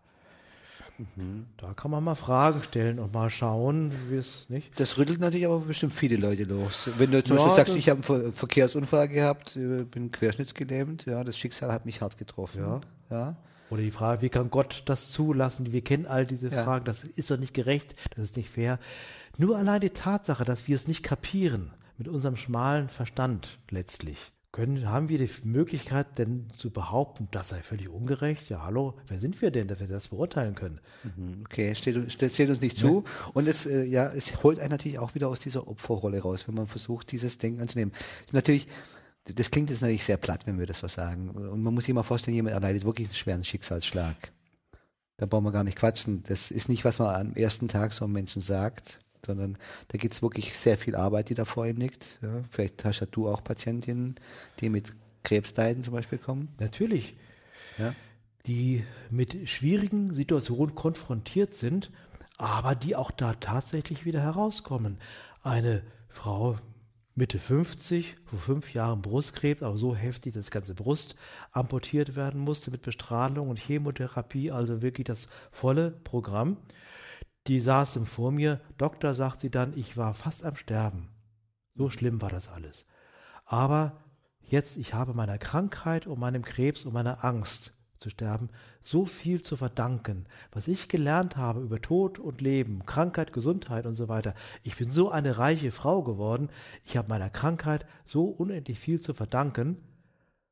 Mhm. 0.97 1.47
Da 1.57 1.73
kann 1.73 1.91
man 1.91 2.03
mal 2.03 2.15
Fragen 2.15 2.61
stellen 2.63 2.99
und 2.99 3.13
mal 3.13 3.29
schauen, 3.29 3.91
wie 4.09 4.17
es 4.17 4.47
nicht. 4.49 4.79
Das 4.79 4.97
rüttelt 4.97 5.19
natürlich 5.19 5.45
aber 5.45 5.59
bestimmt 5.59 5.93
viele 5.93 6.17
Leute 6.17 6.43
los. 6.43 6.89
Wenn 6.97 7.11
du 7.11 7.23
zum 7.23 7.37
ja, 7.37 7.43
Beispiel 7.43 7.55
sagst, 7.57 7.75
ich 7.75 7.89
habe 7.89 8.13
einen 8.13 8.33
Verkehrsunfall 8.33 9.07
gehabt, 9.07 9.55
äh, 9.55 9.83
bin 9.85 10.11
querschnittsgelähmt, 10.11 11.05
ja, 11.05 11.23
das 11.23 11.37
Schicksal 11.37 11.71
hat 11.71 11.85
mich 11.85 12.01
hart 12.01 12.17
getroffen. 12.17 12.61
Ja. 12.61 12.81
ja. 13.09 13.35
Oder 13.69 13.81
die 13.81 13.91
Frage, 13.91 14.21
wie 14.21 14.29
kann 14.29 14.49
Gott 14.49 14.83
das 14.85 15.09
zulassen? 15.09 15.71
Wir 15.71 15.83
kennen 15.83 16.05
all 16.05 16.25
diese 16.25 16.49
ja. 16.49 16.63
Fragen. 16.63 16.85
Das 16.85 17.03
ist 17.03 17.29
doch 17.29 17.37
nicht 17.37 17.53
gerecht, 17.53 17.95
das 18.15 18.25
ist 18.25 18.37
nicht 18.37 18.49
fair. 18.49 18.79
Nur 19.37 19.57
allein 19.57 19.81
die 19.81 19.91
Tatsache, 19.91 20.43
dass 20.43 20.67
wir 20.67 20.75
es 20.75 20.87
nicht 20.87 21.03
kapieren, 21.03 21.71
mit 21.97 22.07
unserem 22.07 22.35
schmalen 22.35 22.89
Verstand 22.89 23.59
letztlich, 23.69 24.31
können, 24.51 24.89
haben 24.89 25.09
wir 25.09 25.19
die 25.19 25.29
Möglichkeit 25.43 26.17
denn 26.17 26.47
zu 26.57 26.71
behaupten, 26.71 27.27
das 27.31 27.49
sei 27.49 27.61
völlig 27.61 27.87
ungerecht? 27.87 28.49
Ja, 28.49 28.63
hallo, 28.63 28.95
wer 29.07 29.19
sind 29.19 29.39
wir 29.41 29.51
denn, 29.51 29.67
dass 29.67 29.79
wir 29.79 29.87
das 29.87 30.07
beurteilen 30.07 30.55
können? 30.55 30.79
Mhm, 31.03 31.43
okay, 31.45 31.75
steht, 31.75 32.11
steht, 32.11 32.31
steht 32.31 32.49
uns 32.49 32.59
nicht 32.59 32.77
zu. 32.77 33.03
Ja. 33.05 33.31
Und 33.33 33.47
es, 33.47 33.67
äh, 33.67 33.83
ja, 33.83 34.11
es 34.11 34.41
holt 34.41 34.59
einen 34.59 34.71
natürlich 34.71 34.97
auch 34.97 35.13
wieder 35.13 35.27
aus 35.27 35.39
dieser 35.39 35.67
Opferrolle 35.67 36.19
raus, 36.21 36.47
wenn 36.47 36.55
man 36.55 36.65
versucht, 36.65 37.11
dieses 37.11 37.37
Denken 37.37 37.61
anzunehmen. 37.61 37.93
Natürlich, 38.31 38.67
das 39.33 39.51
klingt 39.51 39.69
jetzt 39.69 39.81
natürlich 39.81 40.03
sehr 40.03 40.17
platt, 40.17 40.45
wenn 40.45 40.59
wir 40.59 40.65
das 40.65 40.79
so 40.79 40.87
sagen. 40.87 41.29
Und 41.29 41.61
man 41.61 41.73
muss 41.73 41.85
sich 41.85 41.93
mal 41.93 42.03
vorstellen, 42.03 42.35
jemand 42.35 42.53
erleidet 42.53 42.85
wirklich 42.85 43.07
einen 43.07 43.15
schweren 43.15 43.43
Schicksalsschlag. 43.43 44.15
Da 45.17 45.25
brauchen 45.25 45.43
wir 45.43 45.51
gar 45.51 45.63
nicht 45.63 45.77
quatschen. 45.77 46.23
Das 46.23 46.49
ist 46.49 46.69
nicht, 46.69 46.85
was 46.85 46.99
man 46.99 47.13
am 47.13 47.33
ersten 47.33 47.67
Tag 47.67 47.93
so 47.93 48.05
einem 48.05 48.13
Menschen 48.13 48.41
sagt, 48.41 48.99
sondern 49.25 49.57
da 49.89 49.97
gibt 49.97 50.13
es 50.13 50.21
wirklich 50.21 50.57
sehr 50.57 50.77
viel 50.77 50.95
Arbeit, 50.95 51.29
die 51.29 51.33
da 51.33 51.45
vor 51.45 51.67
ihm 51.67 51.77
liegt. 51.77 52.19
Ja, 52.21 52.41
vielleicht 52.49 52.85
hast 52.85 53.05
du 53.11 53.27
auch 53.27 53.43
Patientinnen, 53.43 54.15
die 54.59 54.69
mit 54.69 54.93
Krebsleiden 55.23 55.83
zum 55.83 55.93
Beispiel 55.93 56.17
kommen. 56.17 56.49
Natürlich. 56.59 57.15
Ja. 57.77 57.93
Die 58.45 58.85
mit 59.09 59.49
schwierigen 59.49 60.13
Situationen 60.13 60.73
konfrontiert 60.75 61.53
sind, 61.53 61.91
aber 62.37 62.75
die 62.75 62.95
auch 62.95 63.11
da 63.11 63.33
tatsächlich 63.33 64.05
wieder 64.05 64.21
herauskommen. 64.21 64.97
Eine 65.43 65.83
Frau 66.07 66.57
Mitte 67.19 67.37
50, 67.37 68.15
vor 68.23 68.39
fünf 68.39 68.73
Jahren 68.73 69.01
Brustkrebs, 69.01 69.61
aber 69.61 69.77
so 69.77 69.93
heftig, 69.93 70.33
dass 70.33 70.45
die 70.45 70.51
ganze 70.51 70.73
Brust 70.73 71.15
amputiert 71.51 72.15
werden 72.15 72.39
musste 72.39 72.71
mit 72.71 72.81
Bestrahlung 72.81 73.49
und 73.49 73.59
Chemotherapie, 73.59 74.51
also 74.51 74.81
wirklich 74.81 75.03
das 75.03 75.27
volle 75.51 75.91
Programm. 75.91 76.55
Die 77.47 77.59
saßen 77.59 78.05
vor 78.05 78.31
mir, 78.31 78.61
Doktor, 78.77 79.15
sagt 79.15 79.41
sie 79.41 79.51
dann, 79.51 79.77
ich 79.77 79.97
war 79.97 80.13
fast 80.13 80.45
am 80.45 80.55
Sterben. 80.55 81.09
So 81.75 81.89
schlimm 81.89 82.21
war 82.21 82.29
das 82.29 82.47
alles. 82.47 82.85
Aber 83.43 83.97
jetzt, 84.39 84.77
ich 84.77 84.93
habe 84.93 85.13
meiner 85.13 85.37
Krankheit 85.37 86.07
und 86.07 86.21
meinem 86.21 86.45
Krebs 86.45 86.85
und 86.85 86.93
meiner 86.93 87.25
Angst 87.25 87.73
zu 87.99 88.09
sterben, 88.09 88.49
so 88.81 89.05
viel 89.05 89.41
zu 89.41 89.55
verdanken, 89.55 90.25
was 90.51 90.67
ich 90.67 90.87
gelernt 90.87 91.37
habe 91.37 91.61
über 91.61 91.81
Tod 91.81 92.17
und 92.17 92.41
Leben, 92.41 92.85
Krankheit, 92.85 93.33
Gesundheit 93.33 93.85
und 93.85 93.95
so 93.95 94.07
weiter. 94.07 94.33
Ich 94.63 94.77
bin 94.77 94.89
so 94.89 95.11
eine 95.11 95.37
reiche 95.37 95.71
Frau 95.71 96.01
geworden, 96.01 96.49
ich 96.85 96.97
habe 96.97 97.09
meiner 97.09 97.29
Krankheit 97.29 97.85
so 98.05 98.23
unendlich 98.25 98.79
viel 98.79 98.99
zu 98.99 99.13
verdanken, 99.13 99.77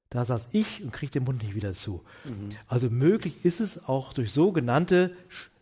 da 0.09 0.23
saß 0.23 0.49
ich 0.51 0.83
und 0.83 0.93
kriege 0.93 1.11
den 1.11 1.23
Mund 1.23 1.43
nicht 1.43 1.55
wieder 1.55 1.73
zu. 1.73 2.03
Mhm. 2.23 2.49
Also 2.67 2.89
möglich 2.89 3.43
ist 3.43 3.59
es 3.59 3.87
auch 3.87 4.13
durch 4.13 4.31
sogenannte 4.31 5.15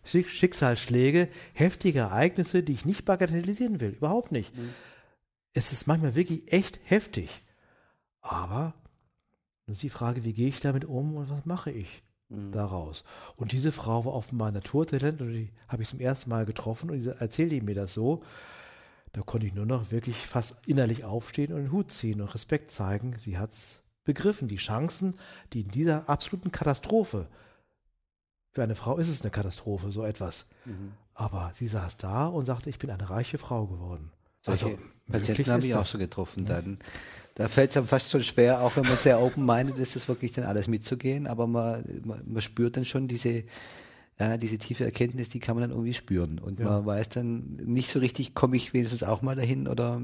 Schicksalsschläge, 0.03 1.29
heftige 1.53 1.99
Ereignisse, 1.99 2.61
die 2.61 2.73
ich 2.73 2.85
nicht 2.85 3.05
bagatellisieren 3.05 3.79
will, 3.79 3.89
überhaupt 3.89 4.31
nicht. 4.31 4.55
Mhm. 4.55 4.69
Es 5.53 5.71
ist 5.71 5.87
manchmal 5.87 6.15
wirklich 6.15 6.51
echt 6.51 6.79
heftig. 6.83 7.29
Aber 8.21 8.73
das 9.65 9.77
ist 9.77 9.83
die 9.83 9.89
Frage, 9.89 10.23
wie 10.23 10.33
gehe 10.33 10.47
ich 10.47 10.59
damit 10.59 10.85
um 10.85 11.15
und 11.15 11.29
was 11.29 11.45
mache 11.45 11.71
ich 11.71 12.03
mhm. 12.29 12.51
daraus? 12.51 13.03
Und 13.35 13.51
diese 13.51 13.71
Frau 13.71 14.05
war 14.05 14.13
offenbar 14.13 14.51
Naturtalent 14.51 15.21
und 15.21 15.33
die 15.33 15.51
habe 15.67 15.83
ich 15.83 15.89
zum 15.89 15.99
ersten 15.99 16.29
Mal 16.29 16.45
getroffen 16.45 16.91
und 16.91 17.01
sie 17.01 17.15
erzählte 17.19 17.63
mir 17.63 17.75
das 17.75 17.93
so. 17.93 18.23
Da 19.11 19.21
konnte 19.21 19.47
ich 19.47 19.53
nur 19.53 19.65
noch 19.65 19.91
wirklich 19.91 20.17
fast 20.17 20.55
innerlich 20.67 21.05
aufstehen 21.05 21.53
und 21.53 21.59
den 21.59 21.71
Hut 21.71 21.91
ziehen 21.91 22.21
und 22.21 22.33
Respekt 22.33 22.69
zeigen. 22.71 23.17
Sie 23.17 23.37
hat 23.37 23.51
es 23.51 23.81
begriffen, 24.03 24.47
die 24.47 24.57
Chancen, 24.57 25.15
die 25.53 25.61
in 25.61 25.69
dieser 25.69 26.09
absoluten 26.09 26.51
Katastrophe, 26.51 27.27
für 28.55 28.63
eine 28.63 28.75
Frau 28.75 28.97
ist 28.97 29.09
es 29.09 29.21
eine 29.21 29.31
Katastrophe, 29.31 29.91
so 29.91 30.03
etwas. 30.05 30.45
Mhm. 30.63 30.93
Aber 31.13 31.51
sie 31.53 31.67
saß 31.67 31.97
da 31.97 32.27
und 32.27 32.45
sagte, 32.45 32.69
ich 32.69 32.79
bin 32.79 32.89
eine 32.89 33.09
reiche 33.09 33.37
Frau 33.37 33.67
geworden. 33.67 34.11
Solche 34.45 34.65
also, 34.65 34.77
Patienten 35.11 35.51
habe 35.51 35.65
ich 35.65 35.73
auch 35.73 35.85
so 35.85 35.97
getroffen. 35.97 36.45
Ja. 36.45 36.61
Dann, 36.61 36.77
da 37.33 37.47
fällt 37.47 37.71
es 37.71 37.77
einem 37.77 37.87
fast 37.87 38.11
schon 38.11 38.21
schwer, 38.21 38.61
auch 38.61 38.75
wenn 38.75 38.83
man 38.83 38.95
sehr 38.95 39.19
open-minded 39.19 39.77
ist, 39.79 39.95
das 39.95 40.07
wirklich 40.07 40.33
dann 40.33 40.45
alles 40.45 40.67
mitzugehen. 40.67 41.25
Aber 41.25 41.47
man, 41.47 41.83
man, 42.05 42.21
man 42.25 42.41
spürt 42.41 42.77
dann 42.77 42.85
schon 42.85 43.07
diese, 43.07 43.43
ja, 44.19 44.37
diese 44.37 44.59
tiefe 44.59 44.85
Erkenntnis, 44.85 45.29
die 45.29 45.39
kann 45.39 45.55
man 45.55 45.63
dann 45.63 45.71
irgendwie 45.71 45.95
spüren. 45.95 46.37
Und 46.37 46.59
ja. 46.59 46.65
man 46.65 46.85
weiß 46.85 47.09
dann 47.09 47.55
nicht 47.55 47.89
so 47.89 47.99
richtig, 47.99 48.35
komme 48.35 48.55
ich 48.55 48.73
wenigstens 48.73 49.01
auch 49.01 49.23
mal 49.23 49.35
dahin 49.35 49.67
oder. 49.67 49.99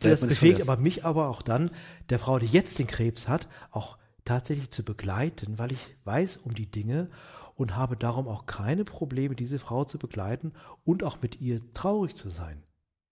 Das 0.00 0.22
befähigt 0.22 0.62
aber 0.62 0.76
mich 0.76 1.04
aber 1.04 1.28
auch 1.28 1.42
dann, 1.42 1.70
der 2.10 2.18
Frau, 2.18 2.38
die 2.40 2.46
jetzt 2.46 2.78
den 2.80 2.86
Krebs 2.88 3.28
hat, 3.28 3.46
auch 3.70 3.96
tatsächlich 4.24 4.70
zu 4.70 4.82
begleiten, 4.82 5.58
weil 5.58 5.70
ich 5.70 5.96
weiß 6.04 6.38
um 6.38 6.54
die 6.54 6.66
Dinge 6.66 7.10
und 7.54 7.76
habe 7.76 7.96
darum 7.96 8.26
auch 8.26 8.46
keine 8.46 8.84
Probleme, 8.84 9.36
diese 9.36 9.58
Frau 9.58 9.84
zu 9.84 9.98
begleiten 9.98 10.52
und 10.84 11.04
auch 11.04 11.22
mit 11.22 11.40
ihr 11.40 11.60
traurig 11.72 12.16
zu 12.16 12.30
sein. 12.30 12.62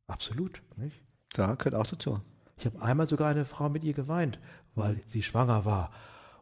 Absolut, 0.07 0.63
nicht? 0.77 1.03
Ja, 1.37 1.55
gehört 1.55 1.75
auch 1.75 1.87
dazu. 1.87 2.21
Ich 2.59 2.67
habe 2.67 2.81
einmal 2.83 3.07
sogar 3.07 3.29
eine 3.29 3.45
Frau 3.45 3.69
mit 3.69 3.85
ihr 3.85 3.95
geweint, 3.95 4.39
weil 4.75 5.01
sie 5.07 5.23
schwanger 5.23 5.65
war 5.65 5.91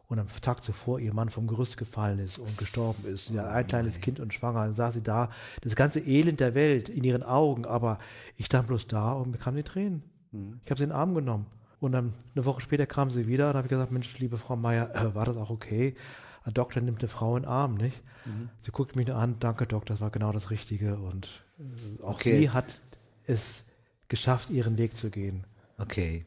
und 0.07 0.19
am 0.19 0.27
Tag 0.41 0.63
zuvor 0.63 0.99
ihr 0.99 1.13
Mann 1.13 1.29
vom 1.29 1.47
Gerüst 1.47 1.77
gefallen 1.77 2.19
ist 2.19 2.37
und 2.37 2.57
gestorben 2.57 3.05
ist. 3.07 3.31
Ja, 3.31 3.49
ein 3.49 3.65
kleines 3.65 3.99
Kind 3.99 4.19
und 4.19 4.31
schwanger. 4.33 4.65
Dann 4.65 4.75
saß 4.75 4.93
sie 4.93 5.01
da, 5.01 5.29
das 5.61 5.75
ganze 5.75 6.01
Elend 6.01 6.39
der 6.39 6.53
Welt 6.53 6.87
in 6.87 7.03
ihren 7.03 7.23
Augen, 7.23 7.65
aber 7.65 7.97
ich 8.37 8.45
stand 8.45 8.67
bloß 8.67 8.87
da 8.87 9.13
und 9.13 9.31
bekam 9.31 9.55
die 9.55 9.63
Tränen. 9.63 10.03
Mhm. 10.31 10.59
Ich 10.63 10.69
habe 10.69 10.77
sie 10.77 10.83
in 10.83 10.89
den 10.91 10.95
Arm 10.95 11.15
genommen. 11.15 11.47
Und 11.79 11.93
dann 11.93 12.13
eine 12.35 12.45
Woche 12.45 12.61
später 12.61 12.85
kam 12.85 13.09
sie 13.09 13.27
wieder 13.27 13.49
und 13.49 13.55
habe 13.55 13.67
gesagt, 13.67 13.91
Mensch, 13.91 14.17
liebe 14.19 14.37
Frau 14.37 14.55
Meier, 14.55 14.93
äh, 14.95 15.15
war 15.15 15.25
das 15.25 15.35
auch 15.35 15.49
okay? 15.49 15.95
Ein 16.43 16.53
Doktor 16.53 16.81
nimmt 16.81 16.99
eine 16.99 17.07
Frau 17.07 17.35
in 17.35 17.43
den 17.43 17.49
Arm, 17.49 17.73
nicht? 17.73 18.03
Mhm. 18.25 18.49
Sie 18.61 18.71
guckt 18.71 18.95
mich 18.95 19.07
nur 19.07 19.15
an, 19.15 19.37
danke 19.39 19.65
Doktor, 19.65 19.95
das 19.95 20.01
war 20.01 20.11
genau 20.11 20.31
das 20.31 20.51
Richtige. 20.51 20.97
Und 20.97 21.43
äh, 21.57 22.03
auch 22.03 22.15
okay. 22.15 22.37
sie 22.37 22.49
hat 22.51 22.82
es 23.27 23.63
geschafft, 24.07 24.49
ihren 24.49 24.77
Weg 24.77 24.95
zu 24.95 25.09
gehen. 25.09 25.43
Okay. 25.77 26.25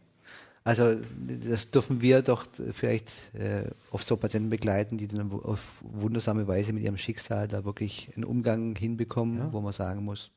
Also 0.65 0.97
das 1.29 1.71
dürfen 1.71 2.01
wir 2.01 2.23
doch 2.23 2.45
vielleicht 2.73 3.33
äh, 3.35 3.71
oft 3.93 4.05
so 4.05 4.17
Patienten 4.17 4.51
begleiten, 4.51 4.97
die 4.97 5.07
dann 5.07 5.31
auf 5.31 5.81
wundersame 5.83 6.49
Weise 6.49 6.73
mit 6.73 6.83
ihrem 6.83 6.97
Schicksal 6.97 7.47
da 7.47 7.65
wirklich 7.65 8.11
einen 8.17 8.25
Umgang 8.25 8.75
hinbekommen, 8.75 9.39
ja. 9.39 9.53
wo 9.53 9.61
man 9.61 9.73
sagen 9.73 10.05
muss, 10.05 10.33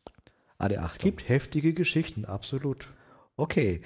alle 0.59 0.81
Achtung. 0.81 0.97
Es 0.97 0.99
gibt 0.99 1.29
heftige 1.29 1.73
Geschichten, 1.73 2.25
absolut. 2.25 2.87
Okay. 3.37 3.81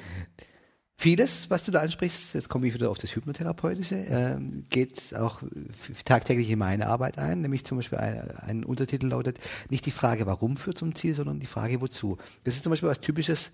Vieles, 0.96 1.50
was 1.50 1.64
du 1.64 1.72
da 1.72 1.82
ansprichst, 1.82 2.34
jetzt 2.34 2.50
komme 2.50 2.68
ich 2.68 2.74
wieder 2.74 2.90
auf 2.90 2.98
das 2.98 3.16
Hypnotherapeutische, 3.16 3.96
äh, 3.96 4.38
geht 4.70 5.16
auch 5.16 5.42
tagtäglich 6.06 6.50
in 6.50 6.60
meine 6.60 6.88
Arbeit 6.88 7.18
ein, 7.18 7.42
nämlich 7.42 7.66
zum 7.66 7.78
Beispiel 7.78 7.98
ein, 7.98 8.32
ein, 8.38 8.64
Untertitel 8.64 9.08
lautet, 9.08 9.40
nicht 9.70 9.86
die 9.86 9.92
Frage, 9.92 10.26
warum 10.28 10.56
führt 10.56 10.78
zum 10.78 10.96
Ziel, 10.96 11.16
sondern 11.16 11.40
die 11.40 11.48
Frage, 11.48 11.82
wozu. 11.82 12.18
Das 12.44 12.56
ist 12.56 12.64
zum 12.64 12.70
Beispiel 12.70 12.90
was 12.90 13.02
Typisches, 13.02 13.52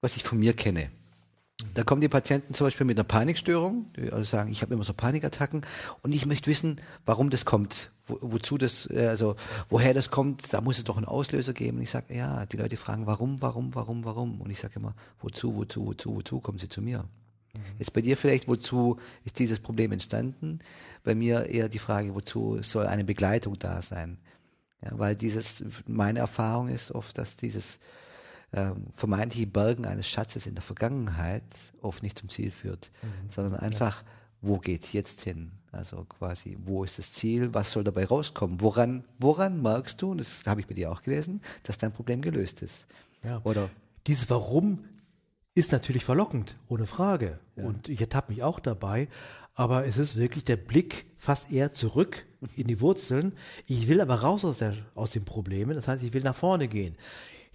was 0.00 0.16
ich 0.16 0.22
von 0.22 0.38
mir 0.38 0.54
kenne. 0.54 0.90
Da 1.74 1.82
kommen 1.82 2.00
die 2.00 2.08
Patienten 2.08 2.54
zum 2.54 2.68
Beispiel 2.68 2.86
mit 2.86 2.96
einer 2.96 3.04
Panikstörung, 3.04 3.92
die 3.96 4.12
also 4.12 4.22
sagen, 4.22 4.50
ich 4.50 4.62
habe 4.62 4.74
immer 4.74 4.84
so 4.84 4.94
Panikattacken 4.94 5.66
und 6.02 6.12
ich 6.12 6.24
möchte 6.24 6.48
wissen, 6.48 6.80
warum 7.04 7.30
das 7.30 7.44
kommt, 7.44 7.90
wo, 8.06 8.16
wozu 8.20 8.58
das, 8.58 8.88
äh, 8.90 9.08
also 9.08 9.34
woher 9.68 9.92
das 9.92 10.10
kommt, 10.10 10.52
da 10.52 10.60
muss 10.60 10.78
es 10.78 10.84
doch 10.84 10.96
einen 10.96 11.06
Auslöser 11.06 11.54
geben. 11.54 11.78
Und 11.78 11.82
ich 11.82 11.90
sage, 11.90 12.14
ja, 12.14 12.46
die 12.46 12.58
Leute 12.58 12.76
fragen, 12.76 13.06
warum, 13.06 13.42
warum, 13.42 13.74
warum, 13.74 14.04
warum? 14.04 14.40
Und 14.40 14.50
ich 14.50 14.60
sage 14.60 14.74
immer, 14.76 14.94
wozu, 15.20 15.56
wozu, 15.56 15.84
wozu, 15.86 16.14
wozu 16.14 16.40
kommen 16.40 16.58
sie 16.58 16.68
zu 16.68 16.80
mir? 16.80 17.08
Mhm. 17.54 17.60
Jetzt 17.80 17.92
bei 17.92 18.02
dir 18.02 18.16
vielleicht, 18.16 18.46
wozu 18.46 18.98
ist 19.24 19.40
dieses 19.40 19.58
Problem 19.58 19.90
entstanden? 19.90 20.60
Bei 21.02 21.16
mir 21.16 21.46
eher 21.46 21.68
die 21.68 21.80
Frage, 21.80 22.14
wozu 22.14 22.62
soll 22.62 22.86
eine 22.86 23.04
Begleitung 23.04 23.58
da 23.58 23.82
sein? 23.82 24.18
Ja, 24.80 24.96
weil 24.96 25.16
dieses, 25.16 25.64
meine 25.88 26.20
Erfahrung 26.20 26.68
ist 26.68 26.92
oft, 26.92 27.18
dass 27.18 27.36
dieses 27.36 27.80
ähm, 28.52 28.86
vermeintliche 28.94 29.46
Bergen 29.46 29.84
eines 29.84 30.08
Schatzes 30.08 30.46
in 30.46 30.54
der 30.54 30.62
Vergangenheit 30.62 31.42
oft 31.82 32.02
nicht 32.02 32.18
zum 32.18 32.28
Ziel 32.28 32.50
führt, 32.50 32.90
Mhm. 33.02 33.30
sondern 33.30 33.54
einfach, 33.56 34.02
wo 34.40 34.58
geht's 34.58 34.92
jetzt 34.92 35.22
hin? 35.22 35.52
Also 35.70 36.04
quasi, 36.04 36.56
wo 36.62 36.82
ist 36.84 36.98
das 36.98 37.12
Ziel? 37.12 37.52
Was 37.52 37.72
soll 37.72 37.84
dabei 37.84 38.06
rauskommen? 38.06 38.60
Woran, 38.62 39.04
woran 39.18 39.60
merkst 39.60 40.00
du, 40.00 40.12
und 40.12 40.18
das 40.18 40.42
habe 40.46 40.60
ich 40.62 40.66
bei 40.66 40.74
dir 40.74 40.90
auch 40.90 41.02
gelesen, 41.02 41.42
dass 41.64 41.76
dein 41.76 41.92
Problem 41.92 42.22
gelöst 42.22 42.62
ist? 42.62 42.86
Ja. 43.22 43.40
Oder 43.44 43.68
Dieses 44.06 44.30
Warum 44.30 44.84
ist 45.54 45.72
natürlich 45.72 46.04
verlockend, 46.04 46.56
ohne 46.68 46.86
Frage. 46.86 47.40
Und 47.56 47.88
ich 47.88 48.00
ertappe 48.00 48.32
mich 48.32 48.42
auch 48.42 48.60
dabei. 48.60 49.08
Aber 49.54 49.86
es 49.86 49.98
ist 49.98 50.16
wirklich 50.16 50.44
der 50.44 50.56
Blick 50.56 51.06
fast 51.18 51.50
eher 51.50 51.72
zurück 51.72 52.24
in 52.56 52.68
die 52.68 52.80
Wurzeln. 52.80 53.32
Ich 53.66 53.88
will 53.88 54.00
aber 54.00 54.14
raus 54.20 54.44
aus, 54.44 54.58
der, 54.58 54.74
aus 54.94 55.10
den 55.10 55.24
Problemen. 55.24 55.74
Das 55.74 55.88
heißt, 55.88 56.04
ich 56.04 56.14
will 56.14 56.22
nach 56.22 56.36
vorne 56.36 56.68
gehen. 56.68 56.94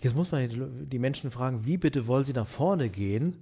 Jetzt 0.03 0.15
muss 0.15 0.31
man 0.31 0.89
die- 0.89 0.99
Menschen 0.99 1.31
fragen, 1.31 1.65
wie 1.65 1.77
bitte 1.77 2.07
wollen 2.07 2.25
sie 2.25 2.33
nach 2.33 2.47
vorne 2.47 2.89
gehen 2.89 3.37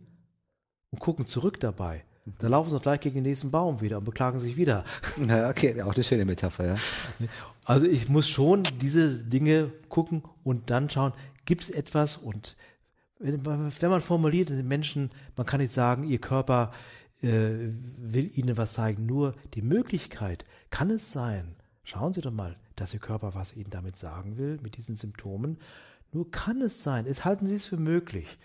und 0.92 1.00
gucken 1.00 1.26
zurück 1.26 1.60
dabei. 1.60 2.04
Da 2.40 2.48
laufen 2.50 2.70
sie 2.70 2.76
doch 2.76 2.84
gleich 2.84 3.00
gegen 3.00 3.16
den 3.16 3.24
nächsten 3.24 3.50
Baum 3.50 3.82
wieder 3.82 3.98
und 3.98 4.04
beklagen 4.06 4.40
sich 4.40 4.56
wieder. 4.56 4.86
Na, 5.18 5.50
okay, 5.50 5.82
auch 5.82 5.96
eine 5.96 6.04
schöne 6.04 6.24
Metapher, 6.26 6.66
ja. 6.68 6.78
Also 7.66 7.88
ich 7.88 8.10
muss 8.10 8.30
schon 8.30 8.62
diese 8.80 9.24
Dinge 9.24 9.72
gucken 9.90 10.24
und 10.44 10.70
dann 10.70 10.90
schauen, 10.90 11.14
gibt 11.46 11.64
es 11.64 11.70
etwas 11.72 12.18
und 12.18 12.56
wenn, 13.18 13.46
wenn 13.46 13.90
man 13.90 14.02
formuliert 14.02 14.50
den 14.50 14.68
Menschen, 14.68 15.10
man 15.36 15.46
kann 15.46 15.62
nicht 15.62 15.74
sagen, 15.74 16.04
ihr 16.04 16.20
Körper 16.20 16.72
äh, 17.22 17.70
will 17.98 18.32
ihnen 18.36 18.58
was 18.58 18.74
zeigen, 18.74 19.06
nur 19.06 19.36
die 19.54 19.62
Möglichkeit, 19.62 20.46
kann 20.70 20.90
es 20.90 21.12
sein, 21.12 21.56
schauen 21.84 22.14
Sie 22.14 22.22
doch 22.22 22.32
mal, 22.32 22.56
dass 22.76 22.94
Ihr 22.94 23.00
Körper 23.00 23.36
was 23.36 23.56
Ihnen 23.56 23.70
damit 23.70 23.96
sagen 23.96 24.38
will, 24.38 24.58
mit 24.64 24.78
diesen 24.78 24.96
Symptomen, 24.96 25.58
nur 26.12 26.30
kann 26.32 26.62
es 26.62 26.84
sein, 26.84 27.06
es 27.06 27.26
halten 27.26 27.48
Sie 27.48 27.56
es 27.56 27.66
für 27.66 27.78
möglich. 27.78 28.38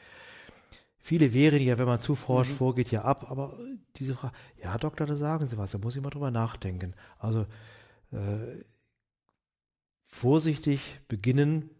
Viele 0.98 1.32
wehren 1.32 1.62
ja, 1.62 1.78
wenn 1.78 1.86
man 1.86 2.00
zu 2.00 2.16
forsch 2.16 2.48
vorgeht, 2.48 2.90
ja 2.90 3.02
ab, 3.02 3.30
aber 3.30 3.56
diese 3.96 4.14
Frage, 4.14 4.34
ja 4.62 4.76
Doktor, 4.76 5.06
da 5.06 5.14
sagen 5.14 5.46
Sie 5.46 5.56
was, 5.56 5.70
da 5.70 5.78
muss 5.78 5.94
ich 5.94 6.02
mal 6.02 6.10
drüber 6.10 6.32
nachdenken. 6.32 6.94
Also 7.18 7.46
äh, 8.10 8.64
vorsichtig 10.04 11.00
beginnen, 11.08 11.70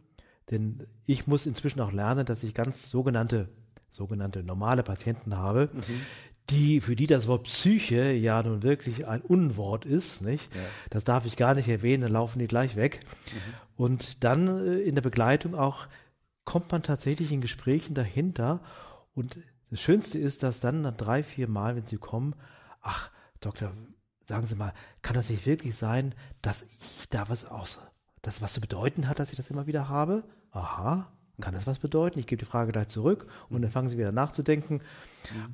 denn 0.51 0.87
ich 1.07 1.27
muss 1.27 1.47
inzwischen 1.47 1.81
auch 1.81 1.93
lernen, 1.93 2.25
dass 2.25 2.43
ich 2.43 2.55
ganz 2.55 2.89
sogenannte, 2.89 3.49
sogenannte 3.91 4.43
normale 4.45 4.83
Patienten 4.83 5.37
habe, 5.37 5.71
die, 6.51 6.81
für 6.81 6.95
die 6.95 7.09
das 7.09 7.27
Wort 7.27 7.45
Psyche 7.45 8.13
ja 8.13 8.41
nun 8.43 8.63
wirklich 8.63 9.09
ein 9.09 9.23
Unwort 9.23 9.85
ist, 9.85 10.23
nicht? 10.23 10.49
Das 10.91 11.03
darf 11.03 11.27
ich 11.27 11.37
gar 11.37 11.55
nicht 11.55 11.69
erwähnen, 11.69 12.03
dann 12.03 12.13
laufen 12.13 12.39
die 12.39 12.47
gleich 12.47 12.77
weg. 12.77 13.01
Und 13.77 14.25
dann 14.25 14.49
äh, 14.49 14.79
in 14.79 14.95
der 14.95 15.03
Begleitung 15.03 15.55
auch 15.55 15.87
kommt 16.45 16.71
man 16.73 16.83
tatsächlich 16.83 17.33
in 17.33 17.41
Gesprächen 17.41 17.95
dahinter 17.95 18.61
und 19.15 19.37
das 19.71 19.81
Schönste 19.81 20.19
ist, 20.19 20.43
dass 20.43 20.61
dann 20.61 20.83
nach 20.83 20.97
drei, 20.97 21.23
vier 21.23 21.49
Mal, 21.49 21.75
wenn 21.75 21.87
sie 21.87 21.97
kommen, 21.97 22.35
ach, 22.83 23.11
Doktor, 23.41 23.73
sagen 24.27 24.47
Sie 24.47 24.55
mal, 24.55 24.73
kann 25.03 25.15
das 25.15 25.29
nicht 25.29 25.45
wirklich 25.47 25.75
sein, 25.77 26.15
dass 26.41 26.63
ich 26.63 27.09
da 27.11 27.29
was 27.29 27.45
aus, 27.45 27.79
das 28.23 28.41
was 28.41 28.55
zu 28.55 28.61
bedeuten 28.61 29.09
hat, 29.09 29.19
dass 29.19 29.31
ich 29.31 29.37
das 29.37 29.51
immer 29.51 29.67
wieder 29.67 29.89
habe? 29.89 30.25
Aha, 30.53 31.13
kann 31.41 31.55
das 31.55 31.67
was 31.67 31.79
bedeuten? 31.79 32.19
Ich 32.19 32.27
gebe 32.27 32.39
die 32.41 32.47
Frage 32.49 32.73
gleich 32.73 32.89
zurück 32.89 33.27
und 33.51 33.63
dann 33.63 33.71
fangen 33.71 33.89
Sie 33.91 33.99
wieder 33.99 34.13
nachzudenken. 34.13 34.81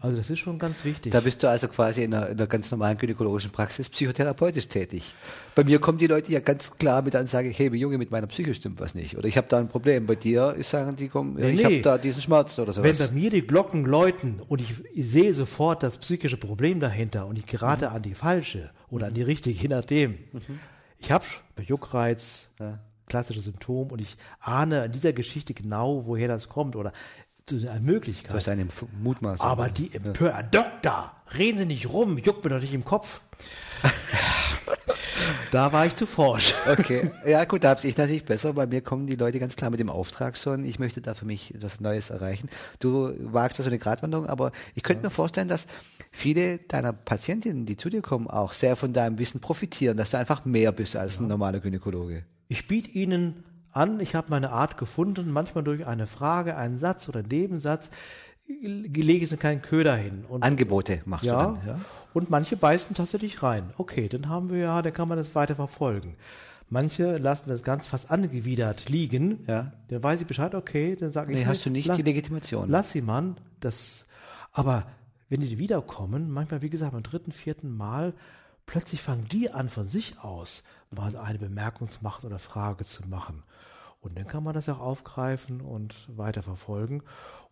Also 0.00 0.16
das 0.18 0.28
ist 0.28 0.38
schon 0.38 0.58
ganz 0.58 0.84
wichtig. 0.84 1.12
Da 1.12 1.20
bist 1.20 1.42
du 1.42 1.48
also 1.48 1.66
quasi 1.66 2.02
in 2.04 2.12
einer, 2.12 2.26
in 2.28 2.36
einer 2.38 2.46
ganz 2.46 2.70
normalen 2.70 2.98
gynäkologischen 2.98 3.50
Praxis 3.52 3.88
psychotherapeutisch 3.88 4.68
tätig. 4.68 5.14
Bei 5.54 5.64
mir 5.64 5.78
kommen 5.80 5.96
die 5.96 6.06
Leute 6.06 6.30
ja 6.30 6.40
ganz 6.40 6.70
klar 6.72 7.00
mit 7.00 7.14
der 7.14 7.22
Ansage, 7.22 7.48
hey, 7.48 7.74
Junge, 7.74 7.96
mit 7.96 8.10
meiner 8.10 8.26
Psyche 8.26 8.54
stimmt 8.54 8.80
was 8.80 8.94
nicht. 8.94 9.16
Oder 9.16 9.26
ich 9.28 9.36
habe 9.38 9.46
da 9.48 9.58
ein 9.58 9.68
Problem. 9.68 10.06
Bei 10.06 10.14
dir 10.14 10.54
ist 10.54 10.68
sagen 10.70 10.94
die 10.96 11.08
kommen, 11.08 11.34
Nee, 11.36 11.52
ich 11.52 11.56
nee. 11.56 11.64
habe 11.64 11.80
da 11.80 11.96
diesen 11.98 12.20
Schmerz 12.20 12.58
oder 12.58 12.76
Wenn 12.76 12.94
sowas. 12.94 13.08
bei 13.08 13.14
mir 13.14 13.30
die 13.30 13.46
Glocken 13.46 13.86
läuten 13.86 14.40
und 14.46 14.60
ich, 14.60 14.74
ich 14.92 15.08
sehe 15.08 15.32
sofort 15.32 15.82
das 15.82 15.96
psychische 15.96 16.36
Problem 16.36 16.78
dahinter 16.78 17.26
und 17.26 17.38
ich 17.38 17.46
gerate 17.46 17.88
Mhm. 17.88 17.96
an 17.96 18.02
die 18.02 18.14
falsche 18.14 18.70
oder 18.90 19.06
an 19.06 19.14
die 19.14 19.22
richtige, 19.22 19.58
je 19.58 19.68
nachdem. 19.68 20.18
Ich 20.98 21.10
habe 21.10 21.24
bei 21.56 21.62
Juckreiz 21.62 22.50
klassisches 23.12 23.44
Symptom 23.44 23.90
und 23.90 24.00
ich 24.00 24.16
ahne 24.40 24.82
an 24.82 24.92
dieser 24.92 25.12
Geschichte 25.12 25.52
genau, 25.54 26.06
woher 26.06 26.28
das 26.28 26.48
kommt 26.48 26.76
oder 26.76 26.92
zu 27.44 27.56
einer 27.56 27.74
Du 27.78 27.82
Möglichkeit. 27.84 28.34
hast 28.34 28.48
eine 28.48 28.62
F- 28.62 28.86
Mutmaßung. 29.02 29.46
Aber 29.46 29.68
die 29.68 29.92
Empör, 29.94 30.32
Herr 30.32 30.42
Doktor, 30.44 31.12
reden 31.36 31.58
Sie 31.58 31.66
nicht 31.66 31.88
rum, 31.92 32.16
juckt 32.18 32.42
mir 32.44 32.50
doch 32.50 32.60
nicht 32.60 32.72
im 32.72 32.84
Kopf. 32.84 33.20
da 35.50 35.72
war 35.72 35.84
ich 35.86 35.94
zu 35.94 36.06
forsch. 36.06 36.54
Okay, 36.70 37.10
ja 37.26 37.44
gut, 37.44 37.64
da 37.64 37.70
habe 37.70 37.86
ich 37.86 37.96
natürlich 37.96 38.24
besser. 38.24 38.52
Bei 38.54 38.66
mir 38.66 38.80
kommen 38.80 39.06
die 39.06 39.16
Leute 39.16 39.38
ganz 39.40 39.56
klar 39.56 39.70
mit 39.70 39.80
dem 39.80 39.90
Auftrag 39.90 40.36
schon, 40.38 40.64
ich 40.64 40.78
möchte 40.78 41.00
da 41.00 41.14
für 41.14 41.24
mich 41.26 41.54
etwas 41.54 41.80
Neues 41.80 42.10
erreichen. 42.10 42.48
Du 42.78 43.12
wagst 43.32 43.58
da 43.58 43.62
so 43.62 43.68
eine 43.68 43.78
Gratwanderung, 43.78 44.26
aber 44.26 44.52
ich 44.74 44.82
könnte 44.82 45.02
mir 45.02 45.10
vorstellen, 45.10 45.48
dass 45.48 45.66
viele 46.10 46.58
deiner 46.58 46.92
Patientinnen, 46.92 47.66
die 47.66 47.76
zu 47.76 47.90
dir 47.90 48.02
kommen, 48.02 48.28
auch 48.28 48.52
sehr 48.52 48.76
von 48.76 48.92
deinem 48.92 49.18
Wissen 49.18 49.40
profitieren, 49.40 49.96
dass 49.96 50.10
du 50.12 50.18
einfach 50.18 50.44
mehr 50.44 50.72
bist 50.72 50.96
als 50.96 51.18
ein 51.20 51.26
normaler 51.26 51.60
Gynäkologe. 51.60 52.24
Ich 52.52 52.66
biete 52.66 52.90
Ihnen 52.90 53.44
an, 53.70 53.98
ich 53.98 54.14
habe 54.14 54.26
meine 54.28 54.50
Art 54.50 54.76
gefunden, 54.76 55.30
manchmal 55.30 55.64
durch 55.64 55.86
eine 55.86 56.06
Frage, 56.06 56.54
einen 56.54 56.76
Satz 56.76 57.08
oder 57.08 57.20
einen 57.20 57.28
Nebensatz, 57.28 57.88
lege 58.46 59.24
ich 59.24 59.30
so 59.30 59.38
keinen 59.38 59.62
Köder 59.62 59.96
hin. 59.96 60.26
Und, 60.28 60.42
Angebote 60.42 61.00
machst 61.06 61.24
ja, 61.24 61.46
du 61.46 61.54
dann. 61.54 61.66
Ja? 61.66 61.80
und 62.12 62.28
manche 62.28 62.58
beißen 62.58 62.94
tatsächlich 62.94 63.42
rein. 63.42 63.70
Okay, 63.78 64.06
dann 64.06 64.28
haben 64.28 64.50
wir 64.50 64.58
ja, 64.58 64.82
dann 64.82 64.92
kann 64.92 65.08
man 65.08 65.16
das 65.16 65.34
weiter 65.34 65.56
verfolgen. 65.56 66.14
Manche 66.68 67.16
lassen 67.16 67.48
das 67.48 67.62
ganz 67.62 67.86
fast 67.86 68.10
angewidert 68.10 68.90
liegen. 68.90 69.44
Ja. 69.46 69.72
Dann 69.88 70.02
weiß 70.02 70.20
ich 70.20 70.26
Bescheid, 70.26 70.54
okay, 70.54 70.94
dann 70.94 71.10
sage 71.10 71.32
ich. 71.32 71.38
Nee, 71.38 71.46
hast 71.46 71.64
du 71.64 71.70
nicht 71.70 71.86
la- 71.86 71.96
die 71.96 72.02
Legitimation. 72.02 72.68
Lass 72.68 72.90
sie, 72.90 73.00
Mann. 73.00 73.36
Das, 73.60 74.04
aber 74.52 74.86
wenn 75.30 75.40
die 75.40 75.56
wiederkommen, 75.56 76.30
manchmal, 76.30 76.60
wie 76.60 76.68
gesagt, 76.68 76.92
beim 76.92 77.02
dritten, 77.02 77.32
vierten 77.32 77.74
Mal, 77.74 78.12
plötzlich 78.66 79.00
fangen 79.00 79.26
die 79.32 79.50
an, 79.50 79.70
von 79.70 79.88
sich 79.88 80.18
aus 80.18 80.64
mal 80.94 81.16
eine 81.16 81.38
Bemerkung 81.38 81.88
zu 81.88 82.00
machen 82.02 82.26
oder 82.26 82.38
Frage 82.38 82.84
zu 82.84 83.08
machen. 83.08 83.42
Und 84.00 84.18
dann 84.18 84.26
kann 84.26 84.42
man 84.42 84.54
das 84.54 84.68
auch 84.68 84.80
aufgreifen 84.80 85.60
und 85.60 86.08
weiterverfolgen. 86.08 87.02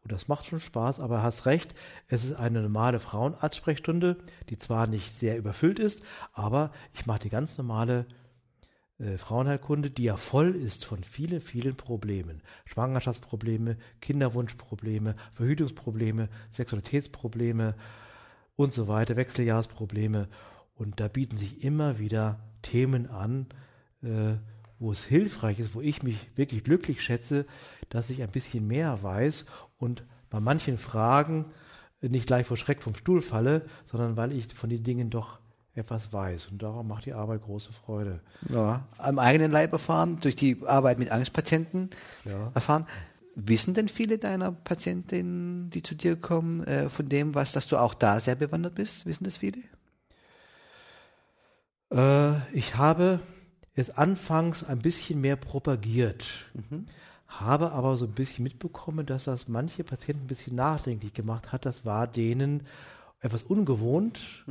Und 0.03 0.13
das 0.13 0.27
macht 0.27 0.47
schon 0.47 0.61
Spaß, 0.61 0.99
aber 0.99 1.23
hast 1.23 1.47
recht, 1.47 1.75
es 2.09 2.25
ist 2.25 2.35
eine 2.35 2.63
normale 2.63 2.99
Frauenarztsprechstunde, 2.99 4.17
die 4.49 4.59
zwar 4.59 4.87
nicht 4.87 5.13
sehr 5.13 5.39
überfüllt 5.39 5.79
ist, 5.79 6.03
aber 6.33 6.73
ich 6.93 7.07
mache 7.07 7.21
die 7.21 7.29
ganz 7.29 7.57
normale 7.57 8.07
äh, 8.99 9.17
Frauenheilkunde, 9.17 9.91
die 9.91 10.05
ja 10.05 10.17
voll 10.17 10.57
ist 10.57 10.85
von 10.85 11.05
vielen, 11.05 11.41
vielen 11.41 11.77
Problemen. 11.77 12.43
Schwangerschaftsprobleme, 12.67 13.77
Kinderwunschprobleme, 14.01 15.17
Verhütungsprobleme, 15.33 16.29
Sexualitätsprobleme 16.51 17.77
und 18.57 18.73
so 18.73 18.89
weiter, 18.89 19.17
Wechseljahrsprobleme. 19.17 20.29
Und 20.75 20.99
da 20.99 21.09
bieten 21.09 21.37
sich 21.37 21.63
immer 21.63 21.99
wieder 21.99 22.41
Themen 22.63 23.09
an, 23.11 23.47
äh, 24.03 24.35
wo 24.79 24.93
es 24.93 25.05
hilfreich 25.05 25.59
ist, 25.61 25.75
wo 25.75 25.81
ich 25.81 26.03
mich 26.03 26.29
wirklich 26.37 26.65
glücklich 26.65 27.03
schätze, 27.03 27.47
dass 27.91 28.11
ich 28.11 28.23
ein 28.23 28.31
bisschen 28.31 28.67
mehr 28.67 29.03
weiß 29.03 29.45
und 29.79 30.05
bei 30.31 30.41
manchen 30.41 30.79
Fragen 30.79 31.47
nicht 32.01 32.27
gleich 32.27 32.47
vor 32.47 32.57
Schreck 32.57 32.83
vom 32.83 32.95
Stuhl 32.95 33.21
falle, 33.21 33.63
sondern 33.85 34.17
weil 34.17 34.33
ich 34.33 34.55
von 34.55 34.71
den 34.71 34.83
Dingen 34.83 35.11
doch 35.11 35.39
etwas 35.75 36.13
weiß. 36.13 36.47
Und 36.47 36.63
darum 36.63 36.89
macht 36.89 37.05
die 37.05 37.13
Arbeit 37.13 37.43
große 37.43 37.73
Freude. 37.73 38.21
Ja, 38.49 38.89
am 38.99 39.19
eigenen 39.19 39.51
Leib 39.51 39.73
erfahren, 39.73 40.19
durch 40.21 40.35
die 40.35 40.63
Arbeit 40.67 40.99
mit 40.99 41.11
Angstpatienten 41.11 41.91
Ja. 42.25 42.51
erfahren. 42.55 42.87
Wissen 43.35 43.75
denn 43.75 43.89
viele 43.89 44.19
deiner 44.19 44.51
Patientinnen, 44.51 45.71
die 45.71 45.83
zu 45.83 45.95
dir 45.95 46.17
kommen, 46.17 46.65
äh, 46.65 46.89
von 46.89 47.09
dem, 47.09 47.35
was, 47.35 47.53
dass 47.53 47.67
du 47.69 47.77
auch 47.77 47.95
da 47.95 48.19
sehr 48.19 48.35
bewandert 48.35 48.75
bist? 48.75 49.07
Wissen 49.07 49.25
das 49.25 49.37
viele? 49.39 49.59
Äh, 51.91 52.39
ich 52.55 52.77
habe 52.77 53.21
es 53.75 53.97
anfangs 53.97 54.65
ein 54.65 54.81
bisschen 54.81 55.21
mehr 55.21 55.37
propagiert, 55.37 56.51
habe 57.29 57.73
aber 57.73 57.97
so 57.97 58.05
ein 58.05 58.13
bisschen 58.13 58.43
mitbekommen, 58.43 59.07
dass 59.07 59.25
das 59.25 59.49
manche 59.49 59.85
Patienten 59.85 60.25
ein 60.25 60.27
bisschen 60.27 60.57
nachdenklich 60.57 61.15
gemacht 61.15 61.53
hat. 61.53 61.65
Das 61.65 61.85
war 61.85 62.07
denen 62.07 62.67
etwas 63.21 63.43
ungewohnt 63.43 64.45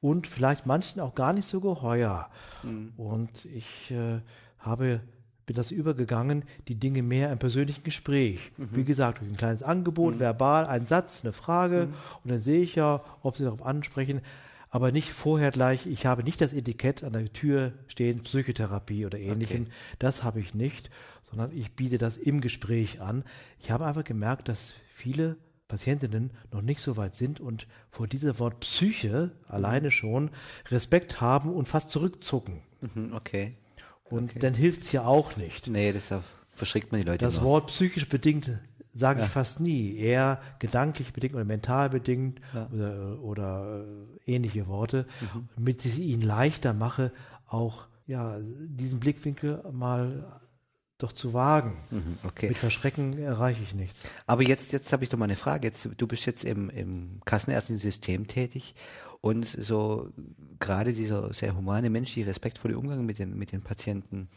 und 0.00 0.26
vielleicht 0.26 0.64
manchen 0.66 1.00
auch 1.00 1.14
gar 1.14 1.32
nicht 1.32 1.46
so 1.46 1.60
geheuer. 1.60 2.30
Und 2.96 3.44
ich 3.46 3.90
äh, 3.90 4.20
habe 4.58 5.00
bin 5.46 5.56
das 5.56 5.70
übergegangen, 5.70 6.44
die 6.68 6.74
Dinge 6.76 7.02
mehr 7.02 7.30
im 7.30 7.38
persönlichen 7.38 7.84
Gespräch. 7.84 8.52
Wie 8.56 8.84
gesagt, 8.84 9.20
durch 9.20 9.30
ein 9.30 9.36
kleines 9.36 9.62
Angebot, 9.62 10.14
verbal, 10.18 10.66
ein 10.66 10.86
Satz, 10.86 11.22
eine 11.22 11.32
Frage 11.34 11.88
und 12.22 12.30
dann 12.30 12.40
sehe 12.40 12.62
ich 12.62 12.76
ja, 12.76 13.02
ob 13.22 13.36
sie 13.36 13.44
darauf 13.44 13.62
ansprechen, 13.64 14.22
aber 14.74 14.90
nicht 14.90 15.12
vorher 15.12 15.52
gleich, 15.52 15.86
ich 15.86 16.04
habe 16.04 16.24
nicht 16.24 16.40
das 16.40 16.52
Etikett 16.52 17.04
an 17.04 17.12
der 17.12 17.32
Tür 17.32 17.74
stehen, 17.86 18.24
Psychotherapie 18.24 19.06
oder 19.06 19.20
ähnlichem. 19.20 19.68
Das 20.00 20.24
habe 20.24 20.40
ich 20.40 20.52
nicht, 20.52 20.90
sondern 21.30 21.56
ich 21.56 21.76
biete 21.76 21.96
das 21.96 22.16
im 22.16 22.40
Gespräch 22.40 23.00
an. 23.00 23.22
Ich 23.60 23.70
habe 23.70 23.86
einfach 23.86 24.02
gemerkt, 24.02 24.48
dass 24.48 24.72
viele 24.90 25.36
Patientinnen 25.68 26.32
noch 26.50 26.60
nicht 26.60 26.80
so 26.80 26.96
weit 26.96 27.14
sind 27.14 27.38
und 27.38 27.68
vor 27.88 28.08
diesem 28.08 28.36
Wort 28.40 28.58
Psyche 28.58 29.30
alleine 29.46 29.92
schon 29.92 30.32
Respekt 30.66 31.20
haben 31.20 31.52
und 31.52 31.68
fast 31.68 31.90
zurückzucken. 31.90 32.60
Mhm, 32.80 33.12
okay. 33.12 33.54
Und 34.02 34.42
dann 34.42 34.54
hilft's 34.54 34.90
ja 34.90 35.04
auch 35.04 35.36
nicht. 35.36 35.68
Nee, 35.68 35.94
auf, 36.10 36.24
verschrickt 36.50 36.90
man 36.90 37.00
die 37.00 37.06
Leute. 37.06 37.24
Das 37.24 37.36
immer. 37.36 37.44
Wort 37.44 37.68
psychisch 37.68 38.08
bedingt 38.08 38.50
sage 38.94 39.22
ich 39.22 39.28
fast 39.28 39.60
nie. 39.60 39.96
Eher 39.96 40.40
gedanklich 40.58 41.12
bedingt 41.12 41.34
oder 41.34 41.44
mental 41.44 41.90
bedingt 41.90 42.40
oder, 42.72 43.20
oder 43.22 43.84
äh, 44.26 44.32
ähnliche 44.32 44.66
Worte, 44.66 45.06
damit 45.56 45.84
ich 45.84 45.92
es 45.92 45.98
ihnen 45.98 46.22
leichter 46.22 46.72
mache, 46.72 47.12
auch 47.46 47.88
ja, 48.06 48.38
diesen 48.40 49.00
Blickwinkel 49.00 49.62
mal 49.72 50.40
doch 50.98 51.12
zu 51.12 51.34
wagen. 51.34 51.76
Mhm, 51.90 52.18
okay. 52.24 52.48
Mit 52.48 52.58
Verschrecken 52.58 53.18
erreiche 53.18 53.62
ich 53.62 53.74
nichts. 53.74 54.04
Aber 54.26 54.42
jetzt, 54.42 54.72
jetzt 54.72 54.92
habe 54.92 55.04
ich 55.04 55.10
doch 55.10 55.18
mal 55.18 55.24
eine 55.24 55.36
Frage. 55.36 55.66
Jetzt, 55.66 55.88
du 55.96 56.06
bist 56.06 56.24
jetzt 56.26 56.44
im, 56.44 56.70
im 56.70 57.20
kassenärztlichen 57.24 57.80
System 57.80 58.26
tätig 58.26 58.74
und 59.20 59.44
so 59.44 60.10
gerade 60.60 60.92
dieser 60.92 61.32
sehr 61.32 61.56
humane, 61.56 61.90
menschliche, 61.90 62.28
respektvolle 62.28 62.78
Umgang 62.78 63.04
mit 63.04 63.18
den, 63.18 63.36
mit 63.36 63.52
den 63.52 63.62
Patienten, 63.62 64.28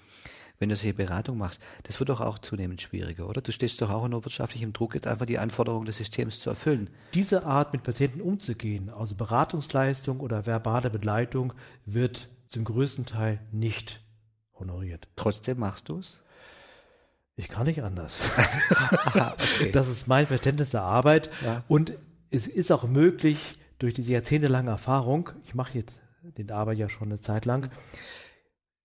wenn 0.60 0.70
du 0.70 0.76
solche 0.76 0.96
Beratung 0.96 1.38
machst, 1.38 1.60
das 1.84 2.00
wird 2.00 2.10
doch 2.10 2.22
auch 2.22 2.40
zunehmend 2.40 2.82
schwieriger, 2.82 3.30
oder? 3.30 3.42
Du 3.42 3.52
stehst 3.52 3.82
doch 3.82 3.90
auch 3.90 4.04
unter 4.04 4.24
wirtschaftlichem 4.24 4.74
Druck, 4.74 4.96
jetzt 4.96 5.08
einfach 5.08 5.26
die 5.26 5.38
Anforderungen 5.38 5.86
des 5.86 5.98
Systems 5.98 6.40
zu 6.40 6.50
erfüllen. 6.50 6.90
Diese 7.14 7.46
Art, 7.46 7.74
mit 7.74 7.84
Patienten 7.84 8.22
umzugehen, 8.22 8.90
also 8.90 9.16
Beratungsleistung 9.16 10.20
oder 10.20 10.46
verbale 10.46 10.90
Begleitung, 10.90 11.54
wird 11.86 12.30
zum 12.48 12.64
größten 12.64 13.06
Teil 13.06 13.40
nicht 13.52 14.02
honoriert. 14.56 15.08
Trotzdem 15.16 15.60
machst 15.60 15.90
du 15.90 16.00
es? 16.00 16.22
Ich 17.36 17.50
kann 17.50 17.68
nicht 17.68 17.84
anders. 17.84 18.16
okay. 19.14 19.72
Das 19.72 19.88
ist 19.88 20.08
mein 20.08 20.26
Verständnis 20.26 20.72
der 20.72 20.82
Arbeit. 20.82 21.30
Ja. 21.46 21.64
Und 21.68 21.92
es 22.32 22.48
ist 22.48 22.72
auch 22.72 22.88
möglich, 22.88 23.60
durch 23.78 23.94
diese 23.94 24.14
jahrzehntelange 24.14 24.72
Erfahrung, 24.72 25.30
ich 25.44 25.54
mache 25.54 25.78
jetzt 25.78 26.02
den 26.24 26.50
Arbeit 26.52 26.80
ja 26.80 26.90
schon 26.90 27.10
eine 27.10 27.22
Zeit 27.22 27.46
lang, 27.46 27.70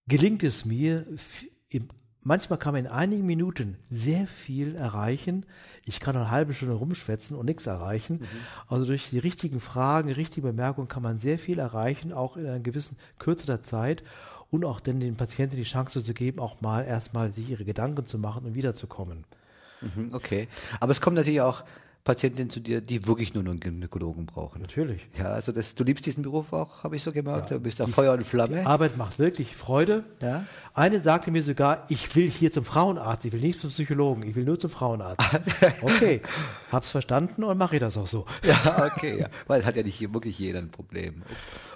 gelingt 0.06 0.42
es 0.42 0.64
mir, 0.64 1.06
im, 1.72 1.88
manchmal 2.22 2.58
kann 2.58 2.74
man 2.74 2.84
in 2.84 2.90
einigen 2.90 3.26
Minuten 3.26 3.76
sehr 3.90 4.26
viel 4.26 4.76
erreichen. 4.76 5.46
Ich 5.84 5.98
kann 6.00 6.16
eine 6.16 6.30
halbe 6.30 6.54
Stunde 6.54 6.74
rumschwätzen 6.74 7.36
und 7.36 7.46
nichts 7.46 7.66
erreichen. 7.66 8.20
Also 8.68 8.84
durch 8.86 9.10
die 9.10 9.18
richtigen 9.18 9.58
Fragen, 9.58 10.08
die 10.08 10.14
richtigen 10.14 10.46
Bemerkungen 10.46 10.88
kann 10.88 11.02
man 11.02 11.18
sehr 11.18 11.38
viel 11.38 11.58
erreichen, 11.58 12.12
auch 12.12 12.36
in 12.36 12.46
einer 12.46 12.60
gewissen 12.60 12.96
Kürze 13.18 13.46
der 13.46 13.62
Zeit. 13.62 14.04
Und 14.50 14.66
auch 14.66 14.80
dann 14.80 15.00
den 15.00 15.16
Patienten 15.16 15.56
die 15.56 15.62
Chance 15.62 16.04
zu 16.04 16.12
geben, 16.12 16.38
auch 16.38 16.60
mal 16.60 16.82
erstmal 16.84 17.32
sich 17.32 17.48
ihre 17.48 17.64
Gedanken 17.64 18.04
zu 18.04 18.18
machen 18.18 18.44
und 18.44 18.54
wiederzukommen. 18.54 19.24
Mhm, 19.80 20.10
Okay. 20.12 20.46
Aber 20.78 20.92
es 20.92 21.00
kommen 21.00 21.16
natürlich 21.16 21.40
auch 21.40 21.64
Patientinnen 22.04 22.50
zu 22.50 22.58
dir, 22.58 22.80
die 22.80 23.06
wirklich 23.06 23.32
nur 23.32 23.44
noch 23.44 23.52
einen 23.52 23.60
Gynäkologen 23.60 24.26
brauchen. 24.26 24.60
Natürlich. 24.60 25.06
Ja, 25.16 25.26
also 25.26 25.52
das, 25.52 25.76
du 25.76 25.84
liebst 25.84 26.04
diesen 26.04 26.24
Beruf 26.24 26.52
auch, 26.52 26.82
habe 26.82 26.96
ich 26.96 27.02
so 27.04 27.12
gemerkt. 27.12 27.52
du 27.52 27.60
bist 27.60 27.78
da 27.78 27.86
Feuer 27.86 28.14
und 28.14 28.26
Flamme. 28.26 28.66
Arbeit 28.66 28.96
macht 28.96 29.20
wirklich 29.20 29.54
Freude. 29.54 30.02
Ja. 30.20 30.44
Eine 30.74 31.00
sagte 31.00 31.30
mir 31.30 31.42
sogar, 31.42 31.84
ich 31.88 32.16
will 32.16 32.28
hier 32.28 32.50
zum 32.50 32.64
Frauenarzt, 32.64 33.24
ich 33.24 33.32
will 33.32 33.40
nicht 33.40 33.60
zum 33.60 33.70
Psychologen, 33.70 34.24
ich 34.24 34.34
will 34.34 34.44
nur 34.44 34.58
zum 34.58 34.70
Frauenarzt. 34.70 35.20
Okay, 35.82 36.20
hab's 36.70 36.90
verstanden 36.90 37.44
und 37.44 37.58
mache 37.58 37.76
ich 37.76 37.80
das 37.80 37.96
auch 37.96 38.06
so. 38.06 38.26
Ja, 38.44 38.90
okay, 38.92 39.20
ja. 39.20 39.28
Weil 39.46 39.60
es 39.60 39.66
hat 39.66 39.76
ja 39.76 39.82
nicht 39.82 40.00
wirklich 40.12 40.38
jeder 40.38 40.58
ein 40.58 40.70
Problem. 40.70 41.22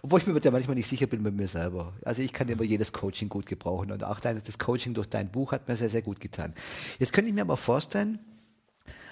Obwohl 0.03 0.21
ich 0.21 0.27
mir 0.27 0.41
ja 0.41 0.51
manchmal 0.51 0.75
nicht 0.77 0.89
sicher 0.89 1.07
bin 1.07 1.23
bei 1.23 1.31
mir 1.31 1.49
selber. 1.49 1.93
Also 2.05 2.23
ich 2.23 2.33
kann 2.33 2.49
immer 2.49 2.65
jedes 2.65 2.93
Coaching 2.93 3.29
gut 3.29 3.47
gebrauchen 3.47 3.93
und 3.93 4.03
auch 4.03 4.21
das 4.21 4.59
Coaching 4.59 4.95
durch 4.95 5.09
dein 5.09 5.31
Buch 5.31 5.53
hat 5.53 5.69
mir 5.69 5.77
sehr, 5.77 5.91
sehr 5.91 6.03
gut 6.03 6.21
getan. 6.21 6.55
Jetzt 6.99 7.13
könnte 7.13 7.29
ich 7.29 7.35
mir 7.35 7.43
aber 7.43 7.57
vorstellen, 7.57 8.19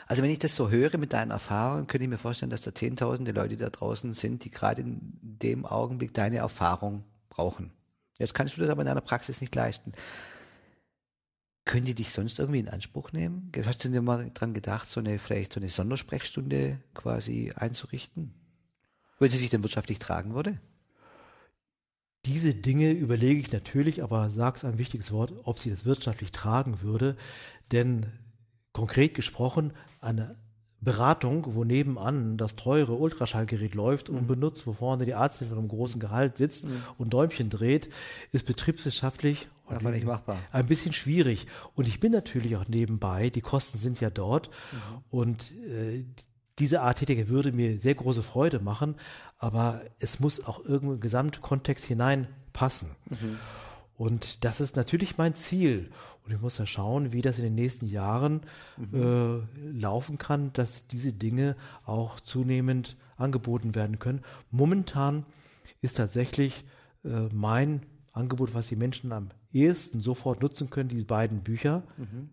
also 0.07 0.23
wenn 0.23 0.31
ich 0.31 0.39
das 0.39 0.55
so 0.55 0.71
höre 0.71 0.99
mit 0.99 1.13
deinen 1.13 1.31
Erfahrungen, 1.31 1.87
könnte 1.87 2.05
ich 2.05 2.11
mir 2.11 2.19
vorstellen, 2.19 2.51
dass 2.51 2.61
da 2.61 2.75
zehntausende 2.75 3.33
Leute 3.33 3.57
da 3.57 3.71
draußen 3.71 4.13
sind, 4.15 4.45
die 4.45 4.51
gerade 4.51 4.83
in 4.83 5.19
dem 5.23 5.65
Augenblick 5.65 6.13
deine 6.13 6.37
Erfahrung 6.37 7.05
brauchen. 7.31 7.73
Jetzt 8.19 8.35
kannst 8.35 8.57
du 8.57 8.61
das 8.61 8.71
aber 8.71 8.83
in 8.83 8.87
deiner 8.87 9.01
Praxis 9.01 9.41
nicht 9.41 9.55
leisten. 9.55 9.93
Können 11.65 11.87
die 11.87 11.95
dich 11.95 12.11
sonst 12.11 12.39
irgendwie 12.39 12.61
in 12.61 12.69
Anspruch 12.69 13.13
nehmen? 13.13 13.51
Hast 13.65 13.85
du 13.85 13.89
dir 13.89 14.03
mal 14.03 14.29
dran 14.35 14.53
gedacht, 14.53 14.89
so 14.89 15.01
eine, 15.01 15.19
vielleicht 15.19 15.55
so 15.55 15.61
eine 15.61 15.71
Sondersprechstunde 15.71 16.79
quasi 16.93 17.53
einzurichten? 17.57 18.35
Wenn 19.19 19.31
sie 19.31 19.39
sich 19.39 19.49
denn 19.49 19.63
wirtschaftlich 19.63 19.99
tragen 19.99 20.35
würde? 20.35 20.61
Diese 22.27 22.55
Dinge 22.55 22.91
überlege 22.93 23.41
ich 23.41 23.53
natürlich, 23.53 24.03
aber 24.03 24.31
sag's 24.31 24.65
ein 24.65 24.79
wichtiges 24.79 25.11
Wort, 25.13 25.33
ob 25.45 25.59
sie 25.59 25.71
das 25.71 25.85
wirtschaftlich 25.85 26.33
tragen 26.33 26.81
würde. 26.83 27.17
Denn 27.73 28.13
konkret 28.75 29.15
gesprochen, 29.15 29.73
eine 30.03 30.37
Beratung, 30.83 31.55
wo 31.55 31.65
nebenan 31.65 32.37
das 32.37 32.57
teure 32.57 32.93
Ultraschallgerät 32.93 33.75
läuft 33.75 34.11
und 34.11 34.27
benutzt, 34.27 34.67
wo 34.67 34.75
vorne 34.75 35.07
die 35.07 35.15
Arztin 35.15 35.49
mit 35.49 35.57
einem 35.57 35.69
großen 35.69 35.99
Gehalt 35.99 36.37
sitzt 36.37 36.67
und 36.99 37.15
Däumchen 37.15 37.49
dreht, 37.49 37.89
ist 38.33 38.45
betriebswirtschaftlich 38.45 39.49
Einfach 39.67 39.93
nicht 39.93 40.05
machbar. 40.05 40.39
ein 40.53 40.67
bisschen 40.67 40.93
schwierig. 40.93 41.47
Und 41.75 41.89
ich 41.89 42.01
bin 42.01 42.13
natürlich 42.13 42.57
auch 42.57 42.69
nebenbei, 42.69 43.31
die 43.31 43.41
Kosten 43.41 43.79
sind 43.79 44.01
ja 44.01 44.11
dort 44.11 44.51
und 45.09 45.53
äh, 45.53 46.05
diese 46.59 46.83
Art 46.83 46.99
Tätigkeit 46.99 47.29
würde 47.29 47.51
mir 47.53 47.81
sehr 47.81 47.95
große 47.95 48.23
Freude 48.23 48.61
machen, 48.61 48.97
aber 49.39 49.81
es 49.99 50.21
muss 50.21 50.45
auch 50.45 50.63
irgendwo 50.65 50.93
im 50.93 51.01
Gesamtkontext 51.01 51.85
hineinpassen. 51.87 52.91
Und 53.97 54.45
das 54.45 54.61
ist 54.61 54.77
natürlich 54.77 55.19
mein 55.19 55.35
Ziel. 55.35 55.91
Und 56.25 56.33
ich 56.33 56.41
muss 56.41 56.59
ja 56.59 56.67
schauen, 56.67 57.13
wie 57.13 57.23
das 57.23 57.39
in 57.39 57.45
den 57.45 57.55
nächsten 57.55 57.87
Jahren 57.87 58.43
äh, 58.93 59.39
laufen 59.71 60.19
kann, 60.19 60.53
dass 60.53 60.87
diese 60.89 61.13
Dinge 61.13 61.57
auch 61.85 62.19
zunehmend 62.21 62.97
angeboten 63.17 63.75
werden 63.75 63.99
können. 64.01 64.23
Momentan 64.51 65.25
ist 65.81 65.97
tatsächlich 65.97 66.65
äh, 67.05 67.29
mein 67.33 67.87
Angebot, 68.13 68.55
was 68.55 68.69
die 68.69 68.77
Menschen 68.77 69.13
am 69.13 69.31
ehesten 69.53 70.01
sofort 70.01 70.43
nutzen 70.43 70.71
können, 70.71 70.89
die 70.89 71.05
beiden 71.05 71.43
Bücher, 71.43 71.85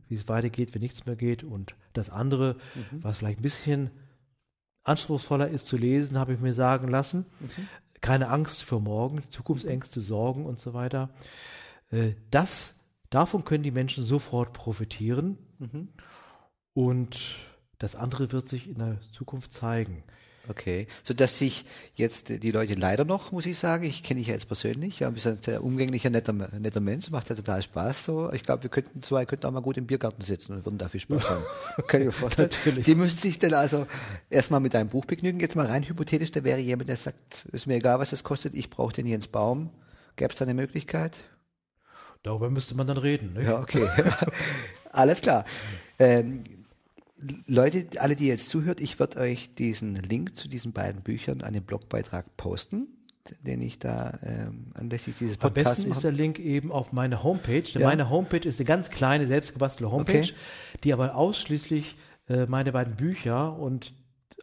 wie 0.07 0.15
es 0.15 0.27
weitergeht, 0.27 0.73
wenn 0.73 0.81
nichts 0.81 1.05
mehr 1.05 1.15
geht. 1.15 1.43
Und 1.43 1.75
das 1.93 2.09
andere, 2.09 2.55
was 3.01 3.17
vielleicht 3.17 3.39
ein 3.39 3.43
bisschen 3.43 3.89
anspruchsvoller 4.83 5.47
ist 5.47 5.67
zu 5.67 5.77
lesen, 5.77 6.17
habe 6.17 6.33
ich 6.33 6.39
mir 6.39 6.53
sagen 6.53 6.87
lassen. 6.87 7.25
Keine 8.01 8.29
Angst 8.29 8.63
für 8.63 8.79
morgen, 8.79 9.21
Zukunftsängste, 9.29 10.01
Sorgen 10.01 10.45
und 10.45 10.59
so 10.59 10.73
weiter. 10.73 11.09
Äh, 11.91 12.13
Das, 12.31 12.75
davon 13.09 13.43
können 13.45 13.63
die 13.63 13.71
Menschen 13.71 14.03
sofort 14.03 14.53
profitieren. 14.53 15.37
Und 16.73 17.35
das 17.77 17.95
andere 17.95 18.31
wird 18.31 18.47
sich 18.47 18.67
in 18.67 18.77
der 18.79 18.99
Zukunft 19.11 19.53
zeigen. 19.53 20.03
Okay. 20.47 20.87
So 21.03 21.13
dass 21.13 21.37
sich 21.37 21.65
jetzt 21.95 22.43
die 22.43 22.51
Leute 22.51 22.73
leider 22.73 23.05
noch, 23.05 23.31
muss 23.31 23.45
ich 23.45 23.57
sagen, 23.57 23.83
ich 23.83 24.03
kenne 24.03 24.19
dich 24.19 24.27
ja 24.27 24.33
jetzt 24.33 24.47
persönlich, 24.47 24.99
ja, 24.99 25.09
bist 25.09 25.27
ein 25.27 25.37
sehr 25.37 25.63
umgänglicher, 25.63 26.09
netter, 26.09 26.33
netter 26.33 26.79
Mensch, 26.79 27.09
macht 27.11 27.29
ja 27.29 27.35
total 27.35 27.61
Spaß 27.61 28.05
so. 28.05 28.31
Ich 28.33 28.43
glaube, 28.43 28.63
wir 28.63 28.69
könnten 28.69 29.03
zwei 29.03 29.25
könnten 29.25 29.45
auch 29.45 29.51
mal 29.51 29.61
gut 29.61 29.77
im 29.77 29.85
Biergarten 29.85 30.21
sitzen 30.23 30.53
und 30.53 30.65
würden 30.65 30.77
dafür 30.77 30.99
Spaß 30.99 31.29
haben. 31.29 31.43
Kann 31.87 32.01
ich 32.01 32.07
mir 32.07 32.11
vorstellen. 32.11 32.49
Natürlich. 32.51 32.85
Die 32.85 32.95
müssen 32.95 33.17
sich 33.17 33.39
dann 33.39 33.53
also 33.53 33.85
erstmal 34.29 34.59
mit 34.59 34.73
deinem 34.73 34.89
Buch 34.89 35.05
begnügen. 35.05 35.39
Jetzt 35.39 35.55
mal 35.55 35.67
rein 35.67 35.83
hypothetisch, 35.83 36.31
da 36.31 36.43
wäre 36.43 36.59
jemand, 36.59 36.89
der 36.89 36.97
sagt, 36.97 37.45
ist 37.51 37.67
mir 37.67 37.75
egal, 37.75 37.99
was 37.99 38.09
das 38.09 38.23
kostet, 38.23 38.55
ich 38.55 38.69
brauche 38.69 38.93
den 38.93 39.05
Jens 39.05 39.27
Baum. 39.27 39.69
Gäbe 40.15 40.33
es 40.33 40.39
da 40.39 40.45
eine 40.45 40.53
Möglichkeit? 40.53 41.17
Darüber 42.23 42.49
müsste 42.49 42.75
man 42.75 42.87
dann 42.87 42.97
reden. 42.97 43.33
Nicht? 43.33 43.47
Ja, 43.47 43.59
okay. 43.59 43.87
Alles 44.91 45.21
klar. 45.21 45.45
Ähm, 45.97 46.43
Leute, 47.47 47.87
alle, 47.99 48.15
die 48.15 48.27
jetzt 48.27 48.49
zuhört, 48.49 48.79
ich 48.81 48.99
werde 48.99 49.19
euch 49.19 49.53
diesen 49.55 49.95
Link 49.95 50.35
zu 50.35 50.47
diesen 50.47 50.73
beiden 50.73 51.01
Büchern 51.01 51.41
an 51.41 51.53
den 51.53 51.63
Blogbeitrag 51.63 52.37
posten, 52.37 52.87
den 53.41 53.61
ich 53.61 53.77
da 53.79 54.17
ähm, 54.23 54.71
anlässlich 54.73 55.15
dieses 55.19 55.35
Am 55.35 55.41
Podcasts 55.53 55.75
besten 55.77 55.91
ist 55.91 55.97
mache. 55.97 56.01
der 56.07 56.11
Link 56.13 56.39
eben 56.39 56.71
auf 56.71 56.91
meine 56.93 57.23
Homepage. 57.23 57.63
Ja. 57.73 57.87
Meine 57.87 58.09
Homepage 58.09 58.47
ist 58.47 58.59
eine 58.59 58.65
ganz 58.65 58.89
kleine, 58.89 59.27
selbstgebastelte 59.27 59.91
Homepage, 59.91 60.19
Okay. 60.21 60.33
die 60.83 60.93
aber 60.93 61.15
ausschließlich 61.15 61.95
äh, 62.29 62.45
meine 62.47 62.71
beiden 62.71 62.95
Bücher 62.95 63.57
und 63.59 63.93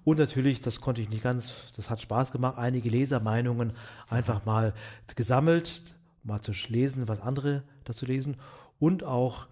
Und 0.05 0.19
natürlich, 0.19 0.61
das 0.61 0.79
konnte 0.79 1.01
ich 1.01 1.09
nicht 1.09 1.21
ganz, 1.21 1.51
das 1.75 1.89
hat 1.89 2.01
Spaß 2.01 2.31
gemacht, 2.31 2.57
einige 2.57 2.89
Lesermeinungen 2.89 3.73
einfach 4.07 4.45
mal 4.45 4.73
gesammelt, 5.17 5.81
mal 6.23 6.39
zu 6.39 6.53
lesen, 6.69 7.09
was 7.09 7.19
andere 7.21 7.63
dazu 7.83 8.05
lesen. 8.05 8.37
Und 8.79 9.03
auch, 9.03 9.47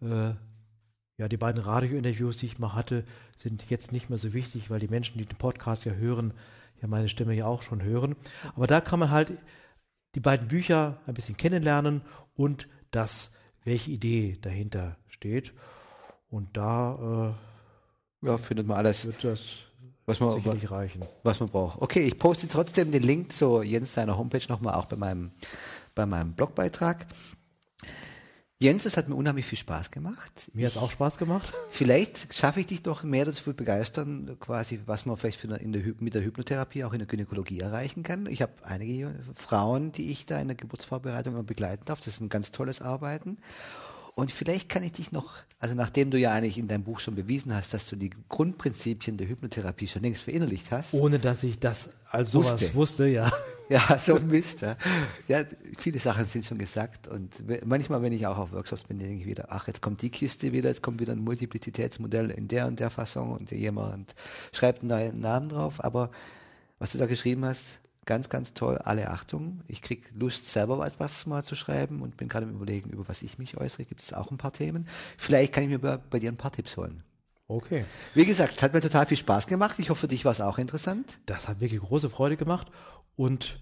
äh, 0.00 0.30
ja, 1.18 1.28
die 1.28 1.36
beiden 1.36 1.60
Radiointerviews, 1.60 2.38
die 2.38 2.46
ich 2.46 2.58
mal 2.58 2.74
hatte, 2.74 3.04
sind 3.36 3.68
jetzt 3.68 3.92
nicht 3.92 4.08
mehr 4.08 4.18
so 4.18 4.32
wichtig, 4.32 4.70
weil 4.70 4.80
die 4.80 4.88
Menschen, 4.88 5.18
die 5.18 5.26
den 5.26 5.36
Podcast 5.36 5.84
ja 5.84 5.92
hören, 5.92 6.32
ja 6.80 6.88
meine 6.88 7.08
Stimme 7.08 7.34
ja 7.34 7.46
auch 7.46 7.62
schon 7.62 7.82
hören. 7.82 8.16
Aber 8.54 8.66
da 8.66 8.80
kann 8.80 8.98
man 9.00 9.10
halt 9.10 9.32
die 10.14 10.20
beiden 10.20 10.48
Bücher 10.48 10.98
ein 11.06 11.14
bisschen 11.14 11.36
kennenlernen 11.36 12.02
und 12.34 12.68
das, 12.90 13.32
welche 13.64 13.90
Idee 13.90 14.38
dahinter 14.40 14.96
steht. 15.08 15.52
Und 16.28 16.56
da 16.56 17.36
ja, 18.22 18.38
findet 18.38 18.66
man 18.66 18.76
alles. 18.76 19.04
äh, 19.04 19.08
wird 19.08 19.24
das 19.24 19.58
was 20.06 20.20
man, 20.20 20.34
sicherlich 20.34 20.70
reichen. 20.70 21.04
Was 21.22 21.40
man 21.40 21.48
braucht. 21.48 21.80
Okay, 21.80 22.02
ich 22.02 22.18
poste 22.18 22.48
trotzdem 22.48 22.90
den 22.90 23.02
Link 23.02 23.32
zu 23.32 23.62
Jens 23.62 23.94
seiner 23.94 24.18
Homepage 24.18 24.42
nochmal 24.48 24.74
auch 24.74 24.86
bei 24.86 24.96
meinem, 24.96 25.30
bei 25.94 26.04
meinem 26.04 26.32
Blogbeitrag. 26.32 27.06
Jens, 28.62 28.84
es 28.84 28.98
hat 28.98 29.08
mir 29.08 29.14
unheimlich 29.14 29.46
viel 29.46 29.56
Spaß 29.56 29.90
gemacht. 29.90 30.50
Mir 30.52 30.66
hat 30.66 30.74
es 30.74 30.78
auch 30.78 30.90
Spaß 30.90 31.16
gemacht. 31.16 31.50
Vielleicht 31.70 32.34
schaffe 32.34 32.60
ich 32.60 32.66
dich 32.66 32.82
doch 32.82 33.02
mehr 33.02 33.24
dazu 33.24 33.54
begeistern, 33.54 34.36
quasi, 34.38 34.80
was 34.84 35.06
man 35.06 35.16
vielleicht 35.16 35.42
eine, 35.46 35.56
in 35.56 35.72
der, 35.72 35.82
mit 35.98 36.12
der 36.12 36.22
Hypnotherapie 36.22 36.84
auch 36.84 36.92
in 36.92 36.98
der 36.98 37.08
Gynäkologie 37.08 37.60
erreichen 37.60 38.02
kann. 38.02 38.26
Ich 38.26 38.42
habe 38.42 38.52
einige 38.62 39.18
Frauen, 39.34 39.92
die 39.92 40.10
ich 40.10 40.26
da 40.26 40.38
in 40.38 40.48
der 40.48 40.58
Geburtsvorbereitung 40.58 41.46
begleiten 41.46 41.86
darf. 41.86 42.00
Das 42.00 42.08
ist 42.08 42.20
ein 42.20 42.28
ganz 42.28 42.50
tolles 42.50 42.82
Arbeiten. 42.82 43.38
Und 44.20 44.30
vielleicht 44.30 44.68
kann 44.68 44.82
ich 44.82 44.92
dich 44.92 45.12
noch, 45.12 45.32
also 45.60 45.74
nachdem 45.74 46.10
du 46.10 46.18
ja 46.18 46.32
eigentlich 46.32 46.58
in 46.58 46.68
deinem 46.68 46.84
Buch 46.84 47.00
schon 47.00 47.14
bewiesen 47.14 47.54
hast, 47.54 47.72
dass 47.72 47.88
du 47.88 47.96
die 47.96 48.10
Grundprinzipien 48.28 49.16
der 49.16 49.26
Hypnotherapie 49.26 49.88
schon 49.88 50.02
längst 50.02 50.24
verinnerlicht 50.24 50.70
hast. 50.70 50.92
Ohne 50.92 51.18
dass 51.18 51.42
ich 51.42 51.58
das 51.58 51.94
als 52.10 52.30
sowas 52.30 52.52
wusste, 52.52 52.74
wusste 52.74 53.06
ja. 53.06 53.32
Ja, 53.70 53.98
so 54.04 54.16
ein 54.16 54.26
Mist. 54.26 54.62
Ja. 54.62 54.76
ja, 55.28 55.44
viele 55.78 56.00
Sachen 56.00 56.26
sind 56.26 56.44
schon 56.44 56.58
gesagt. 56.58 57.06
Und 57.06 57.32
manchmal, 57.64 58.02
wenn 58.02 58.12
ich 58.12 58.26
auch 58.26 58.36
auf 58.36 58.52
Workshops 58.52 58.82
bin, 58.82 58.98
denke 58.98 59.14
ich 59.14 59.26
wieder, 59.26 59.46
ach, 59.50 59.68
jetzt 59.68 59.80
kommt 59.80 60.02
die 60.02 60.10
Kiste 60.10 60.52
wieder, 60.52 60.68
jetzt 60.68 60.82
kommt 60.82 61.00
wieder 61.00 61.12
ein 61.12 61.20
Multiplizitätsmodell 61.20 62.30
in 62.30 62.48
der 62.48 62.66
und 62.66 62.80
der 62.80 62.90
Fassung 62.90 63.32
und 63.32 63.52
jemand 63.52 64.14
schreibt 64.52 64.82
einen 64.82 64.90
neuen 64.90 65.20
Namen 65.20 65.48
drauf. 65.48 65.82
Aber 65.82 66.10
was 66.78 66.92
du 66.92 66.98
da 66.98 67.06
geschrieben 67.06 67.44
hast, 67.44 67.79
ganz, 68.10 68.28
ganz 68.28 68.54
toll. 68.54 68.76
Alle 68.78 69.08
Achtung. 69.08 69.60
Ich 69.68 69.82
kriege 69.82 70.02
Lust, 70.16 70.50
selber 70.50 70.84
etwas 70.84 71.26
mal 71.26 71.44
zu 71.44 71.54
schreiben 71.54 72.02
und 72.02 72.16
bin 72.16 72.26
gerade 72.26 72.44
im 72.44 72.56
Überlegen, 72.56 72.90
über 72.90 73.06
was 73.08 73.22
ich 73.22 73.38
mich 73.38 73.56
äußere. 73.56 73.84
Gibt 73.84 74.02
es 74.02 74.12
auch 74.12 74.32
ein 74.32 74.36
paar 74.36 74.52
Themen. 74.52 74.88
Vielleicht 75.16 75.52
kann 75.52 75.62
ich 75.62 75.70
mir 75.70 75.78
bei, 75.78 75.96
bei 75.96 76.18
dir 76.18 76.28
ein 76.28 76.36
paar 76.36 76.50
Tipps 76.50 76.76
holen. 76.76 77.04
Okay. 77.46 77.84
Wie 78.14 78.24
gesagt, 78.24 78.64
hat 78.64 78.72
mir 78.72 78.80
total 78.80 79.06
viel 79.06 79.16
Spaß 79.16 79.46
gemacht. 79.46 79.78
Ich 79.78 79.90
hoffe, 79.90 80.00
für 80.00 80.08
dich 80.08 80.24
war 80.24 80.32
es 80.32 80.40
auch 80.40 80.58
interessant. 80.58 81.20
Das 81.26 81.46
hat 81.46 81.60
wirklich 81.60 81.80
große 81.80 82.10
Freude 82.10 82.36
gemacht. 82.36 82.66
Und 83.14 83.60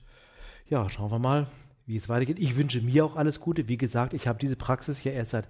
ja, 0.66 0.88
schauen 0.88 1.10
wir 1.10 1.18
mal, 1.18 1.46
wie 1.84 1.98
es 1.98 2.08
weitergeht. 2.08 2.38
Ich 2.38 2.56
wünsche 2.56 2.80
mir 2.80 3.04
auch 3.04 3.16
alles 3.16 3.40
Gute. 3.40 3.68
Wie 3.68 3.76
gesagt, 3.76 4.14
ich 4.14 4.26
habe 4.28 4.38
diese 4.38 4.56
Praxis 4.56 5.04
ja 5.04 5.12
erst 5.12 5.32
seit 5.32 5.46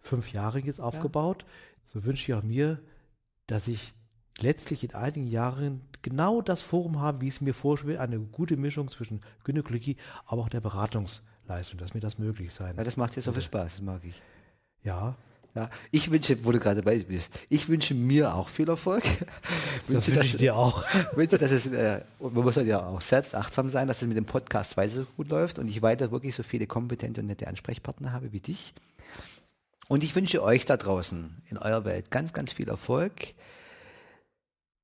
fünf 0.00 0.32
Jahren 0.32 0.64
jetzt 0.64 0.80
aufgebaut. 0.80 1.42
Ja. 1.42 1.48
So 1.92 2.04
wünsche 2.06 2.32
ich 2.32 2.38
auch 2.38 2.42
mir, 2.42 2.80
dass 3.46 3.68
ich 3.68 3.92
letztlich 4.40 4.84
in 4.84 4.94
einigen 4.94 5.26
Jahren 5.26 5.82
genau 6.02 6.40
das 6.42 6.62
Forum 6.62 7.00
habe, 7.00 7.20
wie 7.20 7.28
es 7.28 7.40
mir 7.40 7.54
vorschwebt, 7.54 8.00
eine 8.00 8.18
gute 8.18 8.56
Mischung 8.56 8.88
zwischen 8.88 9.20
Gynäkologie, 9.44 9.96
aber 10.26 10.42
auch 10.42 10.48
der 10.48 10.60
Beratungsleistung, 10.60 11.78
dass 11.78 11.94
mir 11.94 12.00
das 12.00 12.18
möglich 12.18 12.52
sein. 12.52 12.76
Ja, 12.76 12.84
das 12.84 12.96
macht 12.96 13.16
dir 13.16 13.22
so 13.22 13.32
viel 13.32 13.42
Spaß, 13.42 13.74
das 13.74 13.82
mag 13.82 14.02
ich. 14.04 14.20
Ja. 14.82 15.16
Ja, 15.54 15.70
ich 15.90 16.10
wünsche, 16.10 16.44
wo 16.44 16.52
du 16.52 16.60
gerade 16.60 16.82
dabei 16.82 16.98
bist, 16.98 17.32
ich 17.48 17.68
wünsche 17.68 17.94
mir 17.94 18.34
auch 18.34 18.48
viel 18.48 18.68
Erfolg. 18.68 19.02
Das 19.86 19.88
wünsche, 19.88 20.14
wünsche 20.14 20.28
ich 20.28 20.36
dir 20.36 20.54
auch. 20.54 20.84
Wünsche, 21.16 21.38
dass 21.38 21.50
es, 21.50 21.66
äh, 21.66 22.02
man 22.20 22.44
muss 22.44 22.56
ja 22.56 22.86
auch 22.86 23.00
selbst 23.00 23.34
achtsam 23.34 23.70
sein, 23.70 23.88
dass 23.88 24.02
es 24.02 24.06
mit 24.06 24.16
dem 24.16 24.26
Podcast 24.26 24.76
weiter 24.76 24.92
so 24.92 25.06
gut 25.16 25.30
läuft 25.30 25.58
und 25.58 25.66
ich 25.66 25.80
weiter 25.80 26.12
wirklich 26.12 26.34
so 26.34 26.42
viele 26.42 26.66
kompetente 26.66 27.22
und 27.22 27.26
nette 27.26 27.48
Ansprechpartner 27.48 28.12
habe 28.12 28.32
wie 28.32 28.40
dich. 28.40 28.74
Und 29.88 30.04
ich 30.04 30.14
wünsche 30.14 30.42
euch 30.42 30.66
da 30.66 30.76
draußen 30.76 31.42
in 31.48 31.56
eurer 31.56 31.84
Welt 31.86 32.10
ganz, 32.10 32.34
ganz 32.34 32.52
viel 32.52 32.68
Erfolg. 32.68 33.34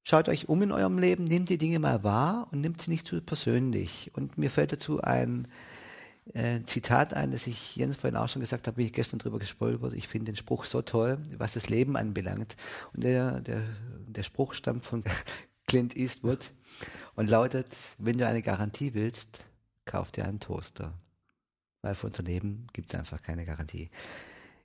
Schaut 0.07 0.29
euch 0.29 0.51
um 0.51 0.61
in 0.61 0.71
eurem 0.71 0.99
Leben, 0.99 1.25
nehmt 1.25 1.49
die 1.49 1.57
Dinge 1.57 1.79
mal 1.79 2.05
wahr 2.05 2.47
und 2.53 2.61
nimmt 2.61 2.83
sie 2.83 2.91
nicht 2.91 3.07
zu 3.07 3.23
persönlich. 3.23 4.11
Und 4.15 4.37
mir 4.37 4.51
fällt 4.51 4.73
dazu 4.73 5.01
ein 5.01 5.49
äh, 6.35 6.61
Zitat 6.65 7.15
ein, 7.15 7.31
das 7.31 7.47
ich 7.47 7.75
Jens 7.75 7.97
vorhin 7.97 8.19
auch 8.19 8.29
schon 8.29 8.41
gesagt 8.41 8.67
habe, 8.67 8.77
bin 8.77 8.87
ich 8.87 8.93
gestern 8.93 9.19
drüber 9.19 9.39
gespolpert. 9.39 9.95
Ich 9.95 10.07
finde 10.07 10.33
den 10.33 10.37
Spruch 10.37 10.67
so 10.67 10.83
toll, 10.83 11.17
was 11.39 11.55
das 11.55 11.71
Leben 11.71 11.97
anbelangt. 11.97 12.55
Und 12.93 13.03
der, 13.03 13.41
der, 13.41 13.63
der 14.07 14.23
Spruch 14.23 14.53
stammt 14.53 14.85
von 14.85 15.03
Clint 15.67 15.97
Eastwood 15.97 16.53
und 17.15 17.31
lautet, 17.31 17.75
wenn 17.97 18.19
du 18.19 18.27
eine 18.27 18.43
Garantie 18.43 18.93
willst, 18.93 19.41
kauf 19.87 20.11
dir 20.11 20.27
einen 20.27 20.39
Toaster. 20.39 20.93
Weil 21.81 21.95
für 21.95 22.09
unser 22.09 22.25
Leben 22.25 22.67
gibt 22.75 22.93
es 22.93 22.99
einfach 22.99 23.23
keine 23.23 23.47
Garantie. 23.47 23.89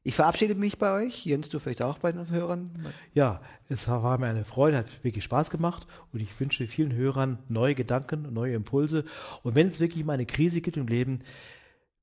Ich 0.10 0.16
verabschiede 0.16 0.56
mich 0.56 0.80
bei 0.80 1.06
euch. 1.06 1.24
Jens, 1.24 1.50
du 1.50 1.60
vielleicht 1.60 1.84
auch 1.84 2.00
bei 2.00 2.12
den 2.12 2.28
Hörern? 2.32 2.72
Ja, 3.14 3.42
es 3.68 3.88
war 3.88 4.18
mir 4.18 4.26
eine 4.26 4.44
Freude, 4.44 4.78
hat 4.78 5.04
wirklich 5.04 5.24
Spaß 5.24 5.52
gemacht 5.52 5.86
und 6.12 6.20
ich 6.20 6.40
wünsche 6.40 6.66
vielen 6.66 6.94
Hörern 6.94 7.38
neue 7.48 7.76
Gedanken, 7.76 8.34
neue 8.34 8.56
Impulse. 8.56 9.06
Und 9.44 9.54
wenn 9.54 9.68
es 9.68 9.80
wirklich 9.80 10.04
mal 10.04 10.14
eine 10.14 10.26
Krise 10.26 10.62
gibt 10.62 10.78
im 10.78 10.88
Leben, 10.88 11.20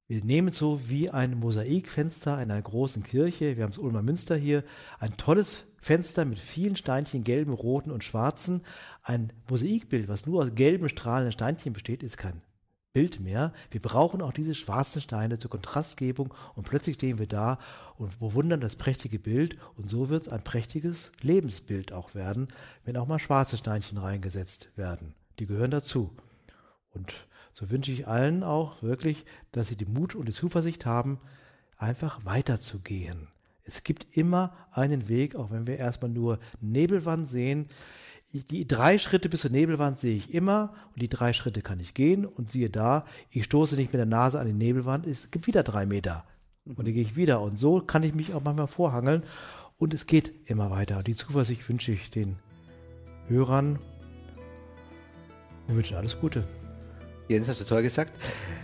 wir 0.06 0.22
nehmen 0.22 0.52
so 0.52 0.88
wie 0.88 1.10
ein 1.10 1.36
Mosaikfenster 1.36 2.40
in 2.40 2.52
einer 2.52 2.62
großen 2.62 3.02
Kirche, 3.02 3.56
wir 3.56 3.64
haben 3.64 3.72
das 3.72 3.80
Ulmer 3.80 4.02
Münster 4.02 4.36
hier, 4.36 4.62
ein 5.00 5.16
tolles 5.16 5.64
Fenster 5.80 6.24
mit 6.24 6.38
vielen 6.38 6.76
Steinchen, 6.76 7.24
gelben, 7.24 7.54
roten 7.54 7.90
und 7.90 8.04
schwarzen. 8.04 8.60
Ein 9.02 9.32
Mosaikbild, 9.50 10.06
was 10.06 10.26
nur 10.26 10.42
aus 10.42 10.54
gelben 10.54 10.88
strahlenden 10.88 11.32
Steinchen 11.32 11.72
besteht, 11.72 12.04
ist 12.04 12.18
kein 12.18 12.40
Bild 12.96 13.20
mehr. 13.20 13.52
Wir 13.70 13.82
brauchen 13.82 14.22
auch 14.22 14.32
diese 14.32 14.54
schwarzen 14.54 15.02
Steine 15.02 15.38
zur 15.38 15.50
Kontrastgebung 15.50 16.32
und 16.54 16.66
plötzlich 16.66 16.94
stehen 16.94 17.18
wir 17.18 17.26
da 17.26 17.58
und 17.98 18.18
bewundern 18.20 18.62
das 18.62 18.76
prächtige 18.76 19.18
Bild 19.18 19.58
und 19.76 19.90
so 19.90 20.08
wird 20.08 20.22
es 20.22 20.28
ein 20.30 20.42
prächtiges 20.42 21.12
Lebensbild 21.20 21.92
auch 21.92 22.14
werden, 22.14 22.48
wenn 22.86 22.96
auch 22.96 23.06
mal 23.06 23.18
schwarze 23.18 23.58
Steinchen 23.58 23.98
reingesetzt 23.98 24.70
werden. 24.76 25.12
Die 25.38 25.44
gehören 25.44 25.70
dazu. 25.70 26.10
Und 26.94 27.12
so 27.52 27.68
wünsche 27.68 27.92
ich 27.92 28.08
allen 28.08 28.42
auch 28.42 28.82
wirklich, 28.82 29.26
dass 29.52 29.68
sie 29.68 29.76
die 29.76 29.84
Mut 29.84 30.14
und 30.14 30.26
die 30.26 30.32
Zuversicht 30.32 30.86
haben, 30.86 31.20
einfach 31.76 32.24
weiterzugehen. 32.24 33.28
Es 33.64 33.84
gibt 33.84 34.16
immer 34.16 34.56
einen 34.70 35.10
Weg, 35.10 35.36
auch 35.36 35.50
wenn 35.50 35.66
wir 35.66 35.76
erstmal 35.76 36.10
nur 36.10 36.38
Nebelwand 36.62 37.28
sehen 37.28 37.68
die 38.42 38.66
drei 38.66 38.98
Schritte 38.98 39.28
bis 39.28 39.42
zur 39.42 39.50
Nebelwand 39.50 39.98
sehe 39.98 40.16
ich 40.16 40.32
immer 40.34 40.74
und 40.92 41.02
die 41.02 41.08
drei 41.08 41.32
Schritte 41.32 41.62
kann 41.62 41.80
ich 41.80 41.94
gehen 41.94 42.24
und 42.24 42.50
siehe 42.50 42.70
da, 42.70 43.04
ich 43.30 43.44
stoße 43.44 43.76
nicht 43.76 43.92
mit 43.92 43.98
der 43.98 44.06
Nase 44.06 44.40
an 44.40 44.46
die 44.46 44.52
Nebelwand, 44.52 45.06
es 45.06 45.30
gibt 45.30 45.46
wieder 45.46 45.62
drei 45.62 45.86
Meter 45.86 46.24
und 46.64 46.78
dann 46.78 46.86
gehe 46.86 47.02
ich 47.02 47.16
wieder 47.16 47.40
und 47.40 47.58
so 47.58 47.80
kann 47.80 48.02
ich 48.02 48.14
mich 48.14 48.34
auch 48.34 48.42
manchmal 48.42 48.66
vorhangeln 48.66 49.22
und 49.78 49.94
es 49.94 50.06
geht 50.06 50.32
immer 50.46 50.70
weiter. 50.70 50.98
Und 50.98 51.06
die 51.06 51.14
Zuversicht 51.14 51.68
wünsche 51.68 51.92
ich 51.92 52.10
den 52.10 52.36
Hörern. 53.28 53.78
Wir 55.66 55.76
wünschen 55.76 55.96
alles 55.96 56.18
Gute. 56.18 56.44
Jens, 57.28 57.48
hast 57.48 57.60
du 57.60 57.64
toll 57.64 57.82
gesagt. 57.82 58.12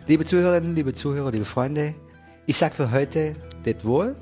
Liebe 0.06 0.24
Zuhörerinnen, 0.24 0.74
liebe 0.74 0.94
Zuhörer, 0.94 1.30
liebe 1.30 1.44
Freunde, 1.44 1.94
ich 2.46 2.56
sage 2.56 2.74
für 2.74 2.90
heute, 2.90 3.34
lebt 3.64 3.84
wohl. 3.84 4.14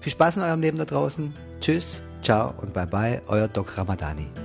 Viel 0.00 0.12
Spaß 0.12 0.36
in 0.36 0.42
eurem 0.42 0.60
Leben 0.60 0.78
da 0.78 0.84
draußen. 0.84 1.32
Tschüss, 1.60 2.02
ciao 2.22 2.52
und 2.60 2.74
bye 2.74 2.86
bye, 2.86 3.22
euer 3.28 3.48
Doc 3.48 3.78
Ramadani. 3.78 4.43